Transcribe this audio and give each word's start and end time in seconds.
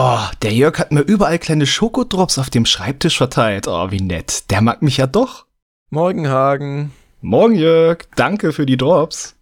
Oh, 0.00 0.20
der 0.42 0.52
Jörg 0.52 0.78
hat 0.78 0.92
mir 0.92 1.00
überall 1.00 1.40
kleine 1.40 1.66
Schokodrops 1.66 2.38
auf 2.38 2.50
dem 2.50 2.66
Schreibtisch 2.66 3.18
verteilt. 3.18 3.66
Oh, 3.66 3.90
wie 3.90 4.00
nett. 4.00 4.48
Der 4.48 4.60
mag 4.60 4.80
mich 4.80 4.98
ja 4.98 5.08
doch. 5.08 5.46
Morgen, 5.90 6.28
Hagen. 6.28 6.92
Morgen, 7.20 7.56
Jörg. 7.56 8.04
Danke 8.14 8.52
für 8.52 8.64
die 8.64 8.76
Drops. 8.76 9.34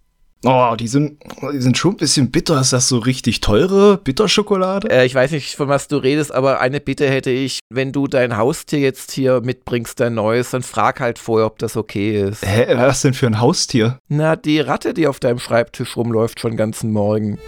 Oh, 0.47 0.75
die 0.81 0.89
sind, 0.89 1.19
die 1.53 1.61
sind 1.61 1.77
schon 1.77 1.93
ein 1.93 1.97
bisschen 1.99 2.31
bitter. 2.31 2.59
Ist 2.59 2.73
das 2.73 2.89
so 2.89 2.97
richtig 2.97 3.43
teure 3.43 3.99
Bitterschokolade? 3.99 4.89
Äh, 4.89 5.05
ich 5.05 5.15
weiß 5.15 5.33
nicht, 5.33 5.57
von 5.57 5.69
was 5.69 5.89
du 5.89 5.99
redest, 5.99 6.33
aber 6.33 6.59
eine 6.59 6.81
Bitte 6.81 7.07
hätte 7.07 7.31
ich, 7.31 7.59
wenn 7.69 7.93
du 7.93 8.07
dein 8.07 8.39
Haustier 8.39 8.79
jetzt 8.79 9.13
hier 9.13 9.43
mitbringst, 9.43 10.01
dein 10.01 10.15
neues, 10.15 10.53
dann 10.53 10.63
frag 10.63 11.01
halt 11.01 11.19
vorher, 11.19 11.49
ob 11.49 11.59
das 11.59 11.77
okay 11.77 12.19
ist. 12.19 12.47
Hä, 12.47 12.67
was 12.77 13.03
denn 13.03 13.13
für 13.13 13.27
ein 13.27 13.41
Haustier? 13.43 13.99
Na, 14.09 14.37
die 14.37 14.61
Ratte, 14.61 14.95
die 14.95 15.07
auf 15.07 15.21
deinem 15.21 15.39
Schreibtisch 15.39 15.99
rumläuft, 15.99 16.41
schon 16.41 16.57
ganzen 16.57 16.95
Morgen. 16.95 17.39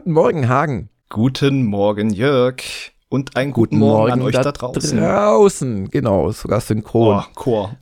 Guten 0.00 0.12
Morgen, 0.12 0.48
Hagen. 0.48 0.88
Guten 1.10 1.66
Morgen, 1.66 2.08
Jörg. 2.08 2.62
Und 3.10 3.36
einen 3.36 3.52
guten, 3.52 3.78
guten 3.78 3.80
Morgen, 3.80 3.98
Morgen, 3.98 4.12
an 4.12 4.22
euch 4.22 4.32
da, 4.32 4.44
da 4.44 4.52
draußen. 4.52 4.98
Draußen, 4.98 5.90
genau, 5.90 6.32
sogar 6.32 6.62
synchron. 6.62 7.18
Oh, 7.18 7.32
Chor. 7.34 7.76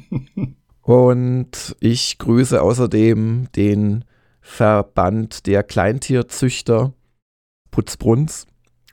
Und 0.80 1.76
ich 1.78 2.16
grüße 2.16 2.62
außerdem 2.62 3.48
den 3.54 4.06
Verband 4.40 5.46
der 5.46 5.62
Kleintierzüchter 5.62 6.94
Putzbrunns. 7.70 8.46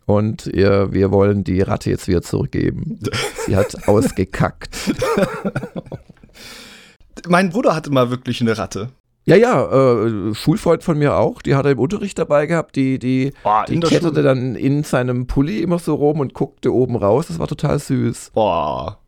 Und 0.06 0.48
ihr, 0.48 0.92
wir 0.92 1.12
wollen 1.12 1.46
die 1.46 1.62
Ratte 1.62 1.90
jetzt 1.90 2.10
wieder 2.10 2.24
zurückgeben. 2.24 3.00
Sie 3.46 3.56
hat 3.56 3.88
ausgekackt. 3.88 4.76
mein 7.30 7.52
Bruder 7.52 7.74
hatte 7.74 7.90
mal 7.90 8.10
wirklich 8.10 8.42
eine 8.42 8.58
Ratte. 8.58 8.90
Ja, 9.28 9.36
ja, 9.36 10.06
äh, 10.06 10.34
Schulfreund 10.34 10.84
von 10.84 10.98
mir 10.98 11.18
auch, 11.18 11.42
die 11.42 11.56
hat 11.56 11.66
er 11.66 11.74
im 11.74 11.80
Unterricht 11.80 12.18
dabei 12.18 12.46
gehabt, 12.46 12.78
die, 12.78 12.98
die, 12.98 13.34
Boah, 13.44 13.66
die 13.68 13.78
kletterte 13.78 14.08
Schule. 14.08 14.24
dann 14.24 14.56
in 14.56 14.84
seinem 14.84 15.28
Pulli 15.28 15.62
immer 15.62 15.80
so 15.80 15.96
rum 15.96 16.22
und 16.22 16.34
guckte 16.34 16.74
oben 16.74 16.96
raus, 16.96 17.28
das 17.28 17.38
war 17.38 17.48
total 17.48 17.78
süß. 17.78 18.32
Boah. 18.34 19.00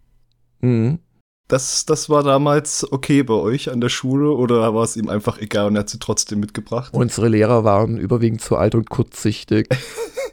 Mhm. 0.59 0.99
Das, 1.47 1.85
das 1.85 2.09
war 2.09 2.21
damals 2.21 2.85
okay 2.91 3.23
bei 3.23 3.33
euch 3.33 3.71
an 3.71 3.79
der 3.79 3.87
Schule 3.87 4.31
oder 4.31 4.75
war 4.75 4.83
es 4.83 4.97
ihm 4.97 5.07
einfach 5.07 5.39
egal 5.39 5.67
und 5.67 5.77
er 5.77 5.79
hat 5.79 5.89
sie 5.89 5.99
trotzdem 5.99 6.41
mitgebracht? 6.41 6.93
Unsere 6.93 7.29
Lehrer 7.29 7.63
waren 7.63 7.97
überwiegend 7.97 8.41
zu 8.41 8.57
alt 8.57 8.75
und 8.75 8.89
kurzsichtig. 8.89 9.69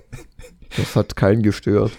das 0.77 0.97
hat 0.97 1.15
keinen 1.15 1.43
gestört. 1.43 1.93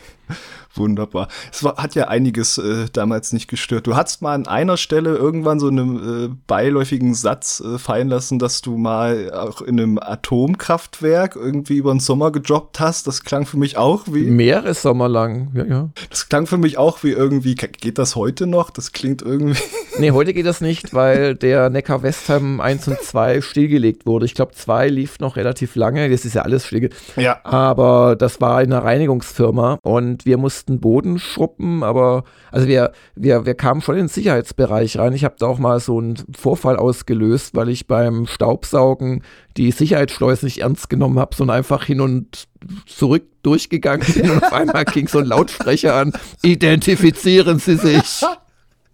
Wunderbar. 0.78 1.28
Es 1.52 1.64
war, 1.64 1.78
hat 1.78 1.96
ja 1.96 2.08
einiges 2.08 2.58
äh, 2.58 2.86
damals 2.92 3.34
nicht 3.34 3.48
gestört. 3.48 3.88
Du 3.88 3.96
hast 3.96 4.22
mal 4.22 4.34
an 4.34 4.48
einer 4.48 4.78
Stelle 4.78 5.16
irgendwann 5.16 5.60
so 5.60 5.68
einen 5.68 6.26
äh, 6.26 6.30
beiläufigen 6.48 7.14
Satz 7.14 7.60
äh, 7.62 7.78
fallen 7.78 8.10
lassen, 8.10 8.40
dass 8.40 8.62
du 8.62 8.78
mal 8.78 9.32
auch 9.34 9.62
in 9.62 9.80
einem 9.80 10.00
Atomkraftwerk 10.00 11.36
irgendwie 11.36 11.78
über 11.78 11.92
den 11.92 12.00
Sommer 12.00 12.32
gejobbt 12.32 12.80
hast. 12.80 13.08
Das 13.08 13.24
klang 13.24 13.46
für 13.46 13.58
mich 13.58 13.78
auch 13.78 14.04
wie. 14.08 14.30
Mehrere 14.30 14.74
Sommer 14.74 15.10
lang, 15.10 15.52
ja, 15.54 15.66
ja. 15.66 15.90
Das 16.10 16.30
klang 16.30 16.48
für 16.48 16.58
mich 16.58 16.78
auch 16.78 17.04
wie 17.04 17.12
irgendwie. 17.12 17.56
Geht 17.56 17.98
das 17.98 18.16
heute 18.16 18.48
noch? 18.48 18.70
Das 18.70 18.92
klingt 18.92 19.22
irgendwie. 19.22 19.60
Nee, 20.00 20.12
heute 20.12 20.32
geht 20.34 20.46
das 20.46 20.62
nicht, 20.62 20.94
weil 20.94 21.34
der 21.34 21.72
Neckar-Westheim 21.72 22.62
1 22.62 22.88
und 22.88 23.02
2 23.02 23.42
stillgelegt 23.42 24.06
wurde. 24.06 24.28
Ich 24.28 24.36
glaube, 24.36 24.52
2 24.52 24.90
lief 24.90 25.20
noch 25.20 25.38
relativ 25.38 25.76
lange. 25.76 26.08
Das 26.10 26.24
ist 26.24 26.36
ja 26.36 26.44
alles 26.44 26.68
stillgelegt. 26.68 26.96
Ja. 27.16 27.40
Aber 27.44 28.16
das 28.16 28.40
war 28.40 28.62
in 28.62 28.72
einer 28.72 28.84
Reinigungsfirma 28.84 29.80
und 29.82 30.26
wir 30.26 30.38
mussten 30.38 30.67
mussten 30.68 30.80
Boden 30.80 31.20
schruppen, 31.20 31.84
aber 31.84 32.24
also 32.52 32.68
wir, 32.68 32.92
wir, 33.16 33.46
wir 33.46 33.56
kamen 33.56 33.82
schon 33.82 33.96
in 33.96 34.04
den 34.04 34.08
Sicherheitsbereich 34.08 34.98
rein. 34.98 35.14
Ich 35.14 35.24
habe 35.24 35.36
da 35.40 35.48
auch 35.48 35.60
mal 35.60 35.80
so 35.80 35.98
einen 35.98 36.18
Vorfall 36.38 36.78
ausgelöst, 36.78 37.56
weil 37.56 37.70
ich 37.70 37.88
beim 37.88 38.26
Staubsaugen 38.28 39.24
die 39.56 39.72
Sicherheitsschleuse 39.72 40.46
nicht 40.46 40.62
ernst 40.62 40.90
genommen 40.90 41.20
habe, 41.20 41.36
sondern 41.36 41.58
einfach 41.58 41.86
hin 41.86 42.02
und 42.02 42.48
zurück 42.86 43.24
durchgegangen 43.44 44.06
bin 44.14 44.30
und 44.30 44.44
auf 44.44 44.54
einmal 44.54 44.86
ging 44.94 45.08
so 45.08 45.20
ein 45.20 45.26
Lautsprecher 45.26 45.96
an, 45.96 46.14
identifizieren 46.42 47.60
Sie 47.60 47.76
sich. 47.76 48.22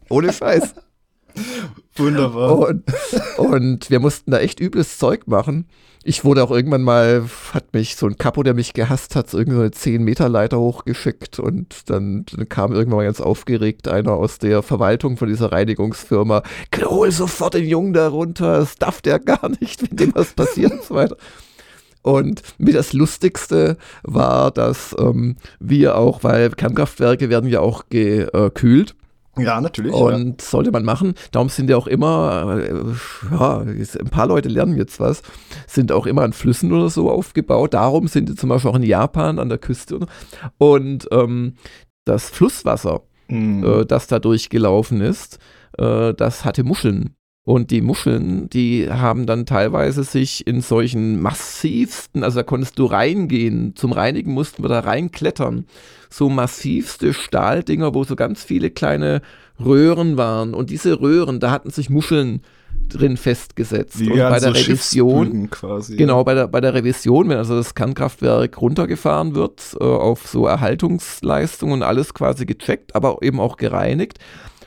Ohne 0.09 0.31
Scheiß. 0.31 0.75
Wunderbar. 1.95 2.69
Und, 2.69 2.83
und 3.37 3.89
wir 3.89 3.99
mussten 3.99 4.31
da 4.31 4.39
echt 4.39 4.59
übles 4.59 4.97
Zeug 4.97 5.27
machen. 5.27 5.67
Ich 6.05 6.25
wurde 6.25 6.43
auch 6.43 6.51
irgendwann 6.51 6.81
mal, 6.81 7.23
hat 7.53 7.73
mich 7.73 7.95
so 7.95 8.07
ein 8.07 8.17
Kapo, 8.17 8.43
der 8.43 8.53
mich 8.53 8.73
gehasst 8.73 9.15
hat, 9.15 9.29
so 9.29 9.37
irgendeine 9.37 9.69
10-Meter-Leiter 9.69 10.59
hochgeschickt 10.59 11.39
und 11.39 11.89
dann, 11.89 12.25
dann, 12.25 12.49
kam 12.49 12.73
irgendwann 12.73 12.97
mal 12.97 13.05
ganz 13.05 13.21
aufgeregt 13.21 13.87
einer 13.87 14.11
aus 14.11 14.37
der 14.37 14.63
Verwaltung 14.63 15.15
von 15.15 15.29
dieser 15.29 15.53
Reinigungsfirma. 15.53 16.43
Hol 16.83 17.09
sofort 17.11 17.53
den 17.53 17.65
Jungen 17.65 17.93
da 17.93 18.09
runter, 18.09 18.57
das 18.57 18.75
darf 18.75 19.01
der 19.01 19.19
gar 19.19 19.47
nicht, 19.61 19.81
wenn 19.81 19.95
dem 19.95 20.15
was 20.15 20.33
passiert 20.33 20.73
und 20.73 20.83
so 20.83 20.95
weiter. 20.95 21.15
Und 22.01 22.41
mir 22.57 22.73
das 22.73 22.91
Lustigste 22.91 23.77
war, 24.03 24.51
dass 24.51 24.93
ähm, 24.99 25.37
wir 25.61 25.97
auch, 25.97 26.21
weil 26.25 26.49
Kernkraftwerke 26.49 27.29
werden 27.29 27.49
ja 27.49 27.61
auch 27.61 27.85
gekühlt, 27.89 28.93
ja, 29.37 29.59
natürlich. 29.59 29.93
Und 29.93 30.41
ja. 30.41 30.47
sollte 30.47 30.71
man 30.71 30.83
machen. 30.83 31.15
Darum 31.31 31.49
sind 31.49 31.69
ja 31.69 31.77
auch 31.77 31.87
immer, 31.87 32.57
äh, 32.59 32.73
ja, 33.31 33.59
ein 33.59 34.09
paar 34.09 34.27
Leute 34.27 34.49
lernen 34.49 34.77
jetzt 34.77 34.99
was, 34.99 35.23
sind 35.67 35.91
auch 35.91 36.05
immer 36.05 36.21
an 36.21 36.33
Flüssen 36.33 36.71
oder 36.71 36.89
so 36.89 37.09
aufgebaut. 37.09 37.73
Darum 37.73 38.07
sind 38.07 38.29
die 38.29 38.35
zum 38.35 38.49
Beispiel 38.49 38.69
auch 38.69 38.75
in 38.75 38.83
Japan 38.83 39.39
an 39.39 39.49
der 39.49 39.57
Küste. 39.57 39.99
Und 40.57 41.07
ähm, 41.11 41.55
das 42.05 42.29
Flusswasser, 42.29 43.01
mhm. 43.27 43.63
äh, 43.63 43.85
das 43.85 44.07
da 44.07 44.19
durchgelaufen 44.19 45.01
ist, 45.01 45.39
äh, 45.77 46.13
das 46.13 46.45
hatte 46.45 46.63
Muscheln. 46.63 47.15
Und 47.45 47.71
die 47.71 47.81
Muscheln, 47.81 48.49
die 48.49 48.89
haben 48.89 49.25
dann 49.25 49.45
teilweise 49.45 50.03
sich 50.03 50.47
in 50.47 50.61
solchen 50.61 51.21
massivsten, 51.21 52.23
also 52.23 52.39
da 52.39 52.43
konntest 52.43 52.79
du 52.79 52.85
reingehen, 52.85 53.75
zum 53.75 53.91
Reinigen 53.91 54.31
mussten 54.31 54.63
wir 54.63 54.69
da 54.69 54.79
reinklettern, 54.79 55.65
so 56.09 56.29
massivste 56.29 57.13
Stahldinger, 57.13 57.93
wo 57.93 58.05
so 58.05 58.15
ganz 58.15 58.45
viele 58.45 58.69
kleine 58.69 59.21
Röhren 59.59 60.15
waren. 60.15 60.53
Und 60.53 60.69
diese 60.69 61.01
Röhren, 61.01 61.41
da 61.41 61.51
hatten 61.51 61.69
sich 61.69 61.89
Muscheln 61.89 62.43
drin 62.87 63.17
festgesetzt. 63.17 63.99
Wie 63.99 64.11
und 64.11 64.19
bei 64.19 64.39
der 64.39 64.55
so 64.55 64.61
Revision, 64.61 65.49
quasi, 65.49 65.97
genau, 65.97 66.23
bei 66.23 66.35
der, 66.35 66.47
bei 66.47 66.61
der 66.61 66.73
Revision, 66.73 67.27
wenn 67.27 67.37
also 67.37 67.57
das 67.57 67.75
Kernkraftwerk 67.75 68.61
runtergefahren 68.61 69.35
wird, 69.35 69.75
äh, 69.81 69.83
auf 69.83 70.27
so 70.27 70.47
Erhaltungsleistungen 70.47 71.75
und 71.75 71.83
alles 71.83 72.13
quasi 72.13 72.45
gecheckt, 72.45 72.95
aber 72.95 73.17
eben 73.21 73.41
auch 73.41 73.57
gereinigt, 73.57 74.19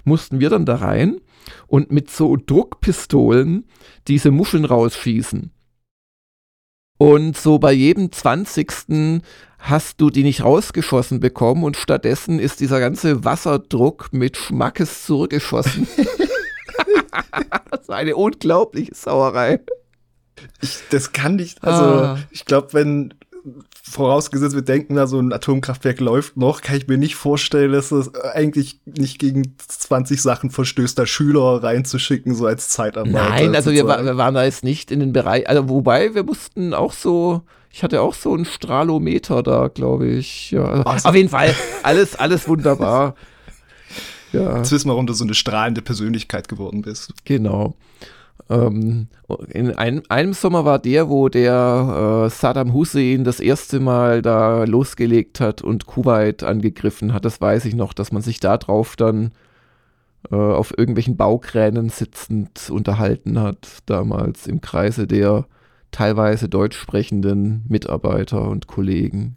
mussten 0.04 0.40
wir 0.40 0.50
dann 0.50 0.66
da 0.66 0.76
rein 0.76 1.20
und 1.66 1.90
mit 1.92 2.10
so 2.10 2.36
Druckpistolen 2.36 3.66
diese 4.08 4.30
Muscheln 4.30 4.64
rausschießen. 4.64 5.52
Und 6.98 7.36
so 7.36 7.58
bei 7.58 7.72
jedem 7.72 8.10
20. 8.10 9.22
hast 9.58 10.00
du 10.00 10.10
die 10.10 10.22
nicht 10.22 10.42
rausgeschossen 10.44 11.20
bekommen 11.20 11.64
und 11.64 11.76
stattdessen 11.76 12.38
ist 12.38 12.60
dieser 12.60 12.80
ganze 12.80 13.24
Wasserdruck 13.24 14.12
mit 14.12 14.36
Schmackes 14.36 15.04
zurückgeschossen. 15.04 15.86
das 17.70 17.88
war 17.88 17.96
eine 17.96 18.16
unglaubliche 18.16 18.94
Sauerei. 18.94 19.60
Ich, 20.60 20.80
das 20.90 21.12
kann 21.12 21.36
nicht, 21.36 21.64
also 21.64 21.84
ah. 21.84 22.18
ich 22.30 22.44
glaube, 22.44 22.72
wenn 22.72 23.14
vorausgesetzt, 23.88 24.54
wir 24.54 24.62
denken, 24.62 24.96
da 24.96 25.06
so 25.06 25.20
ein 25.20 25.32
Atomkraftwerk 25.32 26.00
läuft 26.00 26.36
noch, 26.36 26.60
kann 26.60 26.76
ich 26.76 26.88
mir 26.88 26.98
nicht 26.98 27.14
vorstellen, 27.14 27.72
dass 27.72 27.92
es 27.92 28.14
eigentlich 28.14 28.80
nicht 28.84 29.18
gegen 29.18 29.54
20 29.58 30.20
Sachen 30.20 30.50
verstößt, 30.50 30.98
da 30.98 31.06
Schüler 31.06 31.62
reinzuschicken, 31.62 32.34
so 32.34 32.46
als 32.46 32.68
Zeitarbeit. 32.68 33.12
Nein, 33.12 33.54
also 33.54 33.70
wir, 33.70 33.86
wir, 33.86 34.16
waren 34.16 34.34
da 34.34 34.44
jetzt 34.44 34.64
nicht 34.64 34.90
in 34.90 35.00
den 35.00 35.12
Bereich, 35.12 35.48
also 35.48 35.68
wobei 35.68 36.14
wir 36.14 36.24
mussten 36.24 36.74
auch 36.74 36.92
so, 36.92 37.42
ich 37.70 37.82
hatte 37.82 38.02
auch 38.02 38.14
so 38.14 38.34
ein 38.34 38.44
Strahlometer 38.44 39.42
da, 39.42 39.68
glaube 39.68 40.08
ich. 40.08 40.50
Ja. 40.50 40.82
Also, 40.82 41.08
auf 41.08 41.14
jeden 41.14 41.28
Fall, 41.28 41.54
alles, 41.82 42.16
alles 42.16 42.48
wunderbar. 42.48 43.14
Ja. 44.32 44.58
Jetzt 44.58 44.72
wissen 44.72 44.88
wir, 44.88 44.92
warum 44.92 45.06
du 45.06 45.14
so 45.14 45.24
eine 45.24 45.34
strahlende 45.34 45.80
Persönlichkeit 45.80 46.48
geworden 46.48 46.82
bist. 46.82 47.14
Genau. 47.24 47.74
Ähm, 48.48 49.08
in 49.48 49.72
einem, 49.74 50.02
einem, 50.08 50.32
Sommer 50.32 50.64
war 50.64 50.78
der, 50.78 51.08
wo 51.08 51.28
der 51.28 52.26
äh, 52.26 52.30
Saddam 52.30 52.72
Hussein 52.72 53.24
das 53.24 53.40
erste 53.40 53.80
Mal 53.80 54.22
da 54.22 54.64
losgelegt 54.64 55.40
hat 55.40 55.62
und 55.62 55.86
Kuwait 55.86 56.44
angegriffen 56.44 57.12
hat. 57.12 57.24
Das 57.24 57.40
weiß 57.40 57.64
ich 57.64 57.74
noch, 57.74 57.92
dass 57.92 58.12
man 58.12 58.22
sich 58.22 58.38
da 58.38 58.56
drauf 58.56 58.94
dann 58.94 59.32
äh, 60.30 60.36
auf 60.36 60.76
irgendwelchen 60.76 61.16
Baukränen 61.16 61.88
sitzend 61.88 62.70
unterhalten 62.70 63.40
hat, 63.40 63.78
damals 63.86 64.46
im 64.46 64.60
Kreise 64.60 65.06
der 65.06 65.46
teilweise 65.90 66.48
deutsch 66.48 66.76
sprechenden 66.78 67.64
Mitarbeiter 67.68 68.48
und 68.48 68.66
Kollegen. 68.66 69.35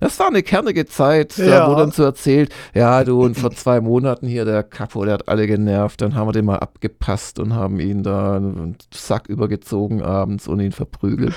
Das 0.00 0.18
war 0.18 0.26
eine 0.28 0.42
kernige 0.42 0.86
Zeit, 0.86 1.36
Ja. 1.36 1.46
da 1.60 1.68
wurde 1.68 1.82
dann 1.82 1.90
so 1.92 2.02
erzählt, 2.02 2.52
ja, 2.74 3.04
du, 3.04 3.22
und 3.22 3.38
vor 3.38 3.50
zwei 3.52 3.80
Monaten 3.80 4.26
hier 4.26 4.44
der 4.44 4.62
Capo, 4.62 5.04
der 5.04 5.14
hat 5.14 5.28
alle 5.28 5.46
genervt, 5.46 6.00
dann 6.00 6.14
haben 6.14 6.28
wir 6.28 6.32
den 6.32 6.44
mal 6.44 6.58
abgepasst 6.58 7.38
und 7.38 7.54
haben 7.54 7.80
ihn 7.80 8.02
da 8.02 8.36
einen 8.36 8.76
Sack 8.92 9.28
übergezogen 9.28 10.02
abends 10.02 10.48
und 10.48 10.60
ihn 10.60 10.72
verprügelt. 10.72 11.34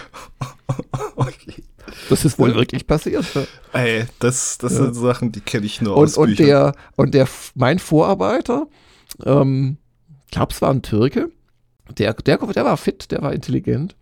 Okay. 1.15 1.63
Das 2.09 2.25
ist 2.25 2.38
wohl 2.38 2.53
wirklich 2.55 2.85
passiert. 2.85 3.25
Ey, 3.73 4.05
das, 4.19 4.57
das 4.57 4.73
Ja. 4.73 4.83
sind 4.83 4.94
Sachen, 4.95 5.31
die 5.31 5.39
kenne 5.39 5.65
ich 5.65 5.81
nur 5.81 5.95
Und, 5.95 6.03
aus 6.05 6.17
und 6.17 6.27
Büchern. 6.31 6.45
der, 6.45 6.73
und 6.97 7.13
der, 7.13 7.27
mein 7.55 7.79
Vorarbeiter, 7.79 8.67
ähm, 9.25 9.77
ich 10.25 10.31
glaube, 10.31 10.53
es 10.53 10.61
war 10.61 10.69
ein 10.71 10.81
Türke, 10.81 11.29
der, 11.97 12.13
der, 12.13 12.38
der 12.38 12.65
war 12.65 12.75
fit, 12.77 13.11
der 13.11 13.21
war 13.21 13.31
intelligent. 13.33 13.95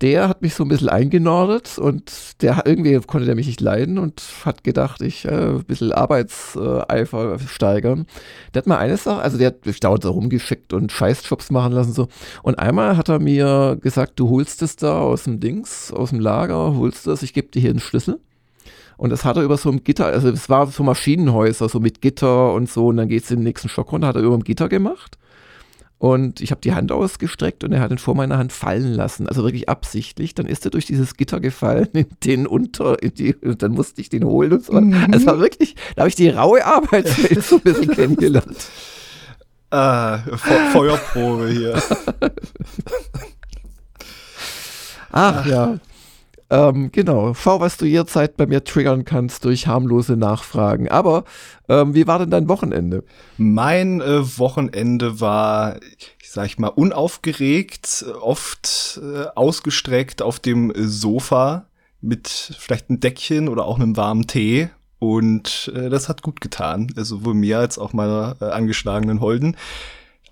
Der 0.00 0.28
hat 0.28 0.42
mich 0.42 0.54
so 0.54 0.64
ein 0.64 0.68
bisschen 0.68 0.88
eingenordet 0.88 1.78
und 1.78 2.42
der 2.42 2.62
irgendwie 2.66 2.98
konnte 3.00 3.26
der 3.26 3.36
mich 3.36 3.46
nicht 3.46 3.60
leiden 3.60 3.98
und 3.98 4.22
hat 4.44 4.64
gedacht, 4.64 5.00
ich 5.00 5.24
äh, 5.24 5.30
ein 5.30 5.64
bisschen 5.64 5.92
Arbeitseifer 5.92 7.38
steigern. 7.38 8.06
Der 8.52 8.62
hat 8.62 8.66
mal 8.66 8.78
eine 8.78 8.96
Sache, 8.96 9.22
also 9.22 9.38
der 9.38 9.48
hat 9.48 9.64
mich 9.66 9.78
dauernd 9.80 10.02
so 10.02 10.10
rumgeschickt 10.10 10.72
und 10.72 10.90
Scheißjobs 10.90 11.50
machen 11.50 11.72
lassen 11.72 11.92
so. 11.92 12.08
Und 12.42 12.58
einmal 12.58 12.96
hat 12.96 13.08
er 13.08 13.20
mir 13.20 13.78
gesagt, 13.80 14.18
du 14.18 14.30
holst 14.30 14.62
es 14.62 14.76
da 14.76 15.00
aus 15.00 15.24
dem 15.24 15.38
Dings, 15.38 15.92
aus 15.92 16.10
dem 16.10 16.20
Lager, 16.20 16.74
holst 16.76 17.06
es, 17.06 17.22
ich 17.22 17.32
gebe 17.32 17.48
dir 17.48 17.60
hier 17.60 17.70
einen 17.70 17.80
Schlüssel. 17.80 18.18
Und 18.96 19.10
das 19.10 19.24
hat 19.24 19.36
er 19.36 19.42
über 19.42 19.56
so 19.56 19.70
ein 19.70 19.82
Gitter, 19.84 20.06
also 20.06 20.28
es 20.28 20.48
war 20.48 20.66
so 20.68 20.82
Maschinenhäuser, 20.82 21.68
so 21.68 21.80
mit 21.80 22.00
Gitter 22.00 22.52
und 22.52 22.70
so, 22.70 22.88
und 22.88 22.96
dann 22.96 23.08
geht 23.08 23.24
es 23.24 23.30
in 23.30 23.38
den 23.38 23.44
nächsten 23.44 23.68
Stock 23.68 23.92
runter, 23.92 24.08
hat 24.08 24.16
er 24.16 24.22
über 24.22 24.36
dem 24.36 24.44
Gitter 24.44 24.68
gemacht. 24.68 25.18
Und 26.04 26.42
ich 26.42 26.50
habe 26.50 26.60
die 26.60 26.74
Hand 26.74 26.92
ausgestreckt 26.92 27.64
und 27.64 27.72
er 27.72 27.80
hat 27.80 27.90
ihn 27.90 27.96
vor 27.96 28.14
meiner 28.14 28.36
Hand 28.36 28.52
fallen 28.52 28.92
lassen, 28.92 29.26
also 29.26 29.42
wirklich 29.42 29.70
absichtlich. 29.70 30.34
Dann 30.34 30.44
ist 30.44 30.66
er 30.66 30.70
durch 30.70 30.84
dieses 30.84 31.16
Gitter 31.16 31.40
gefallen, 31.40 31.88
in 31.94 32.06
den 32.22 32.46
unter, 32.46 33.02
in 33.02 33.14
die, 33.14 33.34
und 33.36 33.62
dann 33.62 33.72
musste 33.72 34.02
ich 34.02 34.10
den 34.10 34.22
holen 34.22 34.52
und 34.52 34.66
so. 34.66 34.78
Mhm. 34.78 34.92
Also 34.92 35.20
es 35.20 35.26
war 35.26 35.38
wirklich, 35.38 35.76
da 35.96 36.02
habe 36.02 36.10
ich 36.10 36.14
die 36.14 36.28
raue 36.28 36.62
Arbeitswelt 36.62 37.42
so 37.46 37.56
ein 37.56 37.62
bisschen 37.62 37.88
kennengelernt. 37.88 38.66
Ah, 39.70 40.18
Fe 40.18 40.58
Feuerprobe 40.72 41.48
hier. 41.48 41.82
Ach 45.10 45.46
ja. 45.46 45.78
Ähm, 46.54 46.92
genau, 46.92 47.34
schau, 47.34 47.58
was 47.58 47.78
du 47.78 47.84
jederzeit 47.84 48.36
bei 48.36 48.46
mir 48.46 48.62
triggern 48.62 49.04
kannst 49.04 49.44
durch 49.44 49.66
harmlose 49.66 50.16
Nachfragen. 50.16 50.88
Aber 50.88 51.24
ähm, 51.68 51.94
wie 51.94 52.06
war 52.06 52.20
denn 52.20 52.30
dein 52.30 52.48
Wochenende? 52.48 53.02
Mein 53.38 54.00
äh, 54.00 54.38
Wochenende 54.38 55.20
war, 55.20 55.80
ich 56.22 56.30
sag 56.30 56.56
mal, 56.60 56.68
unaufgeregt, 56.68 58.04
oft 58.20 59.00
äh, 59.02 59.24
ausgestreckt 59.34 60.22
auf 60.22 60.38
dem 60.38 60.72
Sofa 60.76 61.66
mit 62.00 62.28
vielleicht 62.28 62.88
einem 62.88 63.00
Deckchen 63.00 63.48
oder 63.48 63.64
auch 63.64 63.80
einem 63.80 63.96
warmen 63.96 64.28
Tee. 64.28 64.70
Und 65.00 65.72
äh, 65.74 65.90
das 65.90 66.08
hat 66.08 66.22
gut 66.22 66.40
getan, 66.40 66.86
sowohl 66.94 67.34
mir 67.34 67.58
als 67.58 67.80
auch 67.80 67.92
meiner 67.92 68.36
äh, 68.40 68.44
angeschlagenen 68.44 69.20
Holden. 69.20 69.56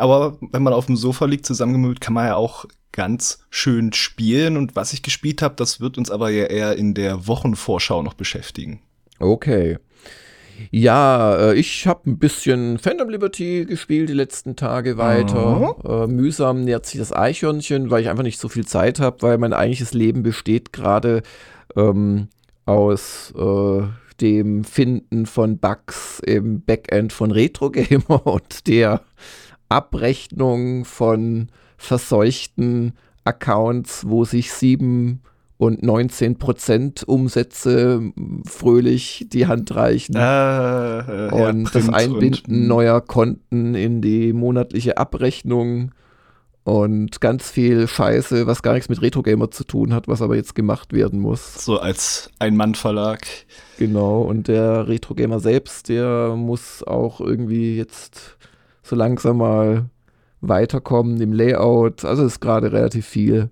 Aber 0.02 0.37
wenn 0.40 0.64
man 0.64 0.72
auf 0.72 0.87
dem 0.87 0.96
Sofa 0.96 1.26
liegt, 1.26 1.46
zusammengemüllt, 1.46 2.00
kann 2.00 2.14
man 2.14 2.26
ja 2.26 2.34
auch 2.34 2.64
ganz 2.90 3.38
schön 3.50 3.93
spielen. 3.93 4.56
Und 4.56 4.75
was 4.75 4.93
ich 4.93 5.04
gespielt 5.04 5.43
habe, 5.43 5.54
das 5.56 5.81
wird 5.81 5.96
uns 5.96 6.10
aber 6.10 6.28
ja 6.31 6.46
eher 6.46 6.76
in 6.76 6.94
der 6.94 7.28
Wochenvorschau 7.28 8.02
noch 8.02 8.14
beschäftigen. 8.14 8.81
Okay. 9.20 9.78
Ja, 10.72 11.37
äh, 11.37 11.54
ich 11.54 11.87
habe 11.87 12.10
ein 12.10 12.19
bisschen 12.19 12.78
Phantom 12.78 13.10
Liberty 13.10 13.64
gespielt 13.64 14.08
die 14.08 14.14
letzten 14.14 14.56
Tage 14.56 14.99
weiter. 14.99 15.76
Äh, 15.84 16.06
mühsam 16.08 16.64
nähert 16.64 16.84
sich 16.84 16.99
das 16.99 17.12
Eichhörnchen, 17.12 17.90
weil 17.90 18.02
ich 18.02 18.08
einfach 18.08 18.25
nicht 18.25 18.40
so 18.40 18.49
viel 18.49 18.66
Zeit 18.66 18.99
habe, 18.99 19.22
weil 19.22 19.38
mein 19.38 19.52
eigentliches 19.52 19.94
Leben 19.94 20.25
besteht 20.25 20.72
gerade 20.72 21.22
ähm, 21.76 22.26
aus 22.66 23.32
äh, 23.37 23.82
dem 24.20 24.64
Finden 24.64 25.26
von 25.26 25.58
Bugs 25.58 26.19
im 26.26 26.62
Backend 26.62 27.12
von 27.12 27.31
Retro 27.31 27.70
Gamer 27.70 28.26
und 28.26 28.66
der 28.66 29.02
Abrechnung 29.73 30.85
von 30.85 31.49
verseuchten 31.77 32.93
Accounts, 33.25 34.09
wo 34.09 34.25
sich 34.25 34.53
sieben 34.53 35.23
und 35.59 35.83
19 35.83 36.39
Prozent 36.39 37.05
Umsätze 37.07 38.13
fröhlich 38.45 39.27
die 39.33 39.47
Hand 39.47 39.75
reichen. 39.75 40.17
Äh, 40.17 40.19
ja, 40.19 41.29
und 41.29 41.73
das 41.73 41.89
Einbinden 41.89 42.63
und- 42.63 42.67
neuer 42.67 43.01
Konten 43.01 43.75
in 43.75 44.01
die 44.03 44.33
monatliche 44.33 44.99
Abrechnung 44.99 45.93
und 46.65 47.21
ganz 47.21 47.51
viel 47.51 47.87
Scheiße, 47.89 48.47
was 48.47 48.63
gar 48.63 48.75
nichts 48.75 48.89
mit 48.89 49.03
Retro 49.03 49.23
Gamer 49.23 49.51
zu 49.51 49.65
tun 49.65 49.93
hat, 49.93 50.09
was 50.09 50.23
aber 50.23 50.37
jetzt 50.37 50.55
gemacht 50.55 50.93
werden 50.93 51.21
muss. 51.21 51.65
So 51.65 51.79
als 51.79 52.31
Ein-Mann-Verlag. 52.39 53.27
Genau, 53.79 54.23
und 54.23 54.49
der 54.49 54.89
Retro 54.89 55.15
Gamer 55.15 55.41
selbst, 55.41 55.89
der 55.89 56.35
muss 56.37 56.83
auch 56.85 57.21
irgendwie 57.21 57.77
jetzt 57.77 58.37
so 58.82 58.96
langsam 58.96 59.38
mal 59.38 59.88
weiterkommen 60.40 61.20
im 61.20 61.32
Layout. 61.32 62.05
Also 62.05 62.25
ist 62.25 62.40
gerade 62.40 62.73
relativ 62.73 63.06
viel. 63.06 63.50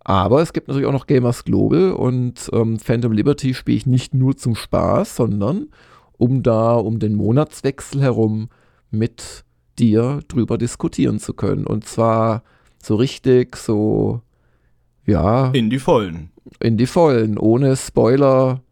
Aber 0.00 0.40
es 0.40 0.52
gibt 0.52 0.68
natürlich 0.68 0.86
auch 0.88 0.92
noch 0.92 1.06
Gamers 1.06 1.44
Global 1.44 1.92
und 1.92 2.48
ähm, 2.52 2.78
Phantom 2.78 3.12
Liberty 3.12 3.52
spiele 3.54 3.76
ich 3.76 3.86
nicht 3.86 4.14
nur 4.14 4.36
zum 4.36 4.54
Spaß, 4.54 5.16
sondern 5.16 5.68
um 6.16 6.42
da 6.42 6.74
um 6.74 6.98
den 6.98 7.14
Monatswechsel 7.14 8.00
herum 8.00 8.48
mit 8.90 9.44
dir 9.78 10.20
drüber 10.28 10.56
diskutieren 10.58 11.18
zu 11.18 11.34
können. 11.34 11.66
Und 11.66 11.84
zwar 11.84 12.42
so 12.82 12.96
richtig, 12.96 13.54
so, 13.56 14.22
ja, 15.04 15.50
In 15.50 15.68
die 15.70 15.78
Vollen. 15.78 16.30
in 16.60 16.76
die 16.78 16.86
Vollen, 16.86 17.36
ohne 17.38 17.76
Spoiler, 17.76 18.62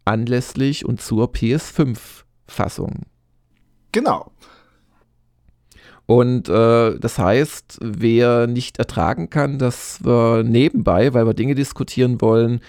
anlässlich 0.05 0.85
und 0.85 1.01
zur 1.01 1.31
PS5-Fassung. 1.31 3.01
Genau. 3.91 4.31
Und 6.05 6.49
äh, 6.49 6.99
das 6.99 7.17
heißt, 7.17 7.79
wer 7.81 8.45
nicht 8.47 8.77
ertragen 8.77 9.29
kann, 9.29 9.57
dass 9.57 10.03
wir 10.03 10.43
nebenbei, 10.43 11.13
weil 11.13 11.25
wir 11.25 11.33
Dinge 11.33 11.55
diskutieren 11.55 12.19
wollen, 12.19 12.59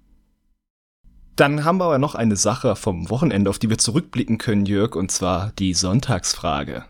Dann 1.36 1.64
haben 1.64 1.78
wir 1.78 1.86
aber 1.86 2.00
noch 2.00 2.16
eine 2.16 2.36
Sache 2.36 2.76
vom 2.76 3.12
Wochenende, 3.12 3.50
auf 3.52 3.60
die 3.60 3.70
wir 3.70 3.78
zurückblicken 3.78 4.40
können, 4.40 4.66
Jörg, 4.66 4.96
und 4.96 5.12
zwar 5.12 5.52
die 5.60 5.76
Sonntagsfrage. 5.76 6.84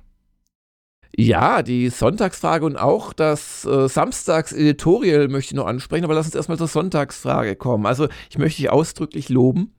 Ja, 1.15 1.63
die 1.63 1.89
Sonntagsfrage 1.89 2.65
und 2.65 2.75
auch 2.77 3.13
das 3.13 3.65
äh, 3.65 3.87
Samstags-Editorial 3.87 5.27
möchte 5.29 5.53
ich 5.53 5.55
noch 5.55 5.65
ansprechen, 5.65 6.03
aber 6.03 6.13
lass 6.13 6.27
uns 6.27 6.35
erstmal 6.35 6.57
zur 6.57 6.67
Sonntagsfrage 6.67 7.55
kommen. 7.55 7.85
Also 7.85 8.07
ich 8.29 8.37
möchte 8.37 8.61
dich 8.61 8.69
ausdrücklich 8.69 9.29
loben. 9.29 9.73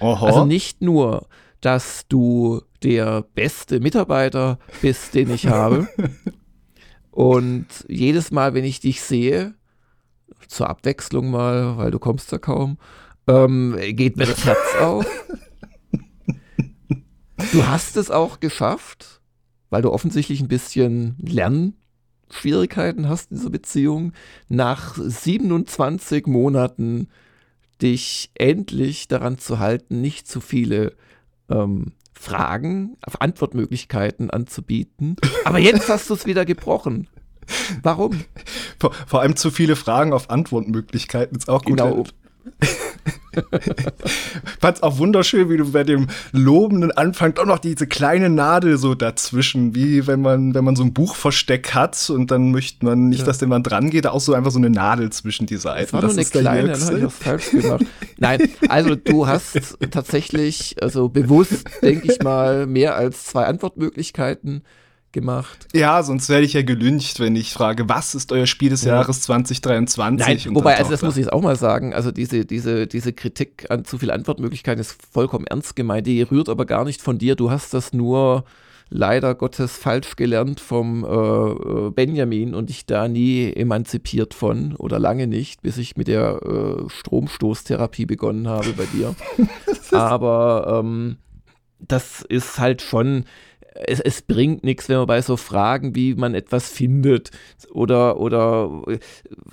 Oho. 0.00 0.26
Also 0.26 0.44
nicht 0.44 0.82
nur, 0.82 1.28
dass 1.60 2.06
du 2.08 2.62
der 2.82 3.22
beste 3.34 3.80
Mitarbeiter 3.80 4.58
bist, 4.80 5.14
den 5.14 5.30
ich 5.30 5.46
habe. 5.46 5.88
Und 7.10 7.66
jedes 7.88 8.30
Mal, 8.30 8.54
wenn 8.54 8.64
ich 8.64 8.80
dich 8.80 9.02
sehe, 9.02 9.54
zur 10.48 10.68
Abwechslung 10.68 11.30
mal, 11.30 11.76
weil 11.76 11.90
du 11.90 11.98
kommst 11.98 12.32
ja 12.32 12.38
kaum, 12.38 12.78
ähm, 13.28 13.76
geht 13.78 14.16
mir 14.16 14.26
das 14.26 14.44
Herz 14.44 14.76
auf. 14.80 15.06
Du 17.50 17.66
hast 17.66 17.96
es 17.96 18.10
auch 18.10 18.38
geschafft, 18.38 19.20
weil 19.72 19.82
du 19.82 19.90
offensichtlich 19.90 20.40
ein 20.42 20.48
bisschen 20.48 21.16
Lernschwierigkeiten 21.18 23.08
hast 23.08 23.30
in 23.30 23.38
dieser 23.38 23.48
Beziehung, 23.48 24.12
nach 24.48 24.96
27 24.98 26.26
Monaten 26.26 27.08
dich 27.80 28.30
endlich 28.34 29.08
daran 29.08 29.38
zu 29.38 29.58
halten, 29.58 30.02
nicht 30.02 30.28
zu 30.28 30.42
viele 30.42 30.92
ähm, 31.48 31.92
Fragen, 32.12 32.98
auf 33.00 33.22
Antwortmöglichkeiten 33.22 34.30
anzubieten. 34.30 35.16
Aber 35.44 35.58
jetzt 35.58 35.88
hast 35.88 36.10
du 36.10 36.14
es 36.14 36.26
wieder 36.26 36.44
gebrochen. 36.44 37.08
Warum? 37.82 38.20
Vor, 38.78 38.92
vor, 38.92 39.22
allem 39.22 39.36
zu 39.36 39.50
viele 39.50 39.74
Fragen 39.74 40.12
auf 40.12 40.28
Antwortmöglichkeiten 40.28 41.38
ist 41.38 41.48
auch 41.48 41.64
gut. 41.64 41.78
Genau. 41.78 42.04
Fand 44.60 44.76
es 44.76 44.82
auch 44.82 44.98
wunderschön, 44.98 45.48
wie 45.48 45.56
du 45.56 45.72
bei 45.72 45.84
dem 45.84 46.08
lobenden 46.32 46.92
Anfang 46.92 47.34
doch 47.34 47.46
noch 47.46 47.58
diese 47.58 47.86
kleine 47.86 48.28
Nadel 48.28 48.76
so 48.76 48.94
dazwischen, 48.94 49.74
wie 49.74 50.06
wenn 50.06 50.20
man, 50.20 50.54
wenn 50.54 50.64
man 50.64 50.76
so 50.76 50.82
ein 50.82 50.92
Buchversteck 50.92 51.74
hat 51.74 52.10
und 52.10 52.30
dann 52.30 52.50
möchte 52.50 52.84
man 52.84 53.08
nicht, 53.08 53.20
ja. 53.20 53.26
dass 53.26 53.40
jemand 53.40 53.70
dran 53.70 53.90
geht, 53.90 54.06
auch 54.06 54.20
so 54.20 54.34
einfach 54.34 54.50
so 54.50 54.58
eine 54.58 54.70
Nadel 54.70 55.10
zwischen 55.10 55.46
die 55.46 55.56
Seiten. 55.56 55.82
Das 55.82 55.92
war 55.92 56.02
das 56.02 56.14
nur 56.14 56.20
eine 56.20 56.30
kleine, 56.30 56.72
dann 56.72 56.80
habe 56.82 56.96
ich 56.96 57.04
das 57.04 57.14
falsch 57.16 57.50
gemacht. 57.50 57.86
Nein, 58.18 58.48
also 58.68 58.94
du 58.94 59.26
hast 59.26 59.78
tatsächlich, 59.90 60.76
also 60.82 61.08
bewusst, 61.08 61.64
denke 61.82 62.12
ich 62.12 62.22
mal, 62.22 62.66
mehr 62.66 62.96
als 62.96 63.24
zwei 63.24 63.46
Antwortmöglichkeiten 63.46 64.62
gemacht. 65.12 65.68
Ja, 65.72 66.02
sonst 66.02 66.28
werde 66.28 66.44
ich 66.44 66.54
ja 66.54 66.62
gelüncht, 66.62 67.20
wenn 67.20 67.36
ich 67.36 67.52
frage, 67.52 67.88
was 67.88 68.14
ist 68.14 68.32
euer 68.32 68.46
Spiel 68.46 68.70
des 68.70 68.84
ja. 68.84 68.94
Jahres 68.94 69.20
2023? 69.22 70.46
Nein, 70.46 70.54
wobei, 70.54 70.76
also 70.76 70.90
das 70.90 71.02
muss 71.02 71.16
ich 71.16 71.24
jetzt 71.24 71.32
auch 71.32 71.42
mal 71.42 71.56
sagen, 71.56 71.94
also 71.94 72.10
diese, 72.10 72.44
diese, 72.44 72.86
diese 72.86 73.12
Kritik 73.12 73.66
an 73.68 73.84
zu 73.84 73.98
viele 73.98 74.12
Antwortmöglichkeiten 74.12 74.80
ist 74.80 74.96
vollkommen 75.10 75.46
ernst 75.46 75.76
gemeint, 75.76 76.06
die 76.06 76.22
rührt 76.22 76.48
aber 76.48 76.66
gar 76.66 76.84
nicht 76.84 77.02
von 77.02 77.18
dir, 77.18 77.36
du 77.36 77.50
hast 77.50 77.74
das 77.74 77.92
nur 77.92 78.44
leider 78.92 79.34
Gottes 79.34 79.76
falsch 79.76 80.16
gelernt 80.16 80.60
vom 80.60 81.04
äh, 81.04 81.90
Benjamin 81.90 82.54
und 82.54 82.68
ich 82.68 82.84
da 82.84 83.08
nie 83.08 83.50
emanzipiert 83.52 84.34
von 84.34 84.76
oder 84.76 84.98
lange 84.98 85.26
nicht, 85.26 85.62
bis 85.62 85.78
ich 85.78 85.96
mit 85.96 86.08
der 86.08 86.40
äh, 86.42 86.88
Stromstoßtherapie 86.88 88.06
begonnen 88.06 88.48
habe 88.48 88.72
bei 88.74 88.84
dir. 88.84 89.14
aber 89.92 90.80
ähm, 90.84 91.16
das 91.78 92.22
ist 92.22 92.58
halt 92.58 92.82
schon, 92.82 93.24
es, 93.74 94.00
es 94.00 94.22
bringt 94.22 94.64
nichts, 94.64 94.88
wenn 94.88 94.98
man 94.98 95.06
bei 95.06 95.22
so 95.22 95.36
Fragen, 95.36 95.94
wie 95.94 96.14
man 96.14 96.34
etwas 96.34 96.68
findet 96.68 97.30
oder, 97.70 98.20
oder 98.20 98.82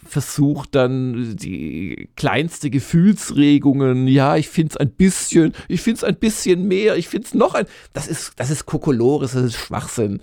versucht 0.06 0.76
dann 0.76 1.36
die 1.38 2.10
kleinste 2.16 2.70
Gefühlsregungen, 2.70 4.08
ja, 4.08 4.36
ich 4.36 4.50
finde 4.50 4.72
es 4.72 4.78
ein 4.78 4.92
bisschen, 4.92 5.54
ich 5.68 5.82
finde 5.82 5.98
es 5.98 6.04
ein 6.04 6.16
bisschen 6.16 6.68
mehr, 6.68 6.98
ich 6.98 7.08
finde 7.08 7.28
es 7.28 7.34
noch 7.34 7.54
ein, 7.54 7.66
das 7.94 8.08
ist, 8.08 8.34
das 8.38 8.50
ist 8.50 8.66
Kokolores, 8.66 9.34
das 9.34 9.44
ist 9.44 9.56
Schwachsinn. 9.56 10.20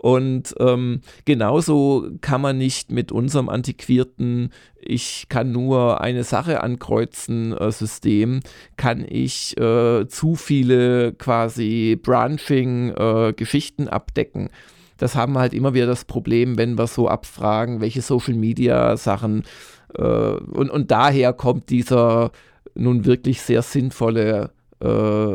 Und 0.00 0.54
ähm, 0.58 1.02
genauso 1.26 2.08
kann 2.22 2.40
man 2.40 2.56
nicht 2.56 2.90
mit 2.90 3.12
unserem 3.12 3.50
antiquierten, 3.50 4.48
ich 4.80 5.26
kann 5.28 5.52
nur 5.52 6.00
eine 6.00 6.24
Sache 6.24 6.62
ankreuzen 6.62 7.52
äh, 7.52 7.70
System, 7.70 8.40
kann 8.78 9.04
ich 9.06 9.58
äh, 9.58 10.08
zu 10.08 10.36
viele 10.36 11.12
quasi 11.12 11.98
Branching-Geschichten 12.02 13.88
äh, 13.88 13.90
abdecken. 13.90 14.48
Das 14.96 15.16
haben 15.16 15.34
wir 15.34 15.40
halt 15.40 15.52
immer 15.52 15.74
wieder 15.74 15.86
das 15.86 16.06
Problem, 16.06 16.56
wenn 16.56 16.78
wir 16.78 16.86
so 16.86 17.06
abfragen, 17.06 17.82
welche 17.82 18.00
Social-Media-Sachen 18.00 19.44
äh, 19.94 20.02
und, 20.02 20.70
und 20.70 20.90
daher 20.90 21.34
kommt 21.34 21.68
dieser 21.68 22.30
nun 22.74 23.04
wirklich 23.04 23.42
sehr 23.42 23.60
sinnvolle 23.60 24.50
äh, 24.80 25.34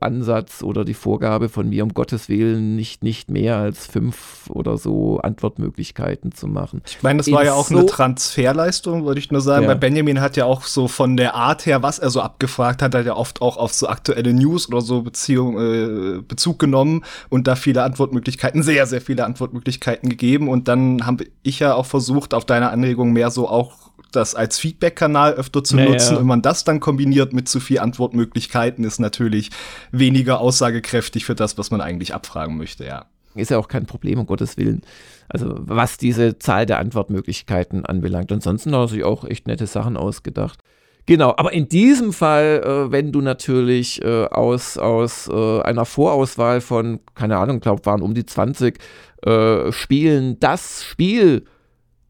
Ansatz 0.00 0.62
oder 0.62 0.84
die 0.84 0.94
Vorgabe 0.94 1.48
von 1.48 1.68
mir, 1.68 1.84
um 1.84 1.94
Gottes 1.94 2.28
Willen 2.28 2.74
nicht, 2.76 3.04
nicht 3.04 3.30
mehr 3.30 3.56
als 3.56 3.86
fünf 3.86 4.50
oder 4.50 4.78
so 4.78 5.20
Antwortmöglichkeiten 5.20 6.32
zu 6.32 6.48
machen. 6.48 6.82
Ich 6.86 7.02
meine, 7.02 7.18
das 7.18 7.28
In 7.28 7.34
war 7.34 7.44
ja 7.44 7.54
auch 7.54 7.68
so 7.68 7.78
eine 7.78 7.86
Transferleistung, 7.86 9.04
würde 9.04 9.20
ich 9.20 9.30
nur 9.30 9.40
sagen, 9.40 9.64
ja. 9.64 9.68
weil 9.68 9.76
Benjamin 9.76 10.20
hat 10.20 10.36
ja 10.36 10.44
auch 10.44 10.62
so 10.62 10.88
von 10.88 11.16
der 11.16 11.34
Art 11.34 11.66
her, 11.66 11.82
was 11.82 11.98
er 11.98 12.10
so 12.10 12.20
abgefragt 12.20 12.82
hat, 12.82 12.94
hat 12.94 13.06
er 13.06 13.16
oft 13.16 13.42
auch 13.42 13.56
auf 13.56 13.72
so 13.72 13.86
aktuelle 13.88 14.32
News 14.32 14.68
oder 14.68 14.80
so 14.80 15.02
Beziehung, 15.02 15.58
äh, 15.58 16.22
Bezug 16.22 16.58
genommen 16.58 17.04
und 17.28 17.46
da 17.46 17.54
viele 17.54 17.82
Antwortmöglichkeiten, 17.84 18.62
sehr, 18.62 18.86
sehr 18.86 19.00
viele 19.00 19.24
Antwortmöglichkeiten 19.24 20.08
gegeben. 20.08 20.48
Und 20.48 20.66
dann 20.66 21.06
habe 21.06 21.26
ich 21.42 21.60
ja 21.60 21.74
auch 21.74 21.86
versucht, 21.86 22.34
auf 22.34 22.44
deine 22.44 22.70
Anregung 22.70 23.12
mehr 23.12 23.30
so 23.30 23.48
auch 23.48 23.89
das 24.10 24.34
als 24.34 24.58
Feedback-Kanal 24.58 25.34
öfter 25.34 25.64
zu 25.64 25.78
ja, 25.78 25.84
nutzen. 25.88 26.18
Wenn 26.18 26.26
man 26.26 26.42
das 26.42 26.64
dann 26.64 26.80
kombiniert 26.80 27.32
mit 27.32 27.48
zu 27.48 27.60
viel 27.60 27.78
Antwortmöglichkeiten, 27.78 28.84
ist 28.84 28.98
natürlich 28.98 29.50
weniger 29.92 30.40
aussagekräftig 30.40 31.24
für 31.24 31.34
das, 31.34 31.58
was 31.58 31.70
man 31.70 31.80
eigentlich 31.80 32.14
abfragen 32.14 32.56
möchte, 32.56 32.84
ja. 32.84 33.06
Ist 33.34 33.50
ja 33.50 33.58
auch 33.58 33.68
kein 33.68 33.86
Problem, 33.86 34.18
um 34.18 34.26
Gottes 34.26 34.56
Willen. 34.56 34.82
Also 35.28 35.54
was 35.56 35.98
diese 35.98 36.38
Zahl 36.38 36.66
der 36.66 36.80
Antwortmöglichkeiten 36.80 37.86
anbelangt. 37.86 38.32
Ansonsten 38.32 38.72
hat 38.72 38.80
er 38.80 38.88
sich 38.88 39.04
auch 39.04 39.24
echt 39.24 39.46
nette 39.46 39.66
Sachen 39.66 39.96
ausgedacht. 39.96 40.58
Genau, 41.06 41.34
aber 41.36 41.52
in 41.52 41.68
diesem 41.68 42.12
Fall, 42.12 42.62
äh, 42.64 42.92
wenn 42.92 43.10
du 43.12 43.20
natürlich 43.20 44.02
äh, 44.02 44.26
aus, 44.26 44.78
aus 44.78 45.28
äh, 45.28 45.60
einer 45.62 45.84
Vorauswahl 45.84 46.60
von, 46.60 47.00
keine 47.14 47.38
Ahnung, 47.38 47.60
glaube 47.60 47.84
waren 47.86 48.02
um 48.02 48.14
die 48.14 48.26
20 48.26 48.78
äh, 49.24 49.72
Spielen 49.72 50.38
das 50.40 50.84
Spiel 50.84 51.44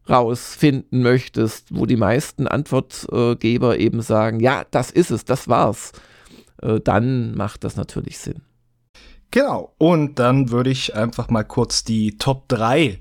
rausfinden 0.09 1.01
möchtest, 1.01 1.67
wo 1.75 1.85
die 1.85 1.97
meisten 1.97 2.47
Antwortgeber 2.47 3.77
eben 3.79 4.01
sagen, 4.01 4.39
ja, 4.39 4.65
das 4.71 4.91
ist 4.91 5.11
es, 5.11 5.25
das 5.25 5.47
war's, 5.47 5.91
äh, 6.61 6.79
dann 6.79 7.35
macht 7.35 7.63
das 7.63 7.75
natürlich 7.75 8.17
Sinn. 8.17 8.41
Genau, 9.31 9.73
und 9.77 10.19
dann 10.19 10.51
würde 10.51 10.69
ich 10.69 10.95
einfach 10.95 11.29
mal 11.29 11.43
kurz 11.43 11.83
die 11.83 12.17
Top 12.17 12.49
3 12.49 12.99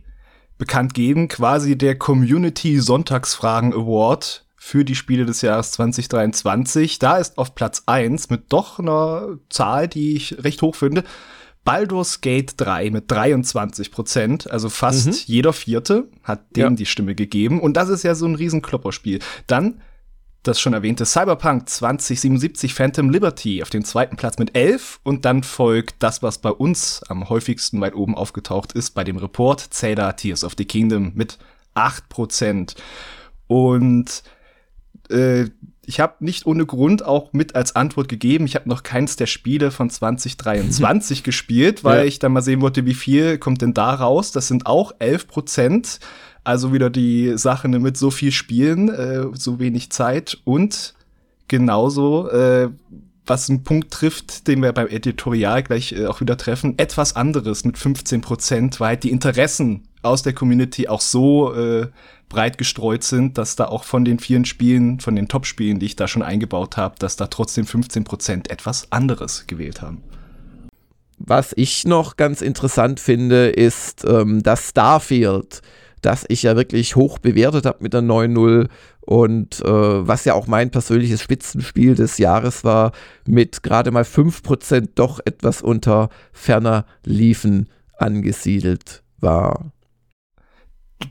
bekannt 0.58 0.94
geben, 0.94 1.26
quasi 1.26 1.76
der 1.76 1.98
Community 1.98 2.78
Sonntagsfragen 2.78 3.72
Award 3.72 4.46
für 4.54 4.84
die 4.84 4.94
Spiele 4.94 5.24
des 5.24 5.40
Jahres 5.40 5.72
2023. 5.72 6.98
Da 6.98 7.16
ist 7.16 7.38
auf 7.38 7.54
Platz 7.54 7.82
1 7.86 8.30
mit 8.30 8.52
doch 8.52 8.78
einer 8.78 9.38
Zahl, 9.48 9.88
die 9.88 10.14
ich 10.14 10.44
recht 10.44 10.62
hoch 10.62 10.76
finde, 10.76 11.02
Baldur's 11.70 12.20
Gate 12.20 12.54
3 12.56 12.90
mit 12.90 13.08
23 13.12 13.92
Prozent, 13.92 14.50
also 14.50 14.68
fast 14.68 15.06
mhm. 15.06 15.14
jeder 15.26 15.52
Vierte 15.52 16.08
hat 16.24 16.56
dem 16.56 16.62
ja. 16.62 16.70
die 16.70 16.84
Stimme 16.84 17.14
gegeben. 17.14 17.60
Und 17.60 17.76
das 17.76 17.88
ist 17.90 18.02
ja 18.02 18.16
so 18.16 18.26
ein 18.26 18.34
Riesenklopperspiel. 18.34 19.20
Dann 19.46 19.80
das 20.42 20.60
schon 20.60 20.72
erwähnte 20.72 21.06
Cyberpunk 21.06 21.68
2077 21.68 22.74
Phantom 22.74 23.08
Liberty 23.08 23.62
auf 23.62 23.70
dem 23.70 23.84
zweiten 23.84 24.16
Platz 24.16 24.36
mit 24.38 24.56
11 24.56 24.98
und 25.04 25.24
dann 25.24 25.44
folgt 25.44 25.94
das, 26.00 26.24
was 26.24 26.38
bei 26.38 26.50
uns 26.50 27.04
am 27.08 27.28
häufigsten 27.28 27.80
weit 27.80 27.94
oben 27.94 28.16
aufgetaucht 28.16 28.72
ist, 28.72 28.90
bei 28.96 29.04
dem 29.04 29.18
Report 29.18 29.60
Zelda 29.60 30.10
Tears 30.14 30.42
of 30.42 30.54
the 30.58 30.64
Kingdom 30.64 31.12
mit 31.14 31.38
8 31.74 32.08
Prozent. 32.08 32.74
Und 33.46 34.24
äh, 35.10 35.50
ich 35.86 35.98
habe 35.98 36.24
nicht 36.24 36.46
ohne 36.46 36.66
Grund 36.66 37.04
auch 37.04 37.32
mit 37.32 37.56
als 37.56 37.74
Antwort 37.74 38.08
gegeben, 38.08 38.44
ich 38.44 38.54
habe 38.54 38.68
noch 38.68 38.82
keins 38.82 39.16
der 39.16 39.26
Spiele 39.26 39.70
von 39.70 39.90
2023 39.90 41.22
gespielt, 41.24 41.82
weil 41.82 42.00
ja. 42.00 42.04
ich 42.04 42.18
dann 42.18 42.32
mal 42.32 42.42
sehen 42.42 42.60
wollte, 42.60 42.86
wie 42.86 42.94
viel 42.94 43.38
kommt 43.38 43.60
denn 43.62 43.74
da 43.74 43.94
raus. 43.94 44.30
Das 44.30 44.46
sind 44.46 44.66
auch 44.66 44.92
11 44.98 45.26
Prozent. 45.26 46.00
Also 46.42 46.72
wieder 46.72 46.88
die 46.88 47.36
Sache 47.36 47.68
mit 47.68 47.96
so 47.96 48.10
viel 48.10 48.32
Spielen, 48.32 48.88
äh, 48.88 49.26
so 49.34 49.58
wenig 49.58 49.90
Zeit 49.90 50.38
und 50.44 50.94
genauso, 51.48 52.30
äh, 52.30 52.70
was 53.26 53.48
einen 53.48 53.62
Punkt 53.62 53.92
trifft, 53.92 54.48
den 54.48 54.62
wir 54.62 54.72
beim 54.72 54.88
Editorial 54.88 55.62
gleich 55.62 55.92
äh, 55.92 56.06
auch 56.06 56.20
wieder 56.20 56.36
treffen, 56.36 56.78
etwas 56.78 57.16
anderes 57.16 57.64
mit 57.64 57.78
15 57.78 58.20
Prozent, 58.20 58.80
weil 58.80 58.96
die 58.96 59.10
Interessen 59.10 59.88
aus 60.02 60.22
der 60.22 60.32
Community 60.32 60.88
auch 60.88 61.00
so 61.00 61.54
äh, 61.54 61.88
breit 62.28 62.58
gestreut 62.58 63.04
sind, 63.04 63.36
dass 63.36 63.56
da 63.56 63.66
auch 63.66 63.84
von 63.84 64.04
den 64.04 64.18
vielen 64.18 64.44
Spielen, 64.44 65.00
von 65.00 65.16
den 65.16 65.28
Top-Spielen, 65.28 65.78
die 65.78 65.86
ich 65.86 65.96
da 65.96 66.08
schon 66.08 66.22
eingebaut 66.22 66.76
habe, 66.76 66.94
dass 66.98 67.16
da 67.16 67.26
trotzdem 67.26 67.66
15 67.66 68.04
Prozent 68.04 68.50
etwas 68.50 68.90
anderes 68.90 69.46
gewählt 69.46 69.82
haben. 69.82 70.02
Was 71.18 71.52
ich 71.54 71.84
noch 71.84 72.16
ganz 72.16 72.40
interessant 72.40 72.98
finde, 72.98 73.50
ist 73.50 74.06
ähm, 74.06 74.42
das 74.42 74.70
Starfield, 74.70 75.60
das 76.02 76.24
ich 76.28 76.42
ja 76.42 76.56
wirklich 76.56 76.96
hoch 76.96 77.18
bewertet 77.18 77.66
habe 77.66 77.82
mit 77.82 77.92
der 77.92 78.02
9.0 78.02 78.68
und 79.00 79.60
äh, 79.60 79.68
was 79.68 80.24
ja 80.24 80.34
auch 80.34 80.46
mein 80.46 80.70
persönliches 80.70 81.22
Spitzenspiel 81.22 81.94
des 81.94 82.18
Jahres 82.18 82.64
war, 82.64 82.92
mit 83.26 83.62
gerade 83.62 83.90
mal 83.90 84.04
5% 84.04 84.90
doch 84.94 85.20
etwas 85.24 85.62
unter 85.62 86.08
ferner 86.32 86.86
Liefen 87.04 87.68
angesiedelt 87.98 89.02
war 89.18 89.72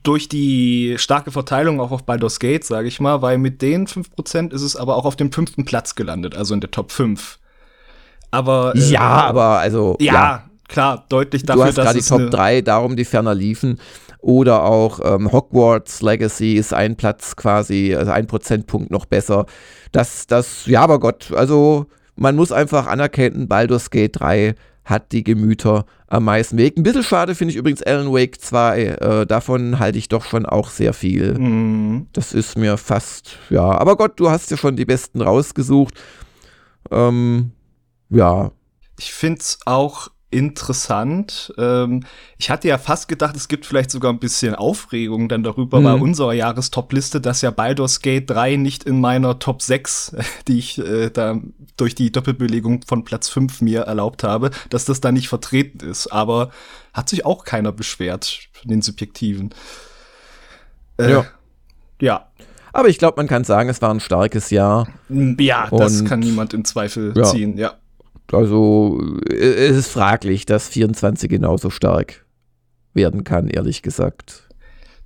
durch 0.04 0.30
die 0.30 0.96
starke 0.98 1.32
Verteilung 1.32 1.80
auch 1.80 1.92
auf 1.92 2.04
Baldur's 2.04 2.40
Gate, 2.40 2.64
sage 2.64 2.88
ich 2.88 3.00
mal, 3.00 3.22
weil 3.22 3.38
mit 3.38 3.62
den 3.62 3.88
5% 3.88 4.54
ist 4.54 4.62
es 4.62 4.76
aber 4.76 4.96
auch 4.96 5.06
auf 5.06 5.16
dem 5.16 5.32
fünften 5.32 5.66
Platz 5.66 5.96
gelandet, 5.96 6.36
also 6.36 6.54
in 6.54 6.62
der 6.62 6.72
Top 6.72 6.92
5. 6.92 7.40
Aber 8.32 8.74
äh, 8.76 8.80
Ja, 8.80 9.02
aber 9.02 9.60
also 9.60 9.98
ja, 10.00 10.14
ja, 10.14 10.44
klar, 10.68 11.06
deutlich 11.10 11.44
dafür, 11.44 11.64
du 11.64 11.68
hast 11.70 11.76
gerade 11.76 12.00
die 12.00 12.06
Top 12.06 12.30
3, 12.30 12.62
darum 12.62 12.96
die 12.96 13.06
ferner 13.06 13.34
liefen. 13.34 13.80
Oder 14.22 14.64
auch 14.66 15.00
ähm, 15.04 15.32
Hogwarts 15.32 16.02
Legacy 16.02 16.56
ist 16.56 16.74
ein 16.74 16.98
Platz 16.98 17.36
quasi, 17.36 17.96
also 17.96 18.12
ein 18.12 18.28
Prozentpunkt 18.28 18.92
noch 18.92 19.06
besser. 19.06 19.46
Das, 19.92 20.28
das, 20.28 20.66
ja, 20.66 20.82
aber 20.82 21.00
Gott, 21.00 21.32
also 21.34 21.86
man 22.16 22.36
muss 22.36 22.52
einfach 22.52 22.88
anerkennen, 22.88 23.48
Baldur's 23.48 23.90
Gate 23.90 24.20
3 24.20 24.56
hat 24.84 25.12
die 25.12 25.24
Gemüter 25.24 25.86
am 26.08 26.26
meisten 26.26 26.58
bewegt. 26.58 26.78
Ein 26.78 26.84
bisschen 26.84 27.04
schade 27.04 27.36
finde 27.36 27.52
ich 27.52 27.58
übrigens 27.58 27.84
Alan 27.84 28.12
Wake 28.12 28.42
2. 28.42 28.84
Äh, 28.84 29.26
davon 29.26 29.80
halte 29.80 30.00
ich 30.00 30.10
doch 30.10 30.26
schon 30.26 30.46
auch 30.46 30.70
sehr 30.70 30.94
viel. 30.94 31.38
Mhm. 31.38 32.08
Das 32.12 32.34
ist 32.34 32.58
mir 32.58 32.78
fast, 32.78 33.38
ja. 33.50 33.64
Aber 33.64 33.96
Gott, 33.96 34.20
du 34.20 34.30
hast 34.30 34.50
ja 34.52 34.58
schon 34.58 34.76
die 34.76 34.86
besten 34.86 35.22
rausgesucht. 35.22 35.94
Ähm, 36.92 37.52
ja. 38.10 38.52
Ich 38.98 39.14
finde 39.14 39.40
es 39.42 39.60
auch 39.66 40.10
interessant. 40.32 41.54
Ähm, 41.58 42.04
ich 42.38 42.50
hatte 42.50 42.68
ja 42.68 42.78
fast 42.78 43.08
gedacht, 43.08 43.36
es 43.36 43.48
gibt 43.48 43.66
vielleicht 43.66 43.90
sogar 43.90 44.14
ein 44.14 44.20
bisschen 44.20 44.54
Aufregung 44.54 45.28
dann 45.28 45.44
darüber 45.44 45.80
mhm. 45.80 45.84
bei 45.84 45.94
unserer 45.94 46.34
Jahrestopliste, 46.34 47.20
dass 47.20 47.42
ja 47.42 47.52
Baldur's 47.52 48.02
Gate 48.02 48.30
3 48.30 48.58
nicht 48.58 48.84
in 48.84 49.02
meiner 49.02 49.40
Top 49.40 49.62
6, 49.62 50.16
die 50.48 50.60
ich 50.60 50.78
äh, 50.78 51.10
da 51.10 51.40
durch 51.78 51.96
die 51.96 52.12
Doppelbelegung 52.12 52.82
von 52.88 53.04
Platz 53.04 53.30
5 53.30 53.62
mir 53.62 53.82
erlaubt 53.82 54.24
habe, 54.24 54.52
dass 54.70 54.86
das 54.86 55.02
da 55.02 55.12
nicht 55.12 55.30
vertreten 55.30 55.88
ist. 55.88 56.08
Aber 56.08 56.52
hat 56.94 57.10
sich 57.10 57.26
auch 57.26 57.44
keiner 57.44 57.72
beschwert 57.72 58.50
von 58.54 58.70
den 58.70 58.82
Subjektiven. 58.82 59.50
Äh, 60.98 61.12
ja. 61.12 61.26
Ja. 62.02 62.28
Aber 62.72 62.88
ich 62.88 63.00
glaube, 63.00 63.18
man 63.18 63.28
kann 63.28 63.44
sagen, 63.44 63.68
es 63.70 63.82
war 63.82 63.92
ein 63.92 64.00
starkes 64.00 64.52
Jahr. 64.52 64.88
Ja, 65.10 65.68
das 65.72 66.06
kann 66.06 66.20
niemand 66.20 66.54
in 66.54 66.66
Zweifel 66.66 67.14
ja. 67.16 67.24
ziehen, 67.24 67.58
ja. 67.58 67.74
Also 68.34 69.02
es 69.30 69.78
ist 69.78 69.88
fraglich, 69.88 70.46
dass 70.46 70.70
24 70.70 71.30
genauso 71.30 71.70
stark 71.70 72.26
werden 72.94 73.24
kann, 73.24 73.48
ehrlich 73.48 73.82
gesagt. 73.82 74.49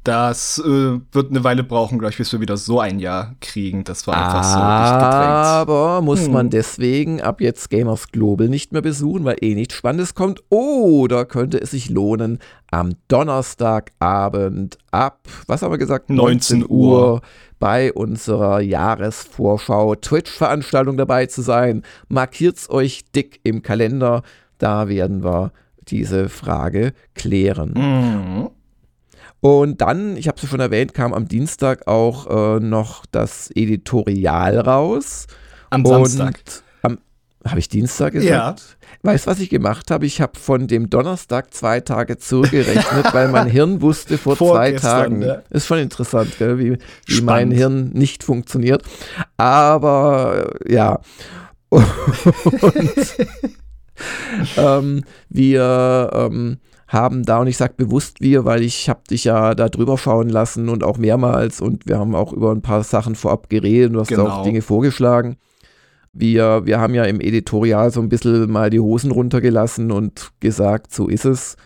Das 0.04 0.60
äh, 0.60 1.00
wird 1.12 1.30
eine 1.30 1.46
Weile 1.46 1.64
brauchen, 1.64 1.98
glaube 1.98 2.12
ich, 2.12 2.18
bis 2.18 2.34
wir 2.34 2.42
wieder 2.42 2.58
so 2.58 2.82
ein 2.82 3.00
Jahr 3.00 3.36
kriegen. 3.40 3.86
Das 3.86 4.06
war 4.06 4.18
einfach 4.18 4.44
so 4.44 4.60
Aber 4.60 6.02
muss 6.02 6.26
hm. 6.26 6.34
man 6.34 6.50
deswegen 6.50 7.22
ab 7.22 7.40
jetzt 7.40 7.70
Gamers 7.70 8.12
Global 8.12 8.50
nicht 8.50 8.74
mehr 8.74 8.82
besuchen, 8.82 9.24
weil 9.24 9.38
eh 9.40 9.56
nichts 9.56 9.76
Spannendes 9.76 10.14
kommt? 10.14 10.44
Oder 10.50 11.24
könnte 11.24 11.58
es 11.62 11.72
sich 11.72 11.90
lohnen, 11.90 12.40
am 12.70 12.96
Donnerstagabend 13.08 14.78
ab, 14.92 15.22
was 15.48 15.62
haben 15.62 15.72
wir 15.72 15.78
gesagt, 15.78 16.10
19, 16.10 16.60
19 16.60 16.70
Uhr 16.70 17.22
bei 17.60 17.94
unserer 17.94 18.60
Jahresvorschau 18.60 19.96
Twitch-Veranstaltung 19.96 20.98
dabei 20.98 21.28
zu 21.28 21.42
sein. 21.42 21.84
Markiert's 22.10 22.70
euch 22.70 23.06
dick 23.16 23.40
im 23.44 23.62
Kalender. 23.62 24.24
Da 24.58 24.90
werden 24.90 25.24
wir 25.24 25.54
diese 25.88 26.28
Frage 26.28 26.92
klären. 27.16 27.74
Mhm. 27.74 28.50
Und 29.44 29.82
dann, 29.82 30.16
ich 30.16 30.30
habe 30.30 30.38
es 30.42 30.50
schon 30.50 30.62
erwähnt, 30.62 30.94
kam 30.94 31.14
am 31.14 31.28
Dienstag 31.28 31.86
auch 31.86 32.56
äh, 32.56 32.62
noch 32.62 33.06
das 33.12 33.52
Editorial 33.54 34.58
raus. 34.58 35.28
Am 35.70 35.86
Samstag. 35.86 36.40
Habe 37.46 37.60
ich 37.60 37.68
Dienstag 37.68 38.14
gesagt? 38.14 38.62
Ja. 38.62 38.66
Weißt 39.02 39.26
du, 39.26 39.32
was 39.32 39.42
ich 39.42 39.50
gemacht 39.50 39.92
habe? 39.92 40.06
Ich 40.06 40.22
habe 40.22 40.40
von 40.40 40.68
dem 40.68 40.90
Donnerstag 40.90 41.54
zwei 41.54 41.82
Tage 41.82 42.18
zurückgerechnet, 42.18 43.14
weil 43.14 43.28
mein 43.28 43.48
Hirn 43.50 43.82
wusste 43.82 44.18
vor 44.18 44.38
zwei 44.38 44.72
Tagen. 44.72 45.22
Ja. 45.22 45.42
Ist 45.50 45.68
schon 45.68 45.80
interessant, 45.80 46.38
gell, 46.38 46.58
wie, 46.58 46.78
wie 47.08 47.22
mein 47.22 47.52
Hirn 47.52 47.90
nicht 47.90 48.24
funktioniert. 48.24 48.84
Aber 49.36 50.54
ja. 50.66 51.02
Und, 51.68 51.76
ähm, 54.58 55.04
wir 55.28 56.10
ähm, 56.14 56.60
haben 56.94 57.24
da, 57.24 57.40
und 57.40 57.48
ich 57.48 57.58
sage 57.58 57.74
bewusst 57.76 58.22
wir, 58.22 58.46
weil 58.46 58.62
ich 58.62 58.88
habe 58.88 59.02
dich 59.10 59.24
ja 59.24 59.56
da 59.56 59.68
drüber 59.68 59.98
schauen 59.98 60.30
lassen 60.30 60.70
und 60.70 60.84
auch 60.84 60.98
mehrmals 60.98 61.60
und 61.60 61.88
wir 61.88 61.98
haben 61.98 62.16
auch 62.16 62.32
über 62.32 62.52
ein 62.52 62.62
paar 62.62 62.84
Sachen 62.84 63.16
vorab 63.16 63.50
geredet 63.50 63.90
und 63.90 63.94
du 63.94 64.00
hast 64.00 64.10
genau. 64.10 64.28
auch 64.28 64.44
Dinge 64.44 64.62
vorgeschlagen. 64.62 65.38
Wir, 66.14 66.66
wir 66.66 66.80
haben 66.80 66.94
ja 66.94 67.06
im 67.06 67.20
Editorial 67.20 67.90
so 67.90 68.00
ein 68.00 68.10
bisschen 68.10 68.52
mal 68.52 68.70
die 68.70 68.80
Hosen 68.80 69.10
runtergelassen 69.10 69.92
und 69.92 70.32
gesagt, 70.40 70.94
so 70.94 71.08
ist 71.08 71.26
es. 71.26 71.58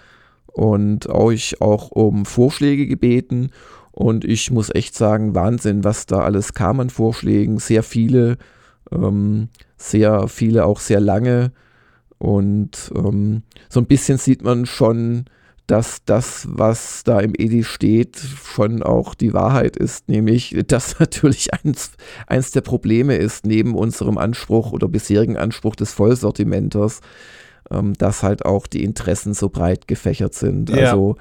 Und 0.46 1.08
euch 1.10 1.62
auch 1.62 1.92
um 1.92 2.26
Vorschläge 2.26 2.88
gebeten. 2.88 3.52
Und 3.92 4.24
ich 4.24 4.50
muss 4.50 4.74
echt 4.74 4.96
sagen, 4.96 5.36
Wahnsinn, 5.36 5.84
was 5.84 6.06
da 6.06 6.20
alles 6.20 6.54
kam 6.54 6.80
an 6.80 6.90
Vorschlägen. 6.90 7.60
Sehr 7.60 7.84
viele, 7.84 8.38
ähm, 8.90 9.50
sehr 9.76 10.30
viele 10.30 10.66
auch 10.66 10.80
sehr 10.80 11.02
lange. 11.02 11.52
Und 12.20 12.92
ähm, 12.96 13.44
so 13.70 13.80
ein 13.80 13.86
bisschen 13.86 14.18
sieht 14.18 14.44
man 14.44 14.66
schon, 14.66 15.26
dass 15.68 16.04
das, 16.06 16.48
was 16.50 17.04
da 17.04 17.20
im 17.20 17.34
Edi 17.38 17.64
steht, 17.64 18.18
schon 18.18 18.82
auch 18.82 19.14
die 19.14 19.34
Wahrheit 19.34 19.76
ist, 19.76 20.08
nämlich, 20.08 20.56
dass 20.68 21.00
natürlich 21.00 21.54
eins, 21.54 21.92
eins 22.26 22.52
der 22.52 22.62
Probleme 22.62 23.16
ist, 23.16 23.46
neben 23.46 23.76
unserem 23.76 24.18
Anspruch 24.18 24.72
oder 24.72 24.88
bisherigen 24.88 25.38
Anspruch 25.38 25.76
des 25.76 25.94
Vollsortimenters, 25.94 27.02
ähm, 27.70 27.94
dass 27.94 28.24
halt 28.24 28.46
auch 28.46 28.66
die 28.66 28.84
Interessen 28.84 29.34
so 29.34 29.50
breit 29.50 29.88
gefächert 29.88 30.34
sind. 30.34 30.70
Ja. 30.70 30.92
Also 30.92 31.18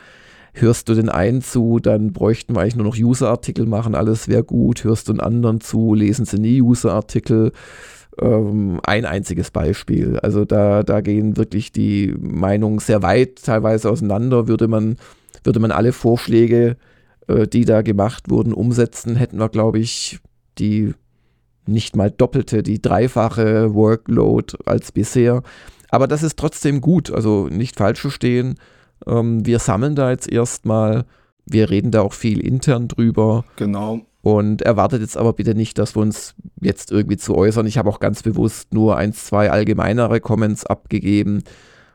hörst 0.55 0.89
du 0.89 0.95
den 0.95 1.09
einen 1.11 1.43
zu, 1.43 1.81
dann 1.81 2.13
bräuchten 2.13 2.55
wir 2.55 2.61
eigentlich 2.63 2.77
nur 2.77 2.87
noch 2.87 2.97
User-Artikel 2.97 3.67
machen, 3.67 3.95
alles 3.95 4.29
wäre 4.29 4.45
gut. 4.45 4.85
Hörst 4.85 5.09
du 5.09 5.13
den 5.13 5.21
anderen 5.21 5.61
zu, 5.61 5.93
lesen 5.93 6.25
sie 6.25 6.39
nie 6.39 6.63
User-Artikel 6.63 7.53
ähm, 8.21 8.81
ein 8.85 9.05
einziges 9.05 9.51
Beispiel. 9.51 10.19
Also 10.21 10.45
da, 10.45 10.83
da 10.83 11.01
gehen 11.01 11.37
wirklich 11.37 11.73
die 11.73 12.15
Meinungen 12.19 12.79
sehr 12.79 13.03
weit 13.03 13.43
teilweise 13.43 13.91
auseinander. 13.91 14.49
Würde 14.49 14.69
man, 14.69 14.97
würde 15.45 15.61
man 15.61 15.71
alle 15.71 15.93
Vorschläge, 15.93 16.77
äh, 17.29 17.47
die 17.47 17.65
da 17.65 17.83
gemacht 17.83 18.31
wurden, 18.31 18.53
umsetzen, 18.53 19.17
hätten 19.17 19.39
wir, 19.39 19.49
glaube 19.49 19.79
ich, 19.79 20.21
die 20.59 20.95
nicht 21.67 21.97
mal 21.97 22.11
doppelte, 22.11 22.63
die 22.63 22.81
dreifache 22.81 23.75
Workload 23.75 24.57
als 24.65 24.93
bisher. 24.93 25.43
Aber 25.91 26.07
das 26.07 26.23
ist 26.23 26.39
trotzdem 26.39 26.81
gut, 26.81 27.11
also 27.11 27.49
nicht 27.49 27.77
falsch 27.77 28.01
verstehen. 28.01 28.55
Ähm, 29.07 29.45
wir 29.45 29.59
sammeln 29.59 29.95
da 29.95 30.11
jetzt 30.11 30.31
erstmal, 30.31 31.05
wir 31.45 31.71
reden 31.71 31.91
da 31.91 32.03
auch 32.03 32.13
viel 32.13 32.41
intern 32.41 32.89
drüber. 32.89 33.45
Genau. 33.57 34.01
Und 34.27 34.63
erwartet 34.63 35.03
jetzt 35.03 35.17
aber 35.17 35.35
bitte 35.35 35.55
nicht, 35.55 35.79
dass 35.79 35.95
wir 35.95 36.03
uns 36.03 36.35
jetzt 36.61 36.91
irgendwie 36.91 37.17
zu 37.17 37.37
äußern. 37.37 37.65
Ich 37.65 37.79
habe 37.79 37.89
auch 37.89 38.01
ganz 38.01 38.25
bewusst 38.25 38.75
nur 38.75 38.97
ein, 38.97 39.13
zwei 39.13 39.53
allgemeinere 39.53 40.19
Comments 40.19 40.67
abgegeben. 40.67 41.45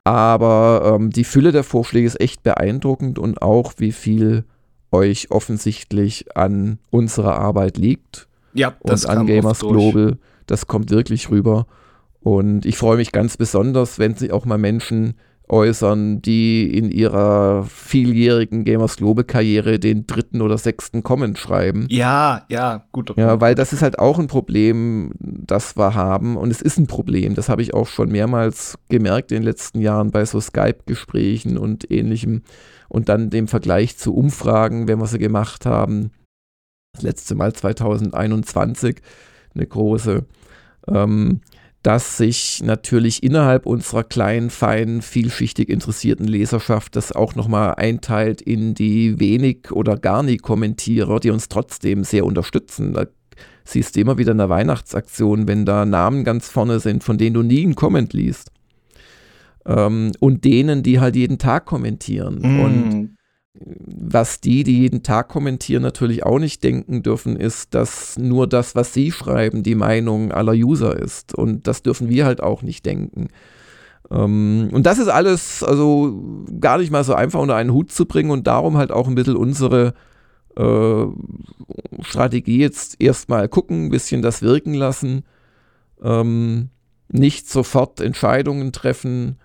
Aber 0.05 0.95
ähm, 0.95 1.09
die 1.09 1.25
Fülle 1.25 1.51
der 1.51 1.65
Vorschläge 1.65 2.07
ist 2.07 2.21
echt 2.21 2.41
beeindruckend 2.41 3.19
und 3.19 3.41
auch 3.41 3.73
wie 3.79 3.91
viel 3.91 4.45
euch 4.93 5.29
offensichtlich 5.29 6.37
an 6.37 6.79
unserer 6.89 7.35
Arbeit 7.37 7.75
liegt. 7.75 8.29
Ja, 8.53 8.75
das 8.81 9.03
und 9.03 9.11
an 9.11 9.27
Gamers 9.27 9.59
Global. 9.59 10.17
Das 10.47 10.67
kommt 10.67 10.89
wirklich 10.89 11.31
rüber. 11.31 11.67
Und 12.21 12.65
ich 12.65 12.77
freue 12.77 12.95
mich 12.95 13.11
ganz 13.11 13.35
besonders, 13.35 13.99
wenn 13.99 14.15
sich 14.15 14.31
auch 14.31 14.45
mal 14.45 14.57
Menschen 14.57 15.15
äußern, 15.51 16.21
die 16.21 16.75
in 16.77 16.89
ihrer 16.89 17.65
vieljährigen 17.65 18.63
Gamers 18.63 18.97
Global 18.97 19.23
Karriere 19.23 19.79
den 19.79 20.07
dritten 20.07 20.41
oder 20.41 20.57
sechsten 20.57 21.03
Comment 21.03 21.37
schreiben. 21.37 21.87
Ja, 21.89 22.45
ja, 22.49 22.85
gut. 22.91 23.13
Ja, 23.17 23.41
weil 23.41 23.53
das 23.53 23.73
ist 23.73 23.81
halt 23.81 23.99
auch 23.99 24.17
ein 24.17 24.27
Problem, 24.27 25.11
das 25.19 25.75
wir 25.75 25.93
haben 25.93 26.37
und 26.37 26.51
es 26.51 26.61
ist 26.61 26.77
ein 26.77 26.87
Problem, 26.87 27.35
das 27.35 27.49
habe 27.49 27.61
ich 27.61 27.73
auch 27.73 27.87
schon 27.87 28.09
mehrmals 28.09 28.77
gemerkt 28.89 29.31
in 29.31 29.37
den 29.37 29.43
letzten 29.43 29.81
Jahren 29.81 30.11
bei 30.11 30.25
so 30.25 30.39
Skype-Gesprächen 30.39 31.57
und 31.57 31.91
ähnlichem 31.91 32.43
und 32.87 33.09
dann 33.09 33.29
dem 33.29 33.47
Vergleich 33.47 33.97
zu 33.97 34.15
Umfragen, 34.15 34.87
wenn 34.87 34.99
wir 34.99 35.07
sie 35.07 35.19
gemacht 35.19 35.65
haben. 35.65 36.11
Das 36.93 37.03
letzte 37.03 37.35
Mal 37.35 37.53
2021 37.53 39.01
eine 39.53 39.65
große. 39.65 40.25
Ähm, 40.87 41.41
dass 41.83 42.17
sich 42.17 42.61
natürlich 42.63 43.23
innerhalb 43.23 43.65
unserer 43.65 44.03
kleinen, 44.03 44.49
feinen, 44.49 45.01
vielschichtig 45.01 45.69
interessierten 45.69 46.27
Leserschaft 46.27 46.95
das 46.95 47.11
auch 47.11 47.33
nochmal 47.33 47.75
einteilt 47.75 48.41
in 48.41 48.75
die 48.75 49.19
wenig 49.19 49.71
oder 49.71 49.97
gar 49.97 50.21
nie 50.21 50.37
Kommentierer, 50.37 51.19
die 51.19 51.31
uns 51.31 51.49
trotzdem 51.49 52.03
sehr 52.03 52.25
unterstützen. 52.25 52.93
Da 52.93 53.07
siehst 53.63 53.95
du 53.95 54.01
immer 54.01 54.19
wieder 54.19 54.31
in 54.31 54.37
der 54.37 54.49
Weihnachtsaktion, 54.49 55.47
wenn 55.47 55.65
da 55.65 55.85
Namen 55.85 56.23
ganz 56.23 56.49
vorne 56.49 56.79
sind, 56.79 57.03
von 57.03 57.17
denen 57.17 57.33
du 57.33 57.41
nie 57.41 57.63
einen 57.63 57.75
Comment 57.75 58.13
liest. 58.13 58.51
Ähm, 59.65 60.11
und 60.19 60.43
denen, 60.43 60.83
die 60.83 60.99
halt 60.99 61.15
jeden 61.15 61.37
Tag 61.37 61.65
kommentieren. 61.65 62.39
Mm. 62.41 62.59
Und 62.59 63.17
was 63.53 64.39
die, 64.39 64.63
die 64.63 64.79
jeden 64.79 65.03
Tag 65.03 65.27
kommentieren, 65.27 65.83
natürlich 65.83 66.23
auch 66.23 66.39
nicht 66.39 66.63
denken 66.63 67.03
dürfen, 67.03 67.35
ist, 67.35 67.73
dass 67.73 68.17
nur 68.17 68.47
das, 68.47 68.75
was 68.75 68.93
sie 68.93 69.11
schreiben, 69.11 69.63
die 69.63 69.75
Meinung 69.75 70.31
aller 70.31 70.53
User 70.53 70.97
ist. 70.97 71.35
Und 71.35 71.67
das 71.67 71.83
dürfen 71.83 72.09
wir 72.09 72.25
halt 72.25 72.41
auch 72.41 72.61
nicht 72.61 72.85
denken. 72.85 73.27
Ähm, 74.09 74.69
und 74.71 74.85
das 74.85 74.99
ist 74.99 75.09
alles 75.09 75.63
also 75.63 76.47
gar 76.59 76.77
nicht 76.77 76.91
mal 76.91 77.03
so 77.03 77.13
einfach 77.13 77.41
unter 77.41 77.55
einen 77.55 77.73
Hut 77.73 77.91
zu 77.91 78.05
bringen 78.05 78.31
und 78.31 78.47
darum 78.47 78.77
halt 78.77 78.91
auch 78.91 79.07
ein 79.07 79.15
bisschen 79.15 79.35
unsere 79.35 79.93
äh, 80.57 81.05
Strategie 82.01 82.59
jetzt 82.59 83.01
erstmal 83.01 83.49
gucken, 83.49 83.85
ein 83.85 83.89
bisschen 83.89 84.21
das 84.21 84.41
wirken 84.41 84.73
lassen, 84.73 85.23
ähm, 86.01 86.69
nicht 87.09 87.49
sofort 87.49 87.99
Entscheidungen 87.99 88.71
treffen, 88.71 89.37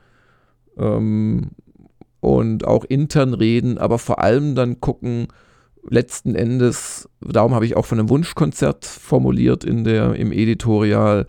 ähm, 0.79 1.51
und 2.27 2.67
auch 2.67 2.83
intern 2.83 3.35
reden, 3.35 3.79
aber 3.79 4.01
vor 4.01 4.19
allem 4.19 4.57
dann 4.57 4.81
gucken, 4.81 5.29
letzten 5.89 6.35
Endes, 6.35 7.09
darum 7.21 7.55
habe 7.55 7.67
ich 7.67 7.77
auch 7.77 7.87
von 7.87 8.01
einem 8.01 8.09
Wunschkonzert 8.09 8.85
formuliert 8.85 9.63
in 9.63 9.85
der, 9.85 10.17
im 10.17 10.33
Editorial, 10.33 11.29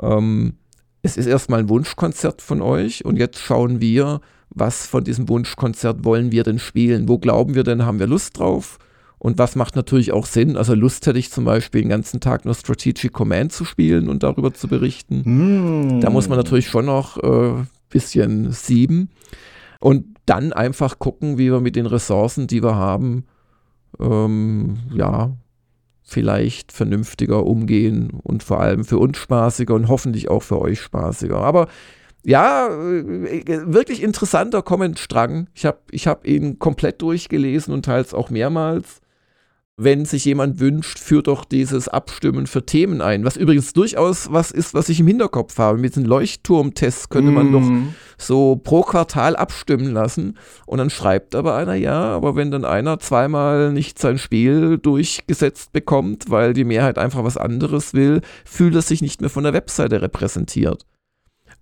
ähm, 0.00 0.54
es 1.02 1.18
ist 1.18 1.26
erstmal 1.26 1.60
ein 1.60 1.68
Wunschkonzert 1.68 2.40
von 2.40 2.62
euch 2.62 3.04
und 3.04 3.18
jetzt 3.18 3.38
schauen 3.38 3.82
wir, 3.82 4.22
was 4.48 4.86
von 4.86 5.04
diesem 5.04 5.28
Wunschkonzert 5.28 6.04
wollen 6.04 6.32
wir 6.32 6.42
denn 6.42 6.58
spielen? 6.58 7.06
Wo 7.06 7.18
glauben 7.18 7.54
wir 7.54 7.62
denn, 7.62 7.84
haben 7.84 7.98
wir 7.98 8.06
Lust 8.06 8.38
drauf? 8.38 8.78
Und 9.18 9.36
was 9.36 9.56
macht 9.56 9.76
natürlich 9.76 10.10
auch 10.10 10.24
Sinn? 10.24 10.56
Also 10.56 10.74
Lust 10.74 11.06
hätte 11.06 11.18
ich 11.18 11.30
zum 11.30 11.44
Beispiel 11.44 11.82
den 11.82 11.90
ganzen 11.90 12.20
Tag 12.20 12.46
nur 12.46 12.54
Strategic 12.54 13.12
Command 13.12 13.52
zu 13.52 13.66
spielen 13.66 14.08
und 14.08 14.22
darüber 14.22 14.54
zu 14.54 14.68
berichten. 14.68 15.98
Mm. 15.98 16.00
Da 16.00 16.08
muss 16.08 16.30
man 16.30 16.38
natürlich 16.38 16.68
schon 16.68 16.86
noch 16.86 17.18
ein 17.18 17.60
äh, 17.60 17.64
bisschen 17.90 18.52
sieben. 18.52 19.10
Und 19.80 20.16
dann 20.26 20.52
einfach 20.52 20.98
gucken, 20.98 21.38
wie 21.38 21.50
wir 21.50 21.60
mit 21.60 21.74
den 21.74 21.86
Ressourcen, 21.86 22.46
die 22.46 22.62
wir 22.62 22.76
haben, 22.76 23.24
ähm, 23.98 24.78
ja, 24.92 25.32
vielleicht 26.02 26.72
vernünftiger 26.72 27.46
umgehen 27.46 28.10
und 28.22 28.42
vor 28.42 28.60
allem 28.60 28.84
für 28.84 28.98
uns 28.98 29.16
spaßiger 29.16 29.74
und 29.74 29.88
hoffentlich 29.88 30.28
auch 30.28 30.42
für 30.42 30.60
euch 30.60 30.80
spaßiger. 30.80 31.38
Aber 31.38 31.68
ja, 32.24 32.68
äh, 32.68 33.72
wirklich 33.72 34.02
interessanter 34.02 34.62
Comment-Strang. 34.62 35.48
Ich 35.54 35.64
habe 35.64 35.78
ich 35.90 36.06
hab 36.06 36.26
ihn 36.26 36.58
komplett 36.58 37.00
durchgelesen 37.00 37.72
und 37.72 37.84
teils 37.84 38.12
auch 38.12 38.28
mehrmals 38.30 39.00
wenn 39.82 40.04
sich 40.04 40.26
jemand 40.26 40.60
wünscht, 40.60 40.98
führt 40.98 41.26
doch 41.26 41.44
dieses 41.44 41.88
Abstimmen 41.88 42.46
für 42.46 42.66
Themen 42.66 43.00
ein. 43.00 43.24
Was 43.24 43.38
übrigens 43.38 43.72
durchaus 43.72 44.30
was 44.30 44.50
ist, 44.50 44.74
was 44.74 44.90
ich 44.90 45.00
im 45.00 45.06
Hinterkopf 45.06 45.56
habe. 45.56 45.78
Mit 45.78 45.96
den 45.96 46.04
Leuchtturmtests 46.04 47.08
könnte 47.08 47.30
man 47.30 47.50
mm. 47.50 47.52
doch 47.52 47.60
mhm. 47.62 47.94
so 48.18 48.56
pro 48.56 48.82
Quartal 48.82 49.36
abstimmen 49.36 49.90
lassen. 49.90 50.36
Und 50.66 50.78
dann 50.78 50.90
schreibt 50.90 51.34
aber 51.34 51.54
einer, 51.54 51.74
ja, 51.74 52.14
aber 52.14 52.36
wenn 52.36 52.50
dann 52.50 52.66
einer 52.66 52.98
zweimal 52.98 53.72
nicht 53.72 53.98
sein 53.98 54.18
Spiel 54.18 54.76
durchgesetzt 54.76 55.72
bekommt, 55.72 56.28
weil 56.28 56.52
die 56.52 56.64
Mehrheit 56.64 56.98
einfach 56.98 57.24
was 57.24 57.38
anderes 57.38 57.94
will, 57.94 58.20
fühlt 58.44 58.74
er 58.74 58.82
sich 58.82 59.00
nicht 59.00 59.22
mehr 59.22 59.30
von 59.30 59.44
der 59.44 59.54
Webseite 59.54 60.02
repräsentiert. 60.02 60.84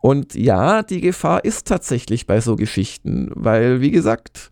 Und 0.01 0.35
ja, 0.35 0.83
die 0.83 1.01
Gefahr 1.01 1.45
ist 1.45 1.69
tatsächlich 1.69 2.27
bei 2.27 2.41
so 2.41 2.57
Geschichten, 2.57 3.31
weil, 3.35 3.81
wie 3.81 3.93
gesagt, 3.93 4.51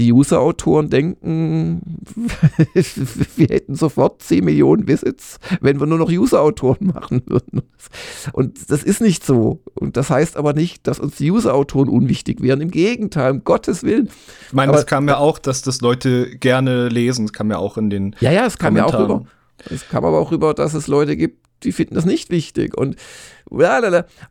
die 0.00 0.12
User-Autoren 0.12 0.88
denken, 0.88 2.00
wir 3.36 3.46
hätten 3.48 3.74
sofort 3.74 4.22
10 4.22 4.44
Millionen 4.44 4.88
Visits, 4.88 5.38
wenn 5.60 5.78
wir 5.78 5.86
nur 5.86 5.98
noch 5.98 6.10
User-Autoren 6.10 6.86
machen 6.94 7.22
würden. 7.26 7.62
Und 8.32 8.70
das 8.70 8.82
ist 8.82 9.00
nicht 9.00 9.24
so. 9.24 9.62
Und 9.74 9.96
das 9.96 10.08
heißt 10.08 10.36
aber 10.36 10.54
nicht, 10.54 10.86
dass 10.86 10.98
uns 10.98 11.16
die 11.16 11.30
User-Autoren 11.30 11.88
unwichtig 11.88 12.40
wären. 12.42 12.60
Im 12.62 12.70
Gegenteil, 12.70 13.32
um 13.32 13.44
Gottes 13.44 13.82
Willen. 13.82 14.08
Ich 14.46 14.52
meine, 14.54 14.72
es 14.72 14.86
kam 14.86 15.06
ja 15.06 15.18
auch, 15.18 15.38
dass 15.38 15.62
das 15.62 15.82
Leute 15.82 16.30
gerne 16.38 16.88
lesen. 16.88 17.26
Es 17.26 17.32
kam 17.32 17.50
ja 17.50 17.58
auch 17.58 17.76
in 17.76 17.90
den. 17.90 18.16
Ja, 18.20 18.32
ja, 18.32 18.46
es 18.46 18.56
kam 18.56 18.76
ja 18.76 18.86
auch 18.86 18.98
rüber. 18.98 19.24
Es 19.68 19.86
kam 19.88 20.04
aber 20.06 20.18
auch 20.18 20.32
rüber, 20.32 20.54
dass 20.54 20.72
es 20.72 20.86
Leute 20.86 21.16
gibt, 21.16 21.46
die 21.62 21.72
finden 21.72 21.94
das 21.94 22.06
nicht 22.06 22.30
wichtig. 22.30 22.74
Und, 22.76 22.96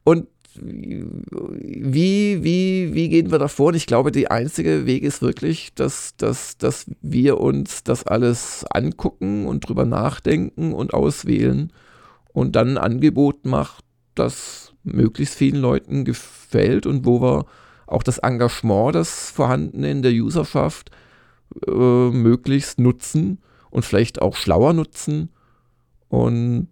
und 0.04 0.28
wie, 0.56 2.44
wie, 2.44 2.94
wie 2.94 3.10
gehen 3.10 3.32
wir 3.32 3.40
da 3.40 3.48
vor? 3.48 3.68
Und 3.68 3.76
ich 3.76 3.86
glaube, 3.86 4.12
der 4.12 4.32
einzige 4.32 4.86
Weg 4.86 5.04
ist 5.04 5.22
wirklich, 5.22 5.74
dass, 5.76 6.16
dass, 6.18 6.58
dass 6.58 6.86
wir 7.02 7.40
uns 7.40 7.84
das 7.84 8.06
alles 8.06 8.66
angucken 8.70 9.46
und 9.46 9.68
drüber 9.68 9.86
nachdenken 9.86 10.74
und 10.74 10.94
auswählen 10.94 11.72
und 12.34 12.56
dann 12.56 12.70
ein 12.70 12.78
Angebot 12.78 13.46
macht, 13.46 13.84
das 14.16 14.74
möglichst 14.84 15.36
vielen 15.36 15.62
Leuten 15.62 16.06
gefällt 16.06 16.86
und 16.86 17.06
wo 17.06 17.22
wir 17.22 17.46
auch 17.88 18.04
das 18.04 18.20
Engagement, 18.20 18.96
das 18.96 19.32
vorhandene 19.32 19.90
in 19.92 20.02
der 20.02 20.12
Userschaft, 20.12 20.92
äh, 21.68 21.72
möglichst 21.72 22.80
nutzen 22.80 23.40
und 23.72 23.84
vielleicht 23.84 24.22
auch 24.22 24.36
schlauer 24.36 24.74
nutzen 24.74 25.30
und 26.08 26.70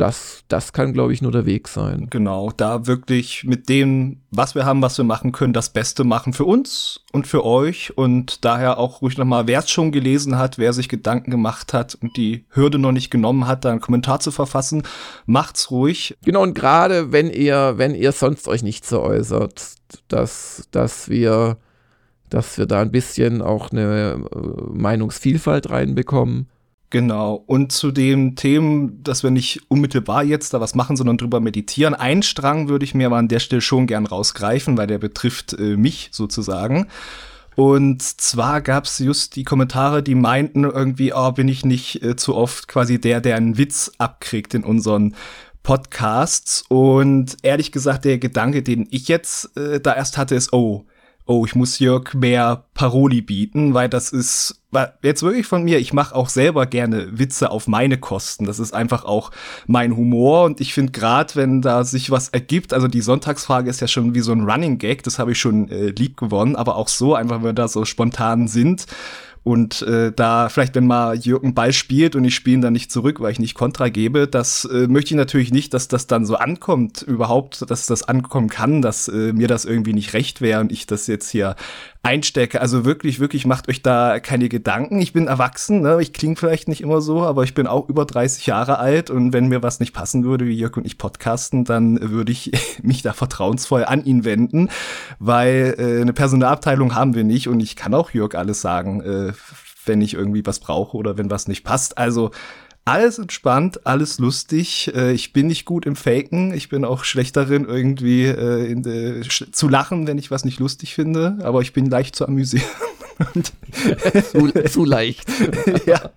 das, 0.00 0.44
das 0.48 0.72
kann, 0.72 0.94
glaube 0.94 1.12
ich, 1.12 1.20
nur 1.20 1.30
der 1.30 1.44
Weg 1.44 1.68
sein. 1.68 2.06
Genau, 2.08 2.50
da 2.56 2.86
wirklich 2.86 3.44
mit 3.44 3.68
dem, 3.68 4.22
was 4.30 4.54
wir 4.54 4.64
haben, 4.64 4.80
was 4.80 4.96
wir 4.96 5.04
machen 5.04 5.30
können, 5.30 5.52
das 5.52 5.74
Beste 5.74 6.04
machen 6.04 6.32
für 6.32 6.46
uns 6.46 7.04
und 7.12 7.26
für 7.26 7.44
euch. 7.44 7.98
Und 7.98 8.44
daher 8.46 8.78
auch 8.78 9.02
ruhig 9.02 9.18
nochmal, 9.18 9.46
wer 9.46 9.58
es 9.58 9.70
schon 9.70 9.92
gelesen 9.92 10.38
hat, 10.38 10.56
wer 10.56 10.72
sich 10.72 10.88
Gedanken 10.88 11.30
gemacht 11.30 11.74
hat 11.74 11.96
und 11.96 12.16
die 12.16 12.46
Hürde 12.48 12.78
noch 12.78 12.92
nicht 12.92 13.10
genommen 13.10 13.46
hat, 13.46 13.66
da 13.66 13.70
einen 13.70 13.82
Kommentar 13.82 14.20
zu 14.20 14.30
verfassen, 14.30 14.84
macht's 15.26 15.70
ruhig. 15.70 16.16
Genau, 16.24 16.42
und 16.42 16.54
gerade 16.54 17.12
wenn 17.12 17.28
ihr, 17.28 17.74
wenn 17.76 17.94
ihr 17.94 18.12
sonst 18.12 18.48
euch 18.48 18.62
nicht 18.62 18.86
so 18.86 19.02
äußert, 19.02 19.74
dass, 20.08 20.66
dass 20.70 21.10
wir, 21.10 21.58
dass 22.30 22.56
wir 22.56 22.64
da 22.64 22.80
ein 22.80 22.90
bisschen 22.90 23.42
auch 23.42 23.70
eine 23.70 24.12
äh, 24.34 24.38
Meinungsvielfalt 24.72 25.68
reinbekommen 25.68 26.48
Genau. 26.90 27.44
Und 27.46 27.70
zu 27.70 27.92
den 27.92 28.34
Themen, 28.34 29.02
dass 29.04 29.22
wir 29.22 29.30
nicht 29.30 29.62
unmittelbar 29.68 30.24
jetzt 30.24 30.52
da 30.52 30.60
was 30.60 30.74
machen, 30.74 30.96
sondern 30.96 31.18
drüber 31.18 31.38
meditieren. 31.38 31.94
Ein 31.94 32.22
Strang 32.22 32.68
würde 32.68 32.84
ich 32.84 32.94
mir 32.94 33.06
aber 33.06 33.16
an 33.16 33.28
der 33.28 33.38
Stelle 33.38 33.62
schon 33.62 33.86
gern 33.86 34.06
rausgreifen, 34.06 34.76
weil 34.76 34.88
der 34.88 34.98
betrifft 34.98 35.52
äh, 35.52 35.76
mich 35.76 36.08
sozusagen. 36.10 36.88
Und 37.54 38.02
zwar 38.02 38.60
gab 38.60 38.84
es 38.84 38.98
just 38.98 39.36
die 39.36 39.44
Kommentare, 39.44 40.02
die 40.02 40.16
meinten 40.16 40.64
irgendwie, 40.64 41.12
oh, 41.12 41.30
bin 41.30 41.46
ich 41.46 41.64
nicht 41.64 42.02
äh, 42.02 42.16
zu 42.16 42.34
oft 42.34 42.66
quasi 42.66 43.00
der, 43.00 43.20
der 43.20 43.36
einen 43.36 43.56
Witz 43.56 43.92
abkriegt 43.98 44.54
in 44.54 44.64
unseren 44.64 45.14
Podcasts. 45.62 46.64
Und 46.68 47.36
ehrlich 47.42 47.70
gesagt, 47.70 48.04
der 48.04 48.18
Gedanke, 48.18 48.64
den 48.64 48.88
ich 48.90 49.06
jetzt 49.06 49.56
äh, 49.56 49.78
da 49.78 49.94
erst 49.94 50.18
hatte, 50.18 50.34
ist, 50.34 50.52
oh, 50.52 50.86
oh, 51.30 51.46
ich 51.46 51.54
muss 51.54 51.78
Jörg 51.78 52.12
mehr 52.12 52.64
Paroli 52.74 53.22
bieten, 53.22 53.72
weil 53.72 53.88
das 53.88 54.10
ist 54.10 54.62
jetzt 55.00 55.22
wirklich 55.22 55.46
von 55.46 55.62
mir. 55.62 55.78
Ich 55.78 55.92
mache 55.92 56.12
auch 56.16 56.28
selber 56.28 56.66
gerne 56.66 57.20
Witze 57.20 57.52
auf 57.52 57.68
meine 57.68 57.98
Kosten. 57.98 58.46
Das 58.46 58.58
ist 58.58 58.74
einfach 58.74 59.04
auch 59.04 59.30
mein 59.68 59.96
Humor 59.96 60.42
und 60.42 60.60
ich 60.60 60.74
finde 60.74 60.90
gerade, 60.90 61.36
wenn 61.36 61.62
da 61.62 61.84
sich 61.84 62.10
was 62.10 62.30
ergibt, 62.30 62.74
also 62.74 62.88
die 62.88 63.00
Sonntagsfrage 63.00 63.70
ist 63.70 63.80
ja 63.80 63.86
schon 63.86 64.12
wie 64.12 64.20
so 64.20 64.32
ein 64.32 64.42
Running 64.42 64.78
Gag, 64.78 65.04
das 65.04 65.20
habe 65.20 65.30
ich 65.30 65.38
schon 65.38 65.68
äh, 65.68 65.90
lieb 65.90 66.16
gewonnen, 66.16 66.56
aber 66.56 66.74
auch 66.74 66.88
so 66.88 67.14
einfach, 67.14 67.36
wenn 67.36 67.44
wir 67.44 67.52
da 67.52 67.68
so 67.68 67.84
spontan 67.84 68.48
sind 68.48 68.86
und 69.42 69.80
äh, 69.82 70.12
da 70.12 70.48
vielleicht, 70.50 70.74
wenn 70.74 70.86
mal 70.86 71.16
Jürgen 71.16 71.54
Ball 71.54 71.72
spielt 71.72 72.14
und 72.14 72.24
ich 72.24 72.34
spiele 72.34 72.58
ihn 72.58 72.60
dann 72.60 72.74
nicht 72.74 72.92
zurück, 72.92 73.20
weil 73.20 73.32
ich 73.32 73.38
nicht 73.38 73.54
Kontra 73.54 73.88
gebe, 73.88 74.28
das 74.28 74.66
äh, 74.66 74.86
möchte 74.86 75.14
ich 75.14 75.16
natürlich 75.16 75.50
nicht, 75.50 75.72
dass 75.72 75.88
das 75.88 76.06
dann 76.06 76.26
so 76.26 76.36
ankommt, 76.36 77.02
überhaupt, 77.02 77.70
dass 77.70 77.86
das 77.86 78.02
ankommen 78.02 78.48
kann, 78.48 78.82
dass 78.82 79.08
äh, 79.08 79.32
mir 79.32 79.48
das 79.48 79.64
irgendwie 79.64 79.94
nicht 79.94 80.12
recht 80.12 80.42
wäre 80.42 80.60
und 80.60 80.72
ich 80.72 80.86
das 80.86 81.06
jetzt 81.06 81.30
hier 81.30 81.56
einstecke. 82.02 82.60
Also 82.60 82.84
wirklich, 82.84 83.20
wirklich 83.20 83.44
macht 83.44 83.68
euch 83.68 83.82
da 83.82 84.20
keine 84.20 84.48
Gedanken. 84.48 85.00
Ich 85.00 85.12
bin 85.12 85.26
erwachsen, 85.26 85.82
ne? 85.82 85.98
ich 86.00 86.12
klinge 86.12 86.36
vielleicht 86.36 86.66
nicht 86.66 86.80
immer 86.80 87.00
so, 87.00 87.22
aber 87.22 87.44
ich 87.44 87.54
bin 87.54 87.66
auch 87.66 87.88
über 87.88 88.06
30 88.06 88.46
Jahre 88.46 88.78
alt 88.78 89.10
und 89.10 89.32
wenn 89.32 89.48
mir 89.48 89.62
was 89.62 89.80
nicht 89.80 89.92
passen 89.92 90.24
würde, 90.24 90.46
wie 90.46 90.54
Jörg 90.54 90.76
und 90.76 90.86
ich 90.86 90.96
podcasten, 90.96 91.64
dann 91.64 92.10
würde 92.10 92.32
ich 92.32 92.52
mich 92.82 93.02
da 93.02 93.12
vertrauensvoll 93.12 93.84
an 93.84 94.04
ihn 94.04 94.24
wenden, 94.24 94.70
weil 95.18 95.74
äh, 95.78 96.00
eine 96.00 96.14
Personalabteilung 96.14 96.94
haben 96.94 97.14
wir 97.14 97.24
nicht 97.24 97.48
und 97.48 97.60
ich 97.60 97.76
kann 97.76 97.92
auch 97.92 98.10
Jörg 98.12 98.34
alles 98.34 98.62
sagen, 98.62 99.02
äh, 99.02 99.32
wenn 99.84 100.00
ich 100.00 100.14
irgendwie 100.14 100.44
was 100.46 100.58
brauche 100.60 100.96
oder 100.96 101.18
wenn 101.18 101.30
was 101.30 101.48
nicht 101.48 101.64
passt. 101.64 101.98
Also 101.98 102.30
alles 102.84 103.18
entspannt, 103.18 103.86
alles 103.86 104.18
lustig. 104.18 104.92
Äh, 104.94 105.12
ich 105.12 105.32
bin 105.32 105.46
nicht 105.46 105.64
gut 105.64 105.86
im 105.86 105.96
Faken. 105.96 106.52
Ich 106.54 106.68
bin 106.68 106.84
auch 106.84 107.04
schlecht 107.04 107.36
darin, 107.36 107.64
irgendwie 107.64 108.24
äh, 108.24 108.70
in, 108.70 108.84
äh, 108.84 109.22
zu 109.28 109.68
lachen, 109.68 110.06
wenn 110.06 110.18
ich 110.18 110.30
was 110.30 110.44
nicht 110.44 110.58
lustig 110.58 110.94
finde. 110.94 111.38
Aber 111.42 111.60
ich 111.60 111.72
bin 111.72 111.86
leicht 111.86 112.16
zu 112.16 112.26
amüsieren. 112.26 112.64
zu, 114.32 114.50
zu 114.64 114.84
leicht. 114.84 115.28
ja. 115.86 116.10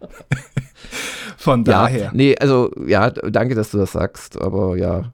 Von 1.38 1.64
daher. 1.64 2.06
Ja, 2.06 2.12
nee, 2.14 2.38
also 2.38 2.72
ja, 2.88 3.10
danke, 3.10 3.56
dass 3.56 3.72
du 3.72 3.78
das 3.78 3.92
sagst. 3.92 4.42
Aber 4.42 4.78
ja, 4.78 5.12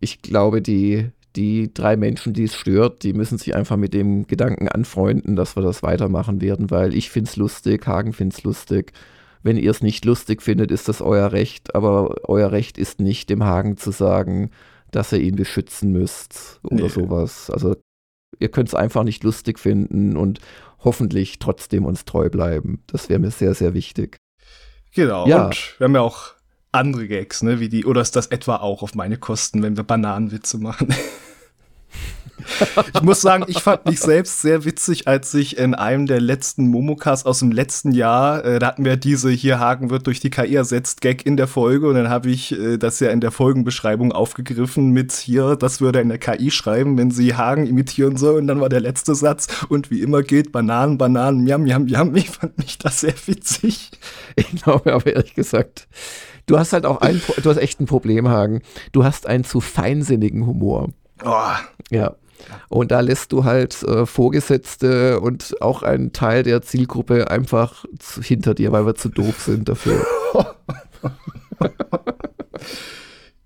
ich 0.00 0.20
glaube, 0.20 0.60
die, 0.60 1.10
die 1.36 1.72
drei 1.72 1.96
Menschen, 1.96 2.32
die 2.32 2.44
es 2.44 2.54
stört, 2.56 3.04
die 3.04 3.12
müssen 3.12 3.38
sich 3.38 3.54
einfach 3.54 3.76
mit 3.76 3.94
dem 3.94 4.26
Gedanken 4.26 4.68
anfreunden, 4.68 5.36
dass 5.36 5.56
wir 5.56 5.62
das 5.62 5.82
weitermachen 5.82 6.40
werden, 6.40 6.70
weil 6.70 6.94
ich 6.94 7.10
finde 7.10 7.30
es 7.30 7.36
lustig, 7.36 7.86
Hagen 7.86 8.12
findet 8.12 8.38
es 8.38 8.44
lustig. 8.44 8.92
Wenn 9.44 9.58
ihr 9.58 9.70
es 9.70 9.82
nicht 9.82 10.06
lustig 10.06 10.42
findet, 10.42 10.70
ist 10.70 10.88
das 10.88 11.02
euer 11.02 11.30
Recht, 11.30 11.74
aber 11.74 12.28
euer 12.28 12.50
Recht 12.50 12.78
ist 12.78 12.98
nicht, 12.98 13.28
dem 13.28 13.44
Hagen 13.44 13.76
zu 13.76 13.90
sagen, 13.90 14.50
dass 14.90 15.12
ihr 15.12 15.20
ihn 15.20 15.36
beschützen 15.36 15.92
müsst 15.92 16.60
oder 16.64 16.84
nee. 16.84 16.88
sowas. 16.88 17.50
Also 17.50 17.76
ihr 18.38 18.48
könnt 18.48 18.68
es 18.70 18.74
einfach 18.74 19.04
nicht 19.04 19.22
lustig 19.22 19.58
finden 19.60 20.16
und 20.16 20.40
hoffentlich 20.80 21.38
trotzdem 21.40 21.84
uns 21.84 22.06
treu 22.06 22.30
bleiben. 22.30 22.82
Das 22.86 23.10
wäre 23.10 23.20
mir 23.20 23.30
sehr, 23.30 23.54
sehr 23.54 23.74
wichtig. 23.74 24.16
Genau. 24.94 25.28
Ja. 25.28 25.46
Und 25.46 25.74
wir 25.78 25.84
haben 25.84 25.94
ja 25.94 26.00
auch 26.00 26.32
andere 26.72 27.06
Gags, 27.06 27.42
ne, 27.42 27.60
wie 27.60 27.68
die, 27.68 27.84
oder 27.84 28.00
ist 28.00 28.16
das 28.16 28.28
etwa 28.28 28.56
auch 28.56 28.82
auf 28.82 28.94
meine 28.94 29.18
Kosten, 29.18 29.62
wenn 29.62 29.76
wir 29.76 29.84
Bananenwitze 29.84 30.56
machen? 30.56 30.88
ich 32.94 33.02
muss 33.02 33.20
sagen, 33.20 33.44
ich 33.48 33.60
fand 33.60 33.86
mich 33.86 34.00
selbst 34.00 34.42
sehr 34.42 34.64
witzig, 34.64 35.08
als 35.08 35.32
ich 35.34 35.58
in 35.58 35.74
einem 35.74 36.06
der 36.06 36.20
letzten 36.20 36.68
Momokas 36.68 37.26
aus 37.26 37.40
dem 37.40 37.52
letzten 37.52 37.92
Jahr, 37.92 38.44
äh, 38.44 38.58
da 38.58 38.68
hatten 38.68 38.84
wir 38.84 38.96
diese 38.96 39.30
hier 39.30 39.58
Hagen 39.58 39.90
wird 39.90 40.06
durch 40.06 40.20
die 40.20 40.30
KI 40.30 40.54
ersetzt 40.54 41.00
Gag 41.00 41.26
in 41.26 41.36
der 41.36 41.46
Folge 41.46 41.88
und 41.88 41.94
dann 41.94 42.08
habe 42.08 42.30
ich 42.30 42.52
äh, 42.52 42.76
das 42.78 43.00
ja 43.00 43.10
in 43.10 43.20
der 43.20 43.30
Folgenbeschreibung 43.30 44.12
aufgegriffen 44.12 44.90
mit 44.90 45.12
hier, 45.12 45.56
das 45.56 45.80
würde 45.80 46.00
in 46.00 46.08
der 46.08 46.18
KI 46.18 46.50
schreiben, 46.50 46.98
wenn 46.98 47.10
sie 47.10 47.34
Hagen 47.34 47.66
imitieren 47.66 48.16
soll 48.16 48.38
und 48.38 48.46
dann 48.46 48.60
war 48.60 48.68
der 48.68 48.80
letzte 48.80 49.14
Satz 49.14 49.48
und 49.68 49.90
wie 49.90 50.02
immer 50.02 50.22
gilt 50.22 50.52
Bananen, 50.52 50.98
Bananen, 50.98 51.44
miam, 51.44 51.62
miam, 51.62 51.84
miam. 51.84 52.14
Ich 52.16 52.30
fand 52.30 52.58
mich 52.58 52.78
das 52.78 53.00
sehr 53.00 53.14
witzig. 53.26 53.90
Ich 54.36 54.62
glaube 54.62 54.92
aber 54.92 55.14
ehrlich 55.14 55.34
gesagt, 55.34 55.88
du 56.46 56.58
hast 56.58 56.72
halt 56.72 56.86
auch 56.86 57.00
ein, 57.00 57.20
du 57.42 57.50
hast 57.50 57.58
echt 57.58 57.80
ein 57.80 57.86
Problem, 57.86 58.28
Hagen. 58.28 58.62
Du 58.92 59.04
hast 59.04 59.26
einen 59.26 59.44
zu 59.44 59.60
feinsinnigen 59.60 60.46
Humor. 60.46 60.90
Oh. 61.24 61.52
Ja. 61.90 62.14
Und 62.68 62.90
da 62.90 63.00
lässt 63.00 63.32
du 63.32 63.44
halt 63.44 63.82
äh, 63.82 64.06
Vorgesetzte 64.06 65.20
und 65.20 65.60
auch 65.60 65.82
einen 65.82 66.12
Teil 66.12 66.42
der 66.42 66.62
Zielgruppe 66.62 67.30
einfach 67.30 67.84
zu, 67.98 68.22
hinter 68.22 68.54
dir, 68.54 68.72
weil 68.72 68.86
wir 68.86 68.94
zu 68.94 69.08
doof 69.08 69.40
sind 69.40 69.68
dafür. 69.68 70.06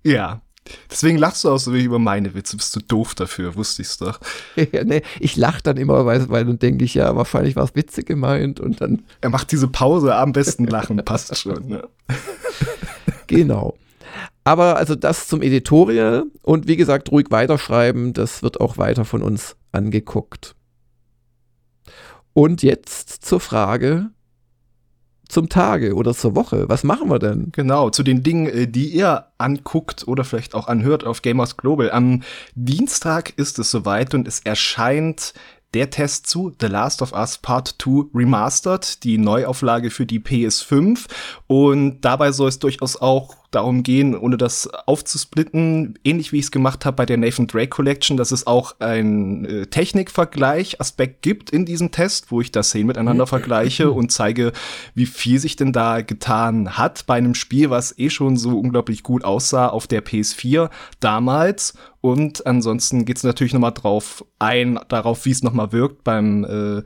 ja. 0.03 0.41
Deswegen 0.91 1.17
lachst 1.17 1.43
du 1.43 1.49
auch 1.49 1.57
so 1.57 1.73
wie 1.73 1.83
über 1.83 1.97
meine 1.97 2.33
Witze. 2.35 2.55
Bist 2.55 2.75
du 2.75 2.79
doof 2.79 3.15
dafür, 3.15 3.55
wusste 3.55 3.81
ich's 3.81 3.97
doch. 3.97 4.19
ja, 4.71 4.83
nee, 4.83 5.01
ich 5.19 5.35
lach 5.35 5.61
dann 5.61 5.77
immer, 5.77 6.05
weil, 6.05 6.29
weil 6.29 6.45
dann 6.45 6.59
denke 6.59 6.85
ich, 6.85 6.93
ja, 6.93 7.15
wahrscheinlich 7.15 7.55
war 7.55 7.63
es 7.63 7.75
witzig 7.75 8.05
gemeint 8.05 8.59
und 8.59 8.81
dann. 8.81 9.03
Er 9.21 9.29
macht 9.29 9.51
diese 9.51 9.67
Pause 9.67 10.15
am 10.15 10.31
besten 10.31 10.65
lachen, 10.65 10.97
passt 11.03 11.35
schon. 11.37 11.67
Ne? 11.67 11.87
genau. 13.27 13.77
Aber 14.43 14.77
also 14.77 14.95
das 14.95 15.27
zum 15.27 15.41
Editorial 15.41 16.25
und 16.41 16.67
wie 16.67 16.77
gesagt, 16.77 17.11
ruhig 17.11 17.27
weiterschreiben, 17.29 18.13
das 18.13 18.43
wird 18.43 18.59
auch 18.59 18.77
weiter 18.77 19.05
von 19.05 19.21
uns 19.21 19.55
angeguckt. 19.71 20.55
Und 22.33 22.63
jetzt 22.63 23.25
zur 23.25 23.39
Frage 23.39 24.11
zum 25.29 25.47
Tage 25.47 25.93
oder 25.93 26.13
zur 26.13 26.35
Woche. 26.35 26.67
Was 26.67 26.83
machen 26.83 27.09
wir 27.09 27.19
denn? 27.19 27.49
Genau, 27.51 27.91
zu 27.91 28.03
den 28.03 28.23
Dingen, 28.23 28.47
äh, 28.47 28.67
die 28.67 28.89
ihr 28.89 29.27
anguckt 29.37 30.07
oder 30.07 30.25
vielleicht 30.25 30.55
auch 30.55 30.67
anhört 30.67 31.05
auf 31.05 31.21
Gamers 31.21 31.55
Global. 31.55 31.91
Am 31.91 32.23
Dienstag 32.55 33.33
ist 33.37 33.59
es 33.59 33.71
soweit 33.71 34.13
und 34.13 34.27
es 34.27 34.39
erscheint 34.39 35.33
der 35.75 35.91
Test 35.91 36.25
zu 36.25 36.51
The 36.59 36.65
Last 36.65 37.03
of 37.03 37.13
Us 37.13 37.37
Part 37.37 37.75
2 37.79 38.09
Remastered, 38.15 39.03
die 39.03 39.19
Neuauflage 39.19 39.91
für 39.91 40.07
die 40.07 40.19
PS5. 40.19 41.05
Und 41.45 42.01
dabei 42.01 42.31
soll 42.31 42.49
es 42.49 42.57
durchaus 42.57 42.95
auch 42.95 43.35
darum 43.51 43.83
gehen, 43.83 44.15
ohne 44.15 44.37
das 44.37 44.67
aufzusplitten, 44.85 45.97
ähnlich 46.03 46.31
wie 46.31 46.37
ich 46.37 46.45
es 46.45 46.51
gemacht 46.51 46.85
habe 46.85 46.97
bei 46.97 47.05
der 47.05 47.17
Nathan 47.17 47.47
Drake 47.47 47.69
Collection, 47.69 48.17
dass 48.17 48.31
es 48.31 48.45
auch 48.45 48.75
ein 48.79 49.45
äh, 49.45 49.65
Technikvergleich 49.65 50.79
Aspekt 50.79 51.21
gibt 51.21 51.49
in 51.49 51.65
diesem 51.65 51.91
Test, 51.91 52.31
wo 52.31 52.41
ich 52.41 52.51
das 52.51 52.69
Szenen 52.69 52.87
miteinander 52.87 53.25
mhm. 53.25 53.29
vergleiche 53.29 53.91
und 53.99 54.11
zeige, 54.11 54.51
wie 54.93 55.05
viel 55.05 55.39
sich 55.39 55.55
denn 55.55 55.73
da 55.73 56.01
getan 56.01 56.77
hat 56.77 57.05
bei 57.07 57.15
einem 57.15 57.35
Spiel, 57.35 57.69
was 57.69 57.97
eh 57.97 58.09
schon 58.09 58.37
so 58.37 58.59
unglaublich 58.59 59.03
gut 59.03 59.23
aussah 59.23 59.67
auf 59.67 59.87
der 59.87 60.05
PS4 60.05 60.69
damals. 60.99 61.73
Und 62.01 62.45
ansonsten 62.45 63.03
geht's 63.03 63.23
natürlich 63.23 63.53
noch 63.53 63.59
mal 63.59 63.71
drauf 63.71 64.23
ein, 64.37 64.79
darauf, 64.87 65.25
wie 65.25 65.31
es 65.31 65.43
noch 65.43 65.51
mal 65.51 65.71
wirkt 65.73 66.03
beim 66.03 66.45
äh, 66.45 66.83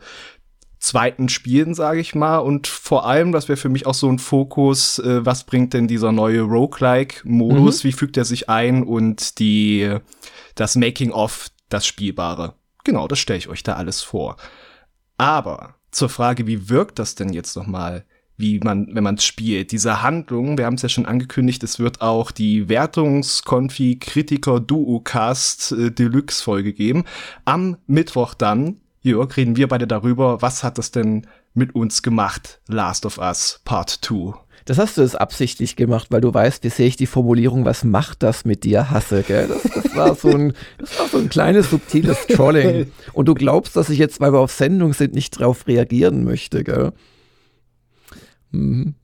zweiten 0.84 1.30
Spielen, 1.30 1.74
sage 1.74 2.02
ich 2.02 2.13
mal. 2.13 2.39
Und 2.39 2.67
vor 2.67 3.08
allem, 3.08 3.32
das 3.32 3.48
wäre 3.48 3.58
für 3.58 3.69
mich 3.69 3.86
auch 3.86 3.93
so 3.93 4.10
ein 4.10 4.19
Fokus, 4.19 5.00
äh, 5.00 5.26
was 5.26 5.46
bringt 5.46 5.74
denn 5.74 5.88
dieser 5.88 6.12
neue 6.12 6.41
Roguelike-Modus, 6.41 7.84
mhm. 7.84 7.88
wie 7.88 7.93
fügt 7.93 8.17
er 8.17 8.26
sich 8.26 8.50
ein 8.50 8.84
und 8.84 9.39
die, 9.39 9.98
das 10.56 10.76
Making-of, 10.76 11.50
das 11.69 11.88
Spielbare. 11.88 12.56
Genau, 12.84 13.08
das 13.08 13.19
stelle 13.19 13.39
ich 13.39 13.48
euch 13.48 13.63
da 13.63 13.74
alles 13.74 14.02
vor. 14.02 14.36
Aber 15.17 15.76
zur 15.89 16.10
Frage, 16.10 16.48
wie 16.48 16.67
wirkt 16.67 17.00
das 17.00 17.15
denn 17.15 17.32
jetzt 17.32 17.56
nochmal, 17.56 18.04
wie 18.36 18.60
man, 18.60 18.89
wenn 18.93 19.06
man 19.06 19.15
es 19.15 19.24
spielt? 19.24 19.72
Diese 19.72 20.02
Handlung, 20.02 20.58
wir 20.58 20.65
haben 20.65 20.74
es 20.74 20.82
ja 20.82 20.89
schon 20.89 21.06
angekündigt, 21.06 21.63
es 21.63 21.80
wird 21.80 22.02
auch 22.02 22.30
die 22.30 22.67
Wertungskonfi 22.67 24.00
Kritiker 24.02 24.60
Duocast 24.60 25.72
äh, 25.72 25.91
Deluxe 25.91 26.43
Folge 26.43 26.74
geben. 26.74 27.06
Am 27.46 27.78
Mittwoch 27.88 28.34
dann 28.34 28.82
Jörg, 29.04 29.36
reden 29.36 29.58
wir 29.58 29.68
beide 29.68 29.86
darüber, 29.86 30.42
was 30.42 30.63
hat 30.63 30.78
das 30.78 30.92
denn 30.92 31.28
mit 31.54 31.76
uns 31.76 32.04
gemacht, 32.04 32.62
Last 32.70 33.06
of 33.06 33.18
Us 33.18 33.60
Part 33.66 33.89
2? 33.89 34.34
Das 34.63 34.78
hast 34.78 34.98
du 34.98 35.02
es 35.02 35.13
absichtlich 35.13 35.76
gemacht, 35.76 36.08
weil 36.10 36.22
du 36.22 36.34
weißt, 36.34 36.63
wie 36.63 36.70
sehe 36.70 36.88
ich 36.88 36.96
die 36.96 37.06
Formulierung, 37.06 37.66
was 37.66 37.84
macht 37.84 38.24
das 38.24 38.46
mit 38.46 38.63
dir, 38.63 38.89
hasse, 38.89 39.24
gell? 39.24 39.50
Das, 39.50 39.63
das, 39.63 39.96
war 39.98 40.16
so 40.16 40.30
ein, 40.30 40.54
das 40.78 40.98
war 40.98 41.08
so 41.10 41.18
ein 41.18 41.28
kleines, 41.28 41.70
subtiles 41.70 42.28
Trolling. 42.28 42.94
Und 43.13 43.28
du 43.28 43.34
glaubst, 43.34 43.76
dass 43.76 43.89
ich 43.89 44.00
jetzt, 44.00 44.22
weil 44.22 44.32
wir 44.32 44.39
auf 44.39 44.54
Sendung 44.54 44.94
sind, 44.94 45.13
nicht 45.13 45.32
drauf 45.32 45.68
reagieren 45.68 46.24
möchte, 46.24 46.63
gell? 46.63 46.94
Mhm. 48.52 48.96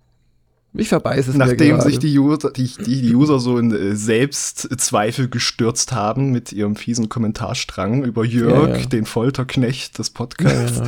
Ich 0.79 0.89
verbeiße 0.89 1.31
es 1.31 1.35
Nachdem 1.37 1.81
sich 1.81 1.99
die 1.99 2.17
User, 2.17 2.51
die, 2.51 2.71
die 2.85 3.13
User 3.13 3.39
so 3.39 3.57
in 3.57 3.71
äh, 3.71 3.95
Selbstzweifel 3.95 5.29
gestürzt 5.29 5.91
haben 5.91 6.31
mit 6.31 6.51
ihrem 6.51 6.75
fiesen 6.75 7.09
Kommentarstrang 7.09 8.03
über 8.03 8.25
Jörg, 8.25 8.69
ja, 8.69 8.77
ja. 8.77 8.85
den 8.85 9.05
Folterknecht 9.05 9.97
des 9.97 10.09
Podcasts. 10.09 10.81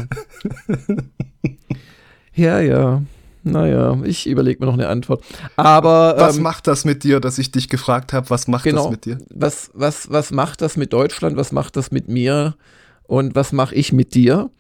Ja, 2.34 2.60
ja. 2.60 2.62
ja. 2.62 3.02
Naja, 3.44 3.98
ich 4.04 4.28
überlege 4.28 4.60
mir 4.60 4.68
noch 4.68 4.76
eine 4.76 4.88
Antwort. 4.88 5.24
Aber 5.56 6.16
was 6.18 6.38
ähm, 6.38 6.44
macht 6.44 6.68
das 6.68 6.86
mit 6.86 7.04
dir, 7.04 7.20
dass 7.20 7.40
ich 7.40 7.52
dich 7.52 7.70
gefragt 7.70 8.14
habe, 8.14 8.30
was 8.30 8.48
macht 8.48 8.66
genau, 8.66 8.84
das 8.84 8.92
mit 8.92 9.06
dir? 9.06 9.18
Was, 9.34 9.72
was, 9.74 10.12
was 10.12 10.32
macht 10.32 10.62
das 10.62 10.78
mit 10.78 10.94
Deutschland? 10.94 11.38
Was 11.38 11.52
macht 11.52 11.76
das 11.76 11.92
mit 11.92 12.08
mir? 12.08 12.56
Und 13.04 13.34
was 13.34 13.52
mache 13.52 13.74
ich 13.76 13.94
mit 13.94 14.14
dir? 14.14 14.52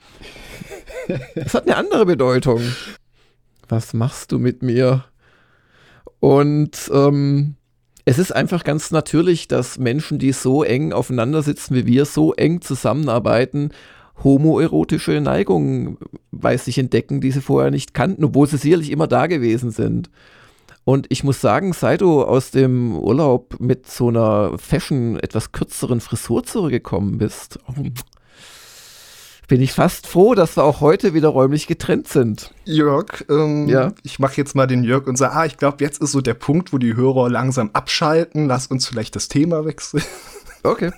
Das 1.36 1.54
hat 1.54 1.68
eine 1.68 1.78
andere 1.78 2.06
Bedeutung. 2.06 2.62
Was 3.70 3.94
machst 3.94 4.32
du 4.32 4.40
mit 4.40 4.62
mir? 4.62 5.06
Und 6.22 6.92
ähm, 6.94 7.56
es 8.06 8.20
ist 8.20 8.32
einfach 8.32 8.64
ganz 8.64 8.92
natürlich, 8.92 9.48
dass 9.48 9.80
Menschen, 9.80 10.20
die 10.20 10.32
so 10.32 10.64
eng 10.64 10.94
aufeinander 10.94 11.42
sitzen 11.42 11.76
wie 11.76 11.88
wir, 11.88 12.06
so 12.06 12.34
eng 12.34 12.62
zusammenarbeiten, 12.62 13.72
homoerotische 14.24 15.20
Neigungen 15.20 15.98
bei 16.32 16.56
sich 16.58 16.78
entdecken, 16.78 17.22
die 17.22 17.32
sie 17.32 17.42
vorher 17.42 17.72
nicht 17.72 17.96
kannten, 17.96 18.24
obwohl 18.24 18.46
sie 18.46 18.58
sicherlich 18.58 18.92
immer 18.92 19.08
da 19.08 19.26
gewesen 19.26 19.72
sind. 19.72 20.12
Und 20.84 21.08
ich 21.10 21.24
muss 21.24 21.42
sagen, 21.42 21.74
seit 21.74 22.02
du 22.02 22.24
aus 22.24 22.52
dem 22.52 22.96
Urlaub 22.96 23.60
mit 23.60 23.88
so 23.88 24.10
einer 24.10 24.58
Fashion, 24.60 25.20
etwas 25.20 25.52
kürzeren 25.52 26.02
Frisur 26.02 26.44
zurückgekommen 26.44 27.18
bist, 27.18 27.58
oh, 27.68 27.74
bin 29.52 29.62
ich 29.62 29.74
fast 29.74 30.08
froh, 30.08 30.34
dass 30.34 30.56
wir 30.56 30.64
auch 30.64 30.80
heute 30.80 31.14
wieder 31.14 31.28
räumlich 31.28 31.68
getrennt 31.68 32.08
sind. 32.08 32.52
Jörg, 32.64 33.26
ähm, 33.30 33.68
ja? 33.68 33.92
ich 34.02 34.18
mache 34.18 34.38
jetzt 34.38 34.56
mal 34.56 34.66
den 34.66 34.86
Jörg 34.86 35.08
und 35.08 35.18
sage, 35.18 35.36
ah, 35.36 35.46
ich 35.46 35.58
glaube, 35.58 35.84
jetzt 35.84 36.02
ist 36.02 36.14
so 36.14 36.22
der 36.22 36.36
Punkt, 36.36 36.72
wo 36.72 36.78
die 36.78 36.96
Hörer 36.96 37.30
langsam 37.30 37.70
abschalten. 37.74 38.48
Lass 38.48 38.68
uns 38.68 38.88
vielleicht 38.88 39.14
das 39.18 39.28
Thema 39.28 39.66
wechseln. 39.66 40.04
Okay. 40.64 40.92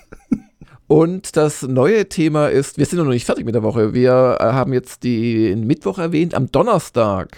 Und 0.87 1.37
das 1.37 1.61
neue 1.61 2.09
Thema 2.09 2.49
ist, 2.49 2.77
wir 2.77 2.85
sind 2.85 2.99
noch 2.99 3.05
nicht 3.05 3.25
fertig 3.25 3.45
mit 3.45 3.55
der 3.55 3.63
Woche. 3.63 3.93
Wir 3.93 4.37
äh, 4.41 4.43
haben 4.43 4.73
jetzt 4.73 5.05
den 5.05 5.65
Mittwoch 5.65 5.99
erwähnt. 5.99 6.35
Am 6.35 6.51
Donnerstag 6.51 7.37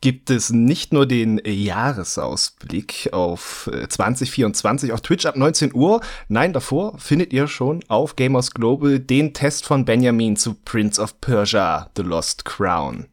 gibt 0.00 0.30
es 0.30 0.50
nicht 0.50 0.92
nur 0.92 1.06
den 1.06 1.40
Jahresausblick 1.44 3.10
auf 3.12 3.70
2024 3.88 4.90
äh, 4.90 4.92
auf 4.92 5.00
Twitch 5.00 5.26
ab 5.26 5.36
19 5.36 5.74
Uhr. 5.74 6.00
Nein, 6.28 6.52
davor 6.52 6.98
findet 6.98 7.32
ihr 7.32 7.48
schon 7.48 7.80
auf 7.88 8.16
Gamers 8.16 8.52
Global 8.52 8.98
den 9.00 9.32
Test 9.32 9.64
von 9.64 9.84
Benjamin 9.84 10.36
zu 10.36 10.54
Prince 10.54 11.00
of 11.00 11.20
Persia, 11.20 11.90
The 11.96 12.02
Lost 12.02 12.44
Crown. 12.44 13.06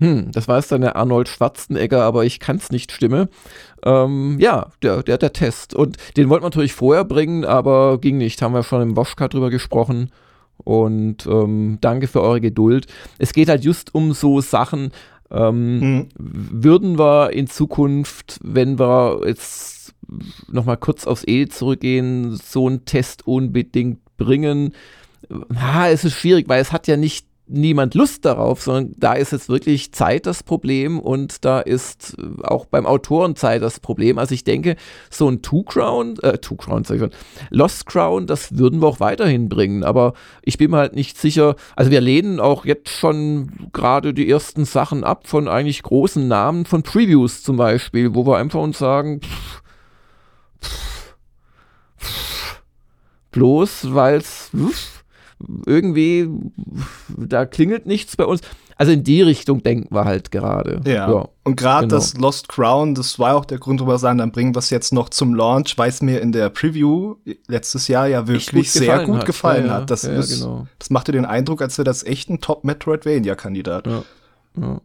Hm, 0.00 0.30
das 0.30 0.46
war 0.46 0.58
jetzt 0.58 0.70
dann 0.70 0.82
der 0.82 0.94
Arnold 0.94 1.28
Schwarzenegger, 1.28 2.04
aber 2.04 2.24
ich 2.24 2.38
kann 2.38 2.56
es 2.56 2.70
nicht 2.70 2.92
stimmen. 2.92 3.28
Ähm, 3.82 4.38
ja, 4.38 4.68
der, 4.82 5.02
der, 5.02 5.18
der 5.18 5.32
Test. 5.32 5.74
Und 5.74 5.96
den 6.16 6.28
wollten 6.28 6.44
wir 6.44 6.48
natürlich 6.48 6.72
vorher 6.72 7.04
bringen, 7.04 7.44
aber 7.44 7.98
ging 7.98 8.16
nicht. 8.16 8.40
Haben 8.40 8.54
wir 8.54 8.62
schon 8.62 8.82
im 8.82 8.96
Woschka 8.96 9.26
drüber 9.26 9.50
gesprochen. 9.50 10.12
Und 10.64 11.26
ähm, 11.26 11.78
danke 11.80 12.08
für 12.08 12.20
eure 12.20 12.40
Geduld. 12.40 12.86
Es 13.18 13.32
geht 13.32 13.48
halt 13.48 13.64
just 13.64 13.94
um 13.94 14.12
so 14.12 14.40
Sachen, 14.40 14.90
ähm, 15.30 15.80
mhm. 15.80 16.08
würden 16.16 16.98
wir 16.98 17.32
in 17.32 17.46
Zukunft, 17.46 18.38
wenn 18.42 18.78
wir 18.78 19.20
jetzt 19.26 19.94
nochmal 20.50 20.78
kurz 20.78 21.06
aufs 21.06 21.24
E 21.26 21.48
zurückgehen, 21.48 22.36
so 22.36 22.66
einen 22.66 22.84
Test 22.84 23.26
unbedingt 23.26 24.00
bringen? 24.16 24.72
Ha, 25.54 25.88
es 25.88 26.04
ist 26.04 26.14
schwierig, 26.14 26.48
weil 26.48 26.60
es 26.60 26.72
hat 26.72 26.86
ja 26.86 26.96
nicht 26.96 27.27
niemand 27.48 27.94
Lust 27.94 28.24
darauf, 28.24 28.62
sondern 28.62 28.94
da 28.96 29.14
ist 29.14 29.32
jetzt 29.32 29.48
wirklich 29.48 29.92
Zeit 29.92 30.26
das 30.26 30.42
Problem. 30.42 30.98
Und 30.98 31.44
da 31.44 31.60
ist 31.60 32.16
äh, 32.18 32.42
auch 32.44 32.66
beim 32.66 32.86
Autoren 32.86 33.36
Zeit 33.36 33.62
das 33.62 33.80
Problem. 33.80 34.18
Also 34.18 34.34
ich 34.34 34.44
denke, 34.44 34.76
so 35.10 35.28
ein 35.28 35.42
Two 35.42 35.62
Crown, 35.62 36.18
äh, 36.22 36.38
Two 36.38 36.56
Crown, 36.56 36.84
sag 36.84 36.96
ich 36.96 37.00
schon, 37.00 37.12
Lost 37.50 37.86
Crown, 37.86 38.26
das 38.26 38.58
würden 38.58 38.80
wir 38.80 38.86
auch 38.86 39.00
weiterhin 39.00 39.48
bringen, 39.48 39.84
aber 39.84 40.12
ich 40.42 40.58
bin 40.58 40.70
mir 40.70 40.78
halt 40.78 40.94
nicht 40.94 41.18
sicher, 41.18 41.56
also 41.76 41.90
wir 41.90 42.00
lehnen 42.00 42.40
auch 42.40 42.64
jetzt 42.64 42.90
schon 42.90 43.70
gerade 43.72 44.14
die 44.14 44.28
ersten 44.28 44.64
Sachen 44.64 45.04
ab 45.04 45.26
von 45.26 45.48
eigentlich 45.48 45.82
großen 45.82 46.26
Namen, 46.26 46.66
von 46.66 46.82
Previews 46.82 47.42
zum 47.42 47.56
Beispiel, 47.56 48.14
wo 48.14 48.26
wir 48.26 48.36
einfach 48.36 48.60
uns 48.60 48.78
sagen, 48.78 49.20
pff, 49.20 49.62
pff, 50.60 51.16
pff, 51.98 52.62
bloß 53.30 53.94
weil 53.94 54.18
es 54.18 54.50
irgendwie, 55.66 56.28
da 57.16 57.46
klingelt 57.46 57.86
nichts 57.86 58.16
bei 58.16 58.24
uns. 58.24 58.40
Also 58.76 58.92
in 58.92 59.02
die 59.02 59.22
Richtung 59.22 59.62
denken 59.64 59.92
wir 59.92 60.04
halt 60.04 60.30
gerade. 60.30 60.80
Ja. 60.86 61.10
ja. 61.10 61.28
Und 61.42 61.56
gerade 61.56 61.88
genau. 61.88 61.96
das 61.96 62.16
Lost 62.16 62.48
Crown, 62.48 62.94
das 62.94 63.18
war 63.18 63.34
auch 63.34 63.44
der 63.44 63.58
Grund, 63.58 63.80
warum 63.80 63.92
wir 63.92 63.98
sagen, 63.98 64.18
dann 64.18 64.30
bringen 64.30 64.54
wir 64.54 64.60
es 64.60 64.70
jetzt 64.70 64.92
noch 64.92 65.08
zum 65.08 65.34
Launch, 65.34 65.76
weil 65.78 65.88
es 65.88 66.00
mir 66.00 66.20
in 66.20 66.30
der 66.30 66.48
Preview 66.50 67.16
letztes 67.48 67.88
Jahr 67.88 68.06
ja 68.06 68.28
wirklich 68.28 68.52
gut 68.52 68.66
sehr 68.66 69.04
gut 69.04 69.18
hat. 69.18 69.26
gefallen 69.26 69.66
ja, 69.66 69.72
hat. 69.74 69.90
Das, 69.90 70.02
ja, 70.02 70.12
ist, 70.12 70.40
genau. 70.40 70.68
das 70.78 70.90
machte 70.90 71.10
den 71.10 71.24
Eindruck, 71.24 71.60
als 71.60 71.76
wäre 71.76 71.84
das 71.84 72.04
echt 72.04 72.30
ein 72.30 72.40
Top-Metroidvania-Kandidat. 72.40 73.86
Ja. 73.86 74.80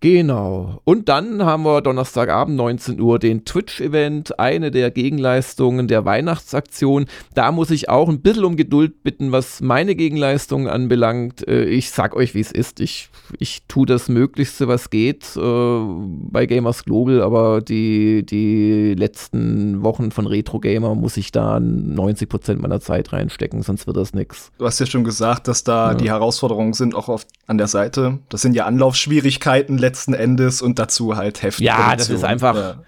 Genau. 0.00 0.80
Und 0.84 1.08
dann 1.08 1.44
haben 1.44 1.64
wir 1.64 1.80
Donnerstagabend 1.80 2.56
19 2.56 3.00
Uhr 3.00 3.18
den 3.18 3.44
Twitch-Event, 3.44 4.38
eine 4.38 4.70
der 4.70 4.92
Gegenleistungen 4.92 5.88
der 5.88 6.04
Weihnachtsaktion. 6.04 7.06
Da 7.34 7.50
muss 7.50 7.70
ich 7.70 7.88
auch 7.88 8.08
ein 8.08 8.20
bisschen 8.20 8.44
um 8.44 8.56
Geduld 8.56 9.02
bitten, 9.02 9.32
was 9.32 9.60
meine 9.60 9.96
Gegenleistungen 9.96 10.68
anbelangt. 10.68 11.46
Äh, 11.48 11.64
ich 11.64 11.90
sag 11.90 12.14
euch, 12.14 12.34
wie 12.34 12.40
es 12.40 12.52
ist. 12.52 12.78
Ich, 12.78 13.10
ich 13.40 13.62
tue 13.66 13.86
das 13.86 14.08
Möglichste, 14.08 14.68
was 14.68 14.90
geht 14.90 15.36
äh, 15.36 15.40
bei 15.40 16.46
Gamers 16.46 16.84
Global, 16.84 17.20
aber 17.20 17.60
die, 17.60 18.24
die 18.24 18.94
letzten 18.94 19.82
Wochen 19.82 20.12
von 20.12 20.28
Retro 20.28 20.60
Gamer 20.60 20.94
muss 20.94 21.16
ich 21.16 21.32
da 21.32 21.56
90% 21.56 22.56
meiner 22.56 22.80
Zeit 22.80 23.12
reinstecken, 23.12 23.62
sonst 23.62 23.88
wird 23.88 23.96
das 23.96 24.14
nichts. 24.14 24.52
Du 24.58 24.66
hast 24.66 24.78
ja 24.78 24.86
schon 24.86 25.02
gesagt, 25.02 25.48
dass 25.48 25.64
da 25.64 25.90
ja. 25.90 25.94
die 25.94 26.08
Herausforderungen 26.08 26.72
sind 26.72 26.94
auch 26.94 27.08
oft 27.08 27.26
an 27.48 27.58
der 27.58 27.66
Seite. 27.66 28.20
Das 28.28 28.42
sind 28.42 28.54
ja 28.54 28.66
Anlaufschwierigkeiten 28.66 29.76
letzten 29.88 30.12
Endes 30.12 30.60
und 30.60 30.78
dazu 30.78 31.16
halt 31.16 31.42
heftig. 31.42 31.66
Ja, 31.66 31.96
das 31.96 32.10
ist 32.10 32.24
einfach. 32.24 32.54
Ja. 32.54 32.82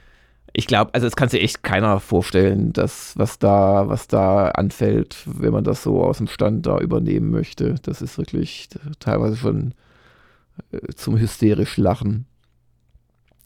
Ich 0.52 0.66
glaube, 0.66 0.92
also 0.94 1.06
das 1.06 1.14
kann 1.14 1.28
sich 1.28 1.42
echt 1.42 1.62
keiner 1.62 2.00
vorstellen, 2.00 2.72
dass 2.72 3.16
was 3.16 3.38
da, 3.38 3.88
was 3.88 4.08
da 4.08 4.48
anfällt, 4.48 5.16
wenn 5.24 5.52
man 5.52 5.62
das 5.62 5.84
so 5.84 6.02
aus 6.02 6.18
dem 6.18 6.26
Stand 6.26 6.66
da 6.66 6.78
übernehmen 6.78 7.30
möchte. 7.30 7.76
Das 7.82 8.02
ist 8.02 8.18
wirklich 8.18 8.68
teilweise 8.98 9.36
schon 9.36 9.74
äh, 10.72 10.92
zum 10.94 11.16
hysterisch 11.18 11.76
Lachen. 11.76 12.26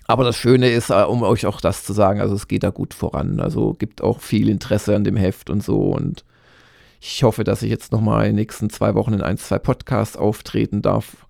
Aber 0.07 0.25
das 0.25 0.37
Schöne 0.37 0.71
ist, 0.71 0.90
äh, 0.90 1.03
um 1.03 1.23
euch 1.23 1.45
auch 1.45 1.61
das 1.61 1.85
zu 1.85 1.93
sagen, 1.93 2.21
also 2.21 2.35
es 2.35 2.49
geht 2.49 2.62
da 2.62 2.71
gut 2.71 2.95
voran. 2.95 3.38
Also 3.38 3.75
gibt 3.75 4.03
auch 4.03 4.21
viel 4.21 4.49
Interesse 4.49 4.97
an 4.97 5.05
dem 5.05 5.17
Heft 5.17 5.51
und 5.51 5.62
so. 5.62 5.90
Und 5.90 6.25
ich 7.03 7.23
hoffe, 7.23 7.45
dass 7.45 7.62
ich 7.62 7.71
jetzt 7.71 7.93
nochmal 7.93 8.25
in 8.25 8.31
den 8.31 8.37
nächsten 8.37 8.71
zwei 8.71 8.95
Wochen 8.95 9.12
in 9.12 9.21
ein, 9.21 9.37
zwei 9.37 9.59
Podcasts 9.59 10.17
auftreten 10.17 10.81
darf 10.81 11.27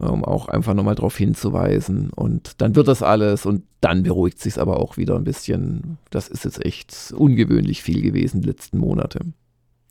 um 0.00 0.24
auch 0.24 0.48
einfach 0.48 0.74
nochmal 0.74 0.94
darauf 0.94 1.16
hinzuweisen. 1.16 2.10
Und 2.10 2.60
dann 2.60 2.74
wird 2.74 2.88
das 2.88 3.02
alles 3.02 3.46
und 3.46 3.64
dann 3.80 4.02
beruhigt 4.02 4.40
sich 4.40 4.58
aber 4.58 4.80
auch 4.80 4.96
wieder 4.96 5.16
ein 5.16 5.24
bisschen. 5.24 5.98
Das 6.10 6.28
ist 6.28 6.44
jetzt 6.44 6.64
echt 6.64 7.12
ungewöhnlich 7.16 7.82
viel 7.82 8.02
gewesen 8.02 8.40
die 8.40 8.48
letzten 8.48 8.78
Monate. 8.78 9.20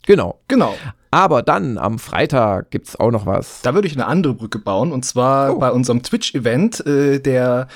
Genau. 0.06 0.40
Genau. 0.48 0.74
Aber 1.12 1.42
dann 1.42 1.78
am 1.78 2.00
Freitag 2.00 2.72
gibt 2.72 2.88
es 2.88 3.00
auch 3.00 3.12
noch 3.12 3.26
was. 3.26 3.62
Da 3.62 3.74
würde 3.74 3.88
ich 3.88 3.94
eine 3.94 4.08
andere 4.08 4.34
Brücke 4.34 4.60
bauen 4.60 4.92
und 4.92 5.06
zwar 5.06 5.56
oh. 5.56 5.60
bei 5.60 5.72
unserem 5.72 6.04
Twitch-Event, 6.04 6.86
äh, 6.86 7.20
der 7.20 7.68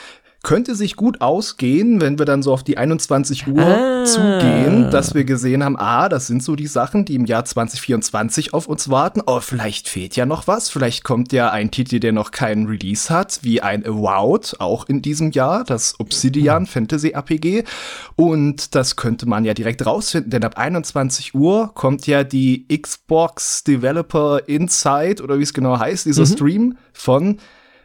könnte 0.44 0.76
sich 0.76 0.98
gut 0.98 1.22
ausgehen, 1.22 2.02
wenn 2.02 2.20
wir 2.20 2.26
dann 2.26 2.44
so 2.44 2.52
auf 2.52 2.64
die 2.64 2.78
21 2.78 3.48
Uhr 3.48 3.64
ah. 3.64 4.04
zugehen, 4.04 4.92
dass 4.92 5.16
wir 5.16 5.24
gesehen 5.24 5.64
haben, 5.64 5.78
ah, 5.80 6.10
das 6.10 6.28
sind 6.28 6.44
so 6.44 6.58
die 6.58 6.68
Sachen, 6.68 7.06
die 7.06 7.16
im 7.16 7.26
Jahr 7.26 7.46
2024 7.46 8.54
auf 8.54 8.68
uns 8.68 8.90
warten. 8.90 9.22
Oh, 9.26 9.40
vielleicht 9.40 9.88
fehlt 9.88 10.18
ja 10.18 10.26
noch 10.26 10.46
was. 10.46 10.70
Vielleicht 10.70 11.06
kommt 11.06 11.32
ja 11.32 11.50
ein 11.50 11.72
Titel, 11.72 12.02
der 12.02 12.12
noch 12.12 12.32
keinen 12.32 12.68
Release 12.68 13.12
hat, 13.12 13.40
wie 13.44 13.62
ein 13.62 13.86
Avowed, 13.86 14.60
auch 14.60 14.90
in 14.90 15.02
diesem 15.02 15.32
Jahr, 15.32 15.64
das 15.64 15.98
Obsidian 16.02 16.66
Fantasy 16.66 17.12
RPG. 17.12 17.64
Und 18.18 18.76
das 18.76 18.98
könnte 18.98 19.26
man 19.26 19.46
ja 19.46 19.54
direkt 19.54 19.86
rausfinden, 19.86 20.30
denn 20.30 20.44
ab 20.44 20.58
21 20.58 21.34
Uhr 21.34 21.72
kommt 21.74 22.06
ja 22.06 22.26
die 22.26 22.68
Xbox 22.68 23.64
Developer 23.64 24.42
Insight 24.50 25.22
oder 25.22 25.40
wie 25.40 25.44
es 25.44 25.54
genau 25.54 25.80
heißt, 25.80 26.06
dieser 26.06 26.24
mhm. 26.24 26.28
Stream 26.28 26.78
von 26.92 27.38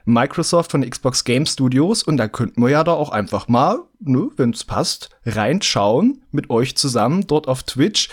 Microsoft 0.08 0.72
von 0.72 0.88
Xbox 0.88 1.24
Game 1.24 1.44
Studios 1.44 2.02
und 2.02 2.16
da 2.16 2.28
könnten 2.28 2.62
wir 2.62 2.70
ja 2.70 2.82
da 2.82 2.92
auch 2.92 3.10
einfach 3.10 3.46
mal, 3.46 3.80
ne, 4.00 4.30
wenn 4.36 4.50
es 4.50 4.64
passt, 4.64 5.10
reinschauen 5.26 6.24
mit 6.30 6.48
euch 6.48 6.76
zusammen 6.76 7.26
dort 7.26 7.46
auf 7.46 7.62
Twitch. 7.62 8.08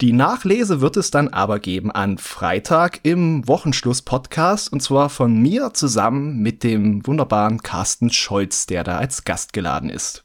Die 0.00 0.12
Nachlese 0.12 0.80
wird 0.80 0.96
es 0.96 1.10
dann 1.10 1.28
aber 1.28 1.60
geben 1.60 1.92
an 1.92 2.18
Freitag 2.18 3.00
im 3.04 3.46
Wochenschluss-Podcast 3.46 4.72
und 4.72 4.82
zwar 4.82 5.08
von 5.08 5.40
mir 5.40 5.72
zusammen 5.72 6.42
mit 6.42 6.64
dem 6.64 7.06
wunderbaren 7.06 7.62
Carsten 7.62 8.10
Scholz, 8.10 8.66
der 8.66 8.82
da 8.82 8.98
als 8.98 9.24
Gast 9.24 9.52
geladen 9.52 9.88
ist. 9.88 10.24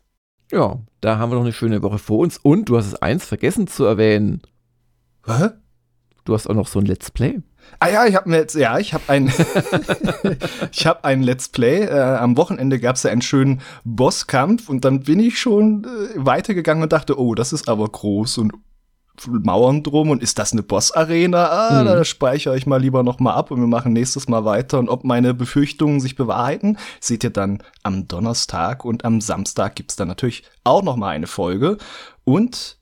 Ja, 0.52 0.80
da 1.02 1.20
haben 1.20 1.32
wir 1.32 1.36
noch 1.36 1.44
eine 1.44 1.54
schöne 1.54 1.84
Woche 1.84 2.00
vor 2.00 2.18
uns 2.18 2.38
und 2.40 2.66
du 2.66 2.78
hast 2.78 2.88
es 2.88 2.96
eins 2.96 3.26
vergessen 3.26 3.68
zu 3.68 3.86
erwähnen. 3.86 4.42
Hä? 5.26 5.52
Du 6.26 6.34
hast 6.34 6.48
auch 6.48 6.56
noch 6.56 6.68
so 6.68 6.80
ein 6.80 6.86
Let's 6.86 7.12
Play. 7.12 7.40
Ah 7.80 7.90
ja, 7.90 8.06
ich 8.06 8.16
habe 8.16 8.30
mir 8.30 8.38
jetzt, 8.38 8.56
ja, 8.56 8.78
ich 8.78 8.94
habe 8.94 9.04
ein, 9.08 9.34
ich 10.72 10.86
habe 10.86 11.04
ein 11.04 11.24
Let's 11.24 11.50
Play. 11.50 11.86
Äh, 11.86 12.00
am 12.00 12.38
Wochenende 12.38 12.80
gab 12.80 12.96
es 12.96 13.04
ja 13.04 13.12
einen 13.12 13.22
schönen 13.22 13.62
Bosskampf 13.84 14.70
und 14.70 14.86
dann 14.86 15.02
bin 15.02 15.20
ich 15.20 15.40
schon 15.40 15.86
äh, 15.86 15.88
weitergegangen 16.16 16.84
und 16.84 16.94
dachte, 16.94 17.20
oh, 17.20 17.36
das 17.36 17.54
ist 17.54 17.68
aber 17.68 17.88
groß 17.88 18.38
und 18.40 18.54
Mauern 19.28 19.84
drum 19.84 20.10
und 20.10 20.24
ist 20.24 20.40
das 20.40 20.52
eine 20.52 20.64
Boss-Arena? 20.64 21.50
Ah, 21.50 21.82
mhm. 21.82 21.86
da 21.86 22.06
speichere 22.06 22.58
ich 22.58 22.66
mal 22.66 22.82
lieber 22.82 23.04
noch 23.04 23.20
mal 23.20 23.34
ab 23.34 23.52
und 23.52 23.60
wir 23.60 23.68
machen 23.68 23.94
nächstes 23.94 24.28
Mal 24.28 24.46
weiter. 24.46 24.80
Und 24.80 24.90
ob 24.90 25.04
meine 25.04 25.34
Befürchtungen 25.34 26.00
sich 26.00 26.16
bewahrheiten, 26.16 26.78
seht 27.00 27.24
ihr 27.24 27.30
dann 27.30 27.62
am 27.84 28.08
Donnerstag 28.08 28.86
und 28.86 29.06
am 29.06 29.22
Samstag 29.22 29.76
gibt's 29.76 29.96
dann 29.96 30.08
natürlich 30.08 30.44
auch 30.64 30.82
noch 30.84 30.96
mal 30.96 31.10
eine 31.10 31.28
Folge. 31.28 31.78
Und 32.24 32.78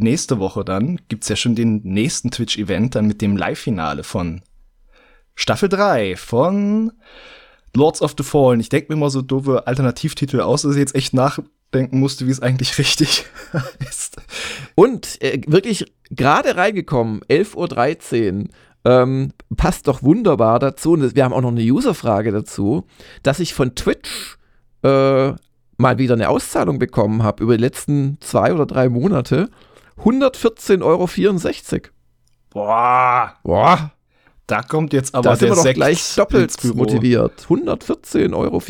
nächste 0.00 0.38
Woche 0.38 0.64
dann 0.64 1.00
gibt's 1.08 1.28
ja 1.28 1.36
schon 1.36 1.54
den 1.54 1.80
nächsten 1.84 2.30
Twitch-Event 2.30 2.94
dann 2.94 3.06
mit 3.06 3.22
dem 3.22 3.36
Live-Finale 3.36 4.02
von 4.04 4.42
Staffel 5.34 5.68
3 5.68 6.16
von 6.16 6.92
Lords 7.74 8.02
of 8.02 8.14
the 8.18 8.24
Fallen. 8.24 8.60
Ich 8.60 8.68
denke 8.68 8.92
mir 8.92 8.98
mal 8.98 9.10
so 9.10 9.22
doofe 9.22 9.66
Alternativtitel 9.66 10.40
aus, 10.40 10.62
dass 10.62 10.72
ich 10.72 10.78
jetzt 10.78 10.94
echt 10.94 11.14
nachdenken 11.14 12.00
musste, 12.00 12.26
wie 12.26 12.30
es 12.30 12.42
eigentlich 12.42 12.78
richtig 12.78 13.24
ist. 13.88 14.16
Und 14.74 15.20
äh, 15.22 15.40
wirklich 15.46 15.92
gerade 16.10 16.56
reingekommen, 16.56 17.20
11.13 17.28 18.42
Uhr. 18.42 18.48
Ähm, 18.82 19.32
passt 19.56 19.88
doch 19.88 20.02
wunderbar 20.02 20.58
dazu. 20.58 20.92
Und 20.92 21.14
wir 21.14 21.24
haben 21.24 21.34
auch 21.34 21.42
noch 21.42 21.50
eine 21.50 21.62
Userfrage 21.62 22.32
dazu, 22.32 22.86
dass 23.22 23.40
ich 23.40 23.54
von 23.54 23.74
Twitch 23.74 24.38
äh, 24.82 25.32
mal 25.76 25.98
wieder 25.98 26.14
eine 26.14 26.28
Auszahlung 26.28 26.78
bekommen 26.78 27.22
habe 27.22 27.42
über 27.42 27.56
die 27.56 27.62
letzten 27.62 28.18
zwei 28.20 28.52
oder 28.52 28.66
drei 28.66 28.88
Monate. 28.88 29.50
114,64 30.04 30.82
Euro. 30.82 31.08
Boah. 32.50 33.36
Boah. 33.42 33.92
Da 34.46 34.62
kommt 34.62 34.92
jetzt 34.92 35.14
aber 35.14 35.30
da 35.30 35.36
sind 35.36 35.50
wir 35.50 35.56
doch 35.56 35.74
gleich 35.74 36.14
doppelt 36.16 36.52
motiviert. 36.74 37.46
114,64 37.48 38.34
Euro. 38.34 38.60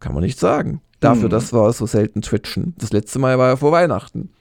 Kann 0.00 0.14
man 0.14 0.22
nicht 0.22 0.38
sagen. 0.38 0.80
Dafür, 1.00 1.24
hm. 1.24 1.30
dass 1.30 1.52
wir 1.52 1.72
so 1.72 1.86
selten 1.86 2.22
twitchen. 2.22 2.74
Das 2.78 2.92
letzte 2.92 3.18
Mal 3.18 3.38
war 3.38 3.48
ja 3.48 3.56
vor 3.56 3.72
Weihnachten. 3.72 4.32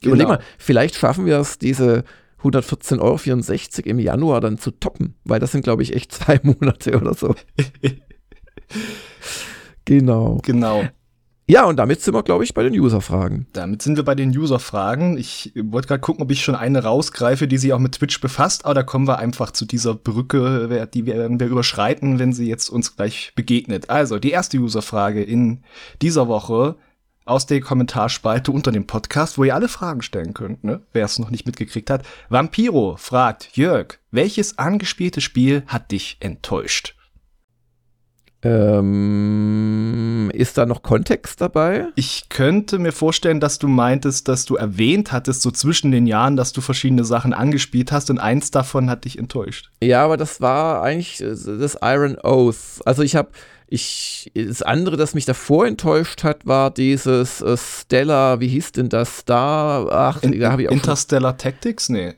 Genau. 0.00 0.14
Überleg 0.14 0.28
mal, 0.28 0.40
vielleicht 0.58 0.94
schaffen 0.94 1.26
wir 1.26 1.38
es, 1.38 1.58
diese 1.58 2.04
114,64 2.42 3.00
Euro 3.00 3.88
im 3.88 3.98
Januar 3.98 4.40
dann 4.40 4.58
zu 4.58 4.70
toppen, 4.70 5.14
weil 5.24 5.40
das 5.40 5.52
sind, 5.52 5.62
glaube 5.62 5.82
ich, 5.82 5.94
echt 5.94 6.12
zwei 6.12 6.38
Monate 6.42 6.96
oder 6.96 7.14
so. 7.14 7.34
genau. 9.84 10.38
Genau. 10.44 10.84
Ja, 11.50 11.64
und 11.64 11.76
damit 11.76 12.02
sind 12.02 12.12
wir, 12.12 12.22
glaube 12.22 12.44
ich, 12.44 12.52
bei 12.52 12.62
den 12.62 12.78
User-Fragen. 12.78 13.46
Damit 13.54 13.80
sind 13.80 13.96
wir 13.96 14.04
bei 14.04 14.14
den 14.14 14.36
User-Fragen. 14.36 15.16
Ich 15.16 15.50
wollte 15.56 15.88
gerade 15.88 16.02
gucken, 16.02 16.22
ob 16.22 16.30
ich 16.30 16.44
schon 16.44 16.54
eine 16.54 16.84
rausgreife, 16.84 17.48
die 17.48 17.56
sich 17.56 17.72
auch 17.72 17.78
mit 17.78 17.92
Twitch 17.92 18.20
befasst, 18.20 18.66
aber 18.66 18.74
da 18.74 18.82
kommen 18.82 19.08
wir 19.08 19.18
einfach 19.18 19.50
zu 19.52 19.64
dieser 19.64 19.94
Brücke, 19.94 20.86
die 20.92 21.06
werden 21.06 21.40
wir 21.40 21.46
überschreiten, 21.46 22.18
wenn 22.18 22.34
sie 22.34 22.46
jetzt 22.46 22.68
uns 22.68 22.96
gleich 22.96 23.32
begegnet. 23.34 23.88
Also, 23.88 24.18
die 24.18 24.30
erste 24.30 24.58
User-Frage 24.58 25.22
in 25.22 25.62
dieser 26.02 26.28
Woche 26.28 26.76
aus 27.24 27.46
der 27.46 27.62
Kommentarspalte 27.62 28.52
unter 28.52 28.70
dem 28.70 28.86
Podcast, 28.86 29.38
wo 29.38 29.44
ihr 29.44 29.54
alle 29.54 29.68
Fragen 29.68 30.02
stellen 30.02 30.34
könnt, 30.34 30.64
ne? 30.64 30.82
wer 30.92 31.06
es 31.06 31.18
noch 31.18 31.30
nicht 31.30 31.46
mitgekriegt 31.46 31.88
hat. 31.88 32.04
Vampiro 32.28 32.96
fragt, 32.98 33.56
Jörg, 33.56 33.98
welches 34.10 34.58
angespielte 34.58 35.22
Spiel 35.22 35.62
hat 35.66 35.92
dich 35.92 36.18
enttäuscht? 36.20 36.94
Ähm, 38.42 40.30
ist 40.32 40.58
da 40.58 40.66
noch 40.66 40.82
Kontext 40.82 41.40
dabei? 41.40 41.88
Ich 41.96 42.28
könnte 42.28 42.78
mir 42.78 42.92
vorstellen, 42.92 43.40
dass 43.40 43.58
du 43.58 43.66
meintest, 43.66 44.28
dass 44.28 44.44
du 44.44 44.56
erwähnt 44.56 45.10
hattest, 45.10 45.42
so 45.42 45.50
zwischen 45.50 45.90
den 45.90 46.06
Jahren, 46.06 46.36
dass 46.36 46.52
du 46.52 46.60
verschiedene 46.60 47.04
Sachen 47.04 47.32
angespielt 47.32 47.90
hast 47.90 48.10
und 48.10 48.18
eins 48.18 48.50
davon 48.50 48.88
hat 48.90 49.04
dich 49.04 49.18
enttäuscht. 49.18 49.70
Ja, 49.82 50.04
aber 50.04 50.16
das 50.16 50.40
war 50.40 50.82
eigentlich 50.82 51.20
äh, 51.20 51.34
das 51.34 51.78
Iron 51.82 52.16
Oath. 52.22 52.80
Also 52.84 53.02
ich 53.02 53.16
habe 53.16 53.30
ich, 53.70 54.30
das 54.34 54.62
andere, 54.62 54.96
das 54.96 55.14
mich 55.14 55.26
davor 55.26 55.66
enttäuscht 55.66 56.24
hat, 56.24 56.46
war 56.46 56.70
dieses 56.70 57.42
äh, 57.42 57.56
Stellar, 57.56 58.40
wie 58.40 58.48
hieß 58.48 58.72
denn 58.72 58.88
das? 58.88 59.18
Star, 59.18 59.90
ach, 59.92 60.22
In, 60.22 60.38
da 60.38 60.52
habe 60.52 60.62
ich 60.62 60.68
auch 60.68 60.72
Interstellar 60.72 61.36
Tactics? 61.36 61.88
Nee. 61.88 62.14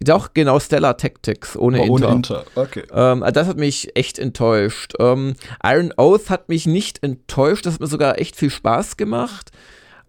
Doch, 0.00 0.34
genau, 0.34 0.58
Stellar 0.58 0.96
Tactics, 0.96 1.56
ohne 1.56 1.80
oh, 1.80 1.96
Inter. 1.96 2.08
Ohne 2.08 2.16
Inter, 2.16 2.44
okay. 2.56 2.82
Ähm, 2.92 3.24
das 3.32 3.46
hat 3.46 3.56
mich 3.56 3.96
echt 3.96 4.18
enttäuscht. 4.18 4.94
Ähm, 4.98 5.34
Iron 5.64 5.92
Oath 5.96 6.30
hat 6.30 6.48
mich 6.48 6.66
nicht 6.66 7.02
enttäuscht, 7.02 7.64
das 7.64 7.74
hat 7.74 7.80
mir 7.80 7.86
sogar 7.86 8.18
echt 8.18 8.36
viel 8.36 8.50
Spaß 8.50 8.96
gemacht. 8.96 9.52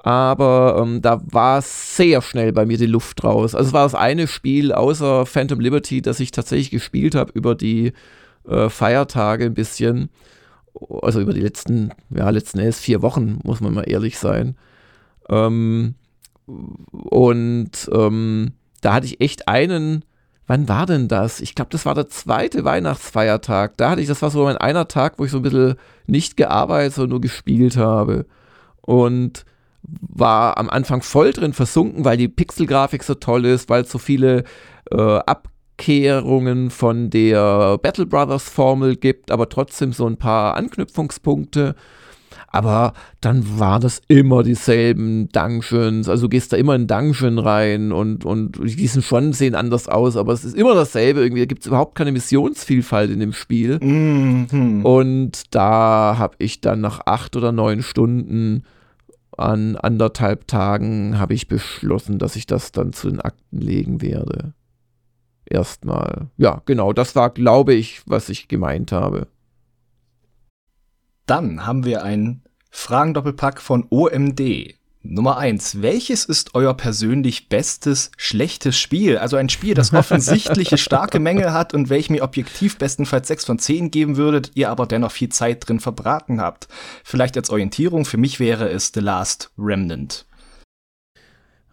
aber 0.06 0.78
ähm, 0.80 1.02
da 1.02 1.20
war 1.32 1.64
sehr 1.64 2.22
schnell 2.22 2.54
bei 2.54 2.68
mir 2.68 2.78
die 2.78 2.86
Luft 2.86 3.24
raus. 3.24 3.56
Also 3.56 3.70
es 3.70 3.74
war 3.74 3.84
das 3.86 3.96
eine 3.96 4.28
Spiel 4.28 4.72
außer 4.72 5.26
Phantom 5.26 5.60
Liberty, 5.60 6.04
das 6.04 6.20
ich 6.20 6.30
tatsächlich 6.30 6.70
gespielt 6.70 7.16
habe 7.16 7.32
über 7.34 7.56
die 7.56 7.92
äh, 8.48 8.70
Feiertage 8.70 9.46
ein 9.46 9.56
bisschen. 9.56 10.10
Also 11.02 11.22
über 11.22 11.34
die 11.34 11.42
letzten, 11.42 11.90
ja, 12.12 12.30
letzten 12.30 12.60
elf, 12.60 12.78
vier 12.78 13.02
Wochen, 13.02 13.40
muss 13.44 13.62
man 13.62 13.74
mal 13.74 13.90
ehrlich 13.90 14.20
sein. 14.20 14.56
Ähm, 15.28 15.96
und 16.46 17.72
ähm, 17.92 18.52
da 18.86 18.94
hatte 18.94 19.08
ich 19.08 19.20
echt 19.20 19.48
einen, 19.48 20.06
wann 20.46 20.70
war 20.70 20.86
denn 20.86 21.08
das? 21.08 21.42
Ich 21.42 21.56
glaube, 21.56 21.72
das 21.72 21.88
war 21.88 21.96
der 21.96 22.08
zweite 22.08 22.66
Weihnachtsfeiertag. 22.66 23.78
Da 23.78 23.90
hatte 23.90 24.02
ich, 24.02 24.08
das 24.08 24.22
war 24.22 24.30
so 24.30 24.44
mein 24.44 24.58
einer 24.58 24.88
Tag, 24.88 25.18
wo 25.18 25.26
ich 25.26 25.32
so 25.32 25.38
ein 25.38 25.44
bisschen 25.44 25.74
nicht 26.06 26.38
gearbeitet, 26.38 26.94
sondern 26.94 27.10
nur 27.10 27.22
gespielt 27.22 27.78
habe. 27.78 28.28
Und 28.82 29.44
war 29.82 30.60
am 30.60 30.70
Anfang 30.70 31.02
voll 31.02 31.34
drin 31.34 31.54
versunken, 31.54 32.06
weil 32.06 32.18
die 32.18 32.28
Pixelgrafik 32.28 33.04
so 33.04 33.16
toll 33.16 33.46
ist, 33.46 33.70
weil 33.70 33.84
es 33.84 33.92
so 33.92 33.98
viele 33.98 34.44
äh, 34.92 35.20
Abkehrungen 35.20 36.70
von 36.70 37.10
der 37.10 37.80
Battle 37.80 38.06
Brothers 38.06 38.48
Formel 38.50 38.96
gibt, 38.98 39.32
aber 39.32 39.50
trotzdem 39.50 39.94
so 39.94 40.06
ein 40.06 40.18
paar 40.18 40.56
Anknüpfungspunkte. 40.58 41.74
Aber 42.48 42.94
dann 43.22 43.60
war 43.60 43.80
das 43.80 44.02
immer 44.08 44.44
dieselben 44.44 45.30
Dungeons. 45.30 46.08
Also 46.08 46.24
du 46.24 46.30
gehst 46.30 46.54
da 46.54 46.58
immer 46.58 46.76
in 46.76 46.88
Dungeon 46.88 47.40
rein 47.40 47.92
und, 47.92 48.26
und 48.26 48.60
die 48.64 48.88
sind 48.88 49.04
schon 49.04 49.34
sehen 49.34 49.56
anders 49.56 49.88
aus, 49.88 50.16
aber 50.16 50.34
es 50.34 50.46
ist 50.46 50.56
immer 50.56 50.74
dasselbe 50.74 51.22
irgendwie. 51.22 51.42
Da 51.42 51.48
gibt 51.48 51.62
es 51.62 51.68
überhaupt 51.68 51.96
keine 51.96 52.12
Missionsvielfalt 52.12 53.12
in 53.12 53.20
dem 53.20 53.34
Spiel. 53.34 53.80
Mhm. 53.82 54.86
Und 54.86 55.54
da 55.54 56.16
habe 56.18 56.36
ich 56.40 56.62
dann 56.62 56.82
nach 56.82 57.02
acht 57.06 57.36
oder 57.36 57.52
neun 57.52 57.84
Stunden 57.84 58.64
an 59.38 59.76
anderthalb 59.76 60.48
Tagen 60.48 61.20
habe 61.20 61.34
ich 61.34 61.48
beschlossen, 61.48 62.20
dass 62.20 62.36
ich 62.36 62.46
das 62.46 62.72
dann 62.72 62.94
zu 62.94 63.10
den 63.10 63.22
Akten 63.22 63.60
legen 63.60 64.02
werde. 64.02 64.54
Erstmal. 65.46 66.28
Ja, 66.38 66.62
genau, 66.66 66.94
das 66.94 67.16
war, 67.16 67.30
glaube 67.30 67.74
ich, 67.74 68.02
was 68.06 68.30
ich 68.30 68.48
gemeint 68.48 68.92
habe. 68.92 69.28
Dann 71.26 71.66
haben 71.66 71.86
wir 71.86 72.04
einen 72.04 72.44
Fragendoppelpack 72.70 73.60
von 73.62 73.88
OMD. 73.90 74.76
Nummer 75.02 75.38
eins. 75.38 75.82
Welches 75.82 76.26
ist 76.26 76.56
euer 76.56 76.76
persönlich 76.76 77.48
bestes 77.48 78.12
schlechtes 78.18 78.78
Spiel? 78.78 79.18
Also 79.18 79.38
ein 79.38 79.50
Spiel, 79.50 79.74
das 79.74 79.94
offensichtliche 79.94 80.78
starke 80.78 81.20
Mängel 81.20 81.54
hat 81.54 81.74
und 81.74 81.90
welch 81.90 82.10
mir 82.10 82.24
objektiv 82.24 82.78
bestenfalls 82.78 83.28
6 83.28 83.46
von 83.46 83.60
10 83.60 83.92
geben 83.92 84.18
würdet, 84.18 84.52
ihr 84.56 84.70
aber 84.70 84.88
dennoch 84.88 85.12
viel 85.12 85.30
Zeit 85.30 85.68
drin 85.68 85.80
verbraten 85.80 86.42
habt. 86.42 86.68
Vielleicht 87.04 87.38
als 87.38 87.50
Orientierung, 87.50 88.06
für 88.06 88.18
mich 88.18 88.40
wäre 88.40 88.70
es 88.70 88.92
The 88.94 89.00
Last 89.00 89.52
Remnant. 89.58 90.26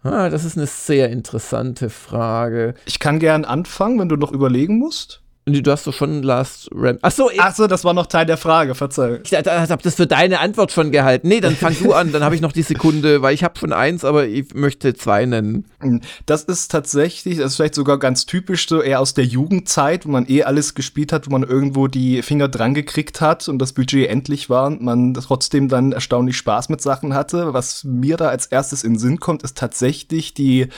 Ah, 0.03 0.29
das 0.29 0.45
ist 0.45 0.57
eine 0.57 0.67
sehr 0.67 1.09
interessante 1.09 1.89
Frage. 1.89 2.75
Ich 2.85 2.99
kann 2.99 3.19
gern 3.19 3.45
anfangen, 3.45 3.99
wenn 3.99 4.09
du 4.09 4.17
noch 4.17 4.31
überlegen 4.31 4.77
musst. 4.77 5.22
Du 5.45 5.71
hast 5.71 5.85
doch 5.85 5.93
schon 5.93 6.23
Last 6.23 6.69
Ram. 6.73 6.99
Achso, 7.01 7.29
Ach 7.37 7.53
so, 7.53 7.67
das 7.67 7.83
war 7.83 7.93
noch 7.93 8.05
Teil 8.05 8.25
der 8.25 8.37
Frage, 8.37 8.75
verzeihung. 8.75 9.19
Ich 9.23 9.33
habe 9.33 9.83
das 9.83 9.95
für 9.95 10.07
deine 10.07 10.39
Antwort 10.39 10.71
schon 10.71 10.91
gehalten. 10.91 11.27
Nee, 11.27 11.41
dann 11.41 11.57
fang 11.57 11.75
du 11.81 11.91
an, 11.91 12.13
dann 12.13 12.23
habe 12.23 12.33
ich 12.35 12.39
noch 12.39 12.53
die 12.53 12.61
Sekunde, 12.61 13.21
weil 13.21 13.33
ich 13.33 13.43
habe 13.43 13.59
schon 13.59 13.73
eins, 13.73 14.05
aber 14.05 14.25
ich 14.25 14.53
möchte 14.53 14.93
zwei 14.93 15.25
nennen. 15.25 15.65
Hm, 15.81 15.99
das 16.25 16.43
ist 16.43 16.71
tatsächlich, 16.71 17.37
das 17.37 17.47
ist 17.47 17.55
vielleicht 17.57 17.75
sogar 17.75 17.99
ganz 17.99 18.25
typisch 18.25 18.69
so 18.69 18.81
eher 18.81 19.01
aus 19.01 19.15
der 19.15 19.25
Jugendzeit, 19.25 20.05
wo 20.05 20.11
man 20.11 20.29
eh 20.29 20.43
alles 20.43 20.75
gespielt 20.75 21.11
hat, 21.11 21.27
wo 21.27 21.31
man 21.31 21.43
irgendwo 21.43 21.87
die 21.87 22.21
Finger 22.21 22.47
dran 22.47 22.73
gekriegt 22.73 23.19
hat 23.19 23.49
und 23.49 23.59
das 23.59 23.73
Budget 23.73 24.09
endlich 24.09 24.49
war 24.49 24.67
und 24.67 24.81
man 24.81 25.13
trotzdem 25.13 25.67
dann 25.67 25.91
erstaunlich 25.91 26.37
Spaß 26.37 26.69
mit 26.69 26.81
Sachen 26.81 27.13
hatte. 27.13 27.53
Was 27.53 27.83
mir 27.83 28.15
da 28.15 28.29
als 28.29 28.45
erstes 28.45 28.85
in 28.85 28.93
den 28.93 28.99
Sinn 28.99 29.19
kommt, 29.19 29.43
ist 29.43 29.57
tatsächlich 29.57 30.33
die 30.33 30.69